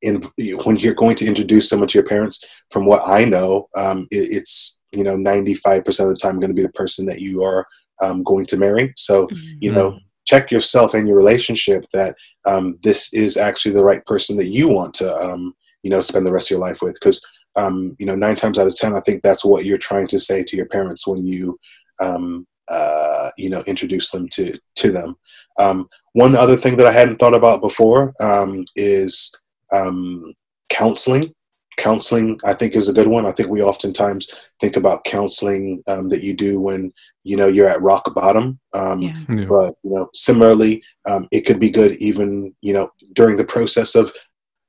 [0.03, 0.23] in,
[0.65, 4.29] when you're going to introduce someone to your parents, from what I know, um, it,
[4.31, 7.67] it's you know 95% of the time going to be the person that you are
[8.01, 8.93] um, going to marry.
[8.97, 9.57] So Mm-hmm.
[9.61, 9.99] you know,
[10.29, 12.15] check yourself and your relationship that
[12.47, 16.27] um, this is actually the right person that you want to um, you know spend
[16.27, 17.21] the rest of your life with because
[17.57, 20.19] um, you know nine times out of ten i think that's what you're trying to
[20.19, 21.59] say to your parents when you
[22.01, 25.17] um, uh, you know introduce them to to them
[25.59, 29.35] um, one other thing that i hadn't thought about before um, is
[29.73, 30.33] um,
[30.71, 31.33] counseling.
[31.77, 33.25] Counseling i think is a good one.
[33.25, 34.29] I think we oftentimes
[34.61, 36.93] think about counseling um, that you do when
[37.23, 38.59] you know you're at rock bottom.
[38.73, 39.25] Um, Yeah.
[39.33, 39.45] Yeah.
[39.49, 43.95] but you know similarly um, it could be good even you know during the process
[43.95, 44.13] of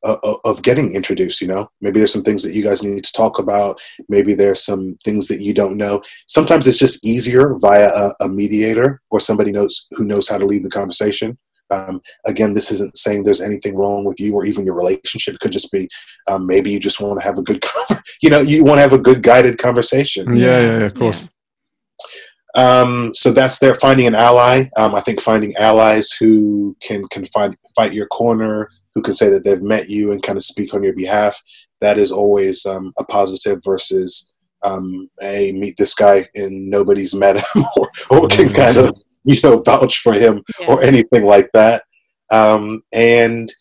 [0.03, 1.69] uh, of getting introduced you know?
[1.81, 3.79] Maybe there's some things that you guys need to talk about.
[4.07, 6.01] Maybe there's some things that you don't know.
[6.27, 10.45] Sometimes it's just easier via a, a mediator or somebody knows who knows how to
[10.45, 11.37] lead the conversation
[11.71, 15.39] um, again this isn't saying there's anything wrong with you or even your relationship it
[15.39, 15.87] could just be
[16.27, 18.81] um, maybe you just want to have a good con- you know you want to
[18.81, 21.27] have a good guided conversation Yeah, yeah, yeah, of course.
[22.55, 23.75] um, so that's there.
[23.75, 24.65] Finding an ally.
[24.75, 29.29] Um, I think finding allies who can can fight fight your corner, who can say
[29.29, 31.39] that they've met you and kind of speak on your behalf.
[31.81, 34.33] That is always um, a positive versus
[34.63, 39.39] um, hey, meet this guy and nobody's met him or, or can kind of you
[39.41, 41.83] know vouch for him or anything like that.
[42.31, 43.51] Um, and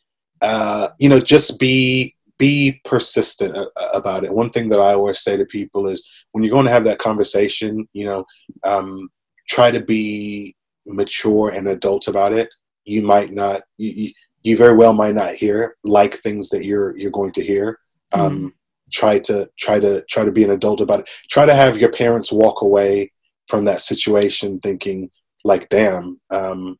[0.43, 4.32] uh, you know, just be be persistent a- about it.
[4.32, 6.98] One thing that I always say to people is when you're going to have that
[6.98, 8.24] conversation, you know,
[8.64, 9.09] um,
[9.48, 10.55] try to be
[10.86, 12.48] mature and adult about it.
[12.85, 14.10] You might not, you, you,
[14.43, 17.78] you very well might not hear like things that you're you're going to hear.
[18.12, 18.55] Um,
[18.90, 21.09] Try to try to try to be an adult about it.
[21.30, 23.12] Try to have your parents walk away
[23.47, 25.10] from that situation thinking
[25.44, 26.20] like, "Damn,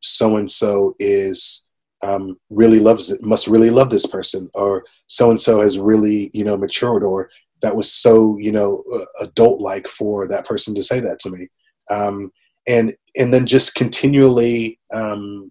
[0.01, 1.69] so and so is
[2.03, 6.31] um, really loves it, must really love this person," or "So and so has really
[6.33, 7.31] you know matured," or
[7.63, 8.83] that was so you know
[9.21, 11.49] adult like for that person to say that to me.
[11.91, 12.33] Um,
[12.67, 15.51] and and then just continually um,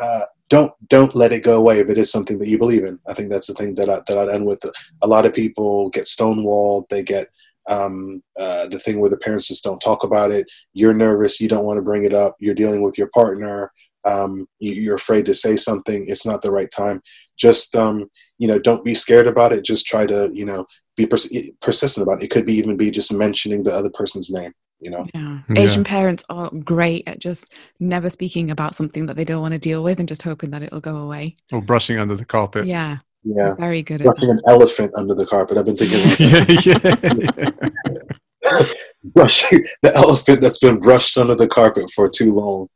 [0.00, 2.98] uh, don't don't let it go away if it is something that you believe in.
[3.08, 4.62] I think that's the thing that, I, that i'd end with
[5.02, 7.28] a lot of people get stonewalled they get
[7.68, 11.48] um, uh, the thing where the parents just don't talk about it you're nervous you
[11.48, 13.70] don't want to bring it up you're dealing with your partner
[14.04, 17.00] um, you, you're afraid to say something it's not the right time
[17.38, 18.06] just um,
[18.38, 20.66] you know don't be scared about it just try to you know
[20.96, 24.30] be pers- persistent about it it could be even be just mentioning the other person's
[24.30, 25.38] name you know Yeah.
[25.48, 25.62] Yeah.
[25.62, 27.46] Asian parents are great at just
[27.80, 30.62] never speaking about something that they don't want to deal with and just hoping that
[30.62, 31.36] it'll go away.
[31.52, 32.66] Or brushing under the carpet.
[32.66, 32.98] Yeah.
[33.24, 34.36] Yeah Very good at brushing that.
[34.36, 36.20] an elephant under the carpet i've been thinking about
[36.64, 37.50] yeah,
[38.50, 38.60] yeah.
[39.04, 42.68] brushing the elephant that's been brushed under the carpet for too long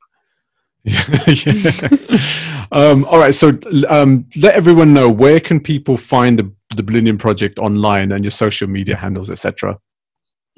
[0.84, 1.02] yeah.
[2.72, 3.34] um, all right.
[3.34, 3.52] So
[3.90, 8.30] um, let everyone know where can people find the, the Blindian Project online and your
[8.30, 9.78] social media handles, etc.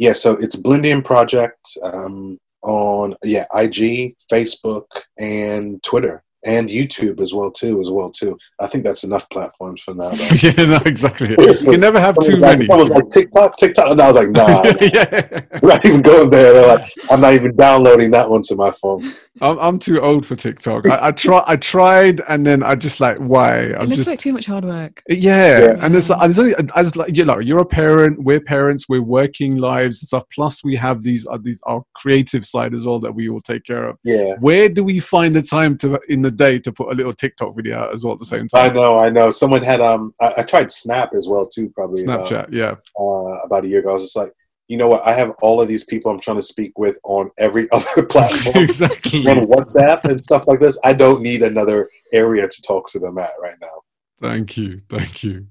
[0.01, 4.87] yeah so it's blindian project um, on yeah ig facebook
[5.19, 9.83] and twitter and youtube as well too as well too i think that's enough platforms
[9.83, 10.25] for now though.
[10.43, 11.31] yeah, no, exactly.
[11.31, 12.67] You can never have too Someone's like, many.
[12.67, 15.41] someone's like tiktok tiktok and i was like nah yeah.
[15.53, 18.71] i'm not even going there they're like i'm not even downloading that one to my
[18.71, 19.13] phone
[19.43, 20.87] I'm, I'm too old for TikTok.
[20.89, 23.59] I, I try, I tried, and then I just like, why?
[23.59, 25.03] It I'm looks just like too much hard work.
[25.09, 25.77] Yeah, Yeah.
[25.81, 29.01] and there's, there's only, I was like, you know, you're a parent, we're parents, we're
[29.03, 30.25] working lives and stuff.
[30.35, 33.65] Plus, we have these, uh, these our creative side as well that we all take
[33.65, 33.97] care of.
[34.05, 37.13] yeah Where do we find the time to in the day to put a little
[37.13, 38.71] TikTok video out as well at the same time.
[38.71, 42.05] i know i know someone had um i, I tried snap as well too probably
[42.05, 43.91] about- Snapchat, yeah, uh, about a year ago.
[43.91, 44.33] I was just like,
[44.69, 45.05] you know what?
[45.07, 48.57] I have all of these people I'm trying to speak with on every other platform,
[48.65, 49.27] exactly.
[49.27, 50.79] on WhatsApp and stuff like this.
[50.85, 53.83] I don't need another area to talk to them at right now.
[54.21, 55.47] Thank you, thank you.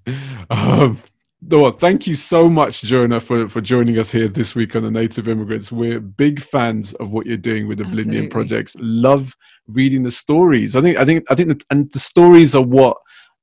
[0.50, 1.00] Um,
[1.42, 4.92] Noah, thank you so much, Jonah, for, for joining us here this week on the
[4.92, 5.72] Native Immigrants.
[5.72, 7.86] We're big fans of what you're doing with the.
[7.86, 8.76] Blindian projects.
[8.80, 9.36] Love
[9.68, 10.76] reading the stories.
[10.76, 12.98] I think, I think, I think, that, and the stories are what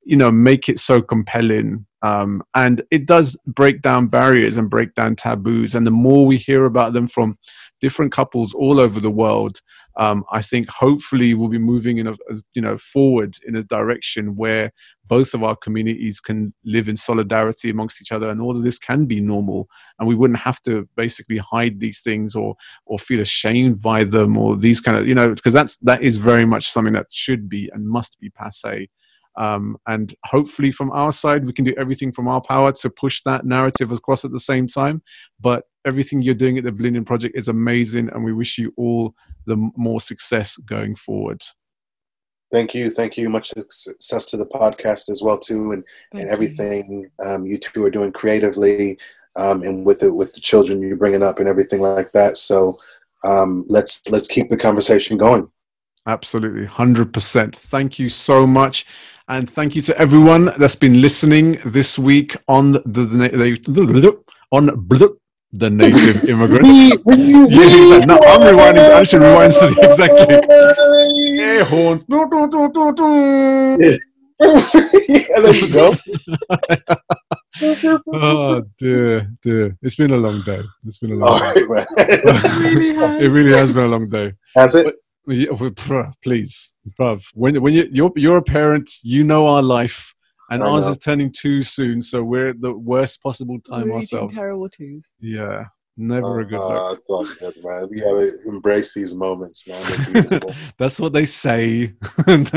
[0.04, 1.86] you know make it so compelling.
[2.02, 5.74] Um, and it does break down barriers and break down taboos.
[5.74, 7.38] And the more we hear about them from
[7.80, 9.60] different couples all over the world,
[9.96, 12.16] um, I think hopefully we'll be moving in a-
[12.54, 14.70] you know forward in a direction where
[15.06, 18.78] both of our communities can live in solidarity amongst each other and all of this
[18.78, 19.68] can be normal
[19.98, 22.54] and we wouldn't have to basically hide these things or
[22.86, 26.16] or feel ashamed by them or these kind of you know because that's that is
[26.16, 28.88] very much something that should be and must be passe
[29.38, 33.20] um, and hopefully from our side we can do everything from our power to push
[33.24, 35.02] that narrative across at the same time
[35.40, 39.14] but everything you're doing at the Blindian Project is amazing, and we wish you all
[39.46, 41.42] the more success going forward.
[42.52, 43.28] Thank you, thank you.
[43.28, 46.32] Much success to the podcast as well too, and Thank and you.
[46.32, 48.98] everything um, you two are doing creatively,
[49.36, 52.38] um, and with the with the children you're bringing up and everything like that.
[52.38, 52.78] So
[53.24, 55.50] um, let's let's keep the conversation going.
[56.06, 57.56] Absolutely, 100%.
[57.56, 58.86] Thank you so much.
[59.28, 64.16] And thank you to everyone that's been listening this week on the, the,
[64.52, 64.66] on
[65.52, 66.90] the native immigrants.
[67.06, 68.06] Yeah, exactly.
[68.06, 68.90] No, I'm rewinding.
[68.90, 69.52] I should rewind
[69.82, 70.36] exactly.
[71.40, 72.04] Air horn.
[72.08, 73.98] Do, do, do, do, do.
[74.38, 75.94] and there you go.
[78.12, 79.76] Oh dear, dear.
[79.82, 80.62] It's been a long day.
[80.84, 81.86] It's been a long day.
[81.98, 84.34] It really has been a long day.
[84.54, 84.94] Has it?
[85.28, 85.48] Yeah,
[86.22, 87.24] Please, bruv.
[87.34, 90.14] When when you you're you're a parent, you know our life,
[90.50, 90.92] and I ours know.
[90.92, 94.36] is turning too soon, so we're at the worst possible time We're eating ourselves.
[94.36, 95.12] terrible twos.
[95.20, 95.64] Yeah,
[95.96, 96.82] never a good look.
[96.82, 97.88] Uh, it's all good, man.
[97.90, 100.40] We gotta embrace these moments, man.
[100.78, 101.94] That's what they say.
[102.26, 102.52] Yeah, that's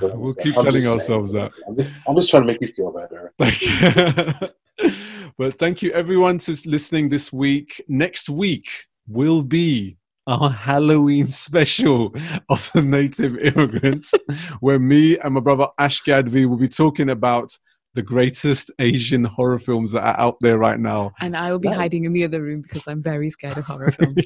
[0.00, 1.00] what I'm we'll keep I'm telling just saying.
[1.00, 1.52] ourselves that.
[1.68, 3.32] I'm just, I'm just trying to make you feel better.
[3.38, 4.90] Thank you.
[5.38, 7.82] but thank you everyone to listening this week.
[7.88, 8.68] Next week
[9.08, 9.96] will be
[10.26, 12.14] our Halloween special
[12.48, 14.14] of the native immigrants,
[14.60, 17.56] where me and my brother Ash Gadvi will be talking about
[17.94, 21.12] the greatest Asian horror films that are out there right now.
[21.20, 21.76] And I will be Nice.
[21.76, 24.24] hiding in the other room because I'm very scared of horror films.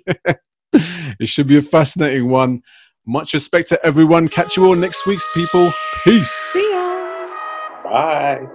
[0.73, 2.62] it should be a fascinating one.
[3.07, 4.29] Much respect to everyone.
[4.29, 5.73] Catch you all next week's people.
[6.05, 6.31] Peace.
[6.31, 7.29] See ya.
[7.85, 8.47] Bye.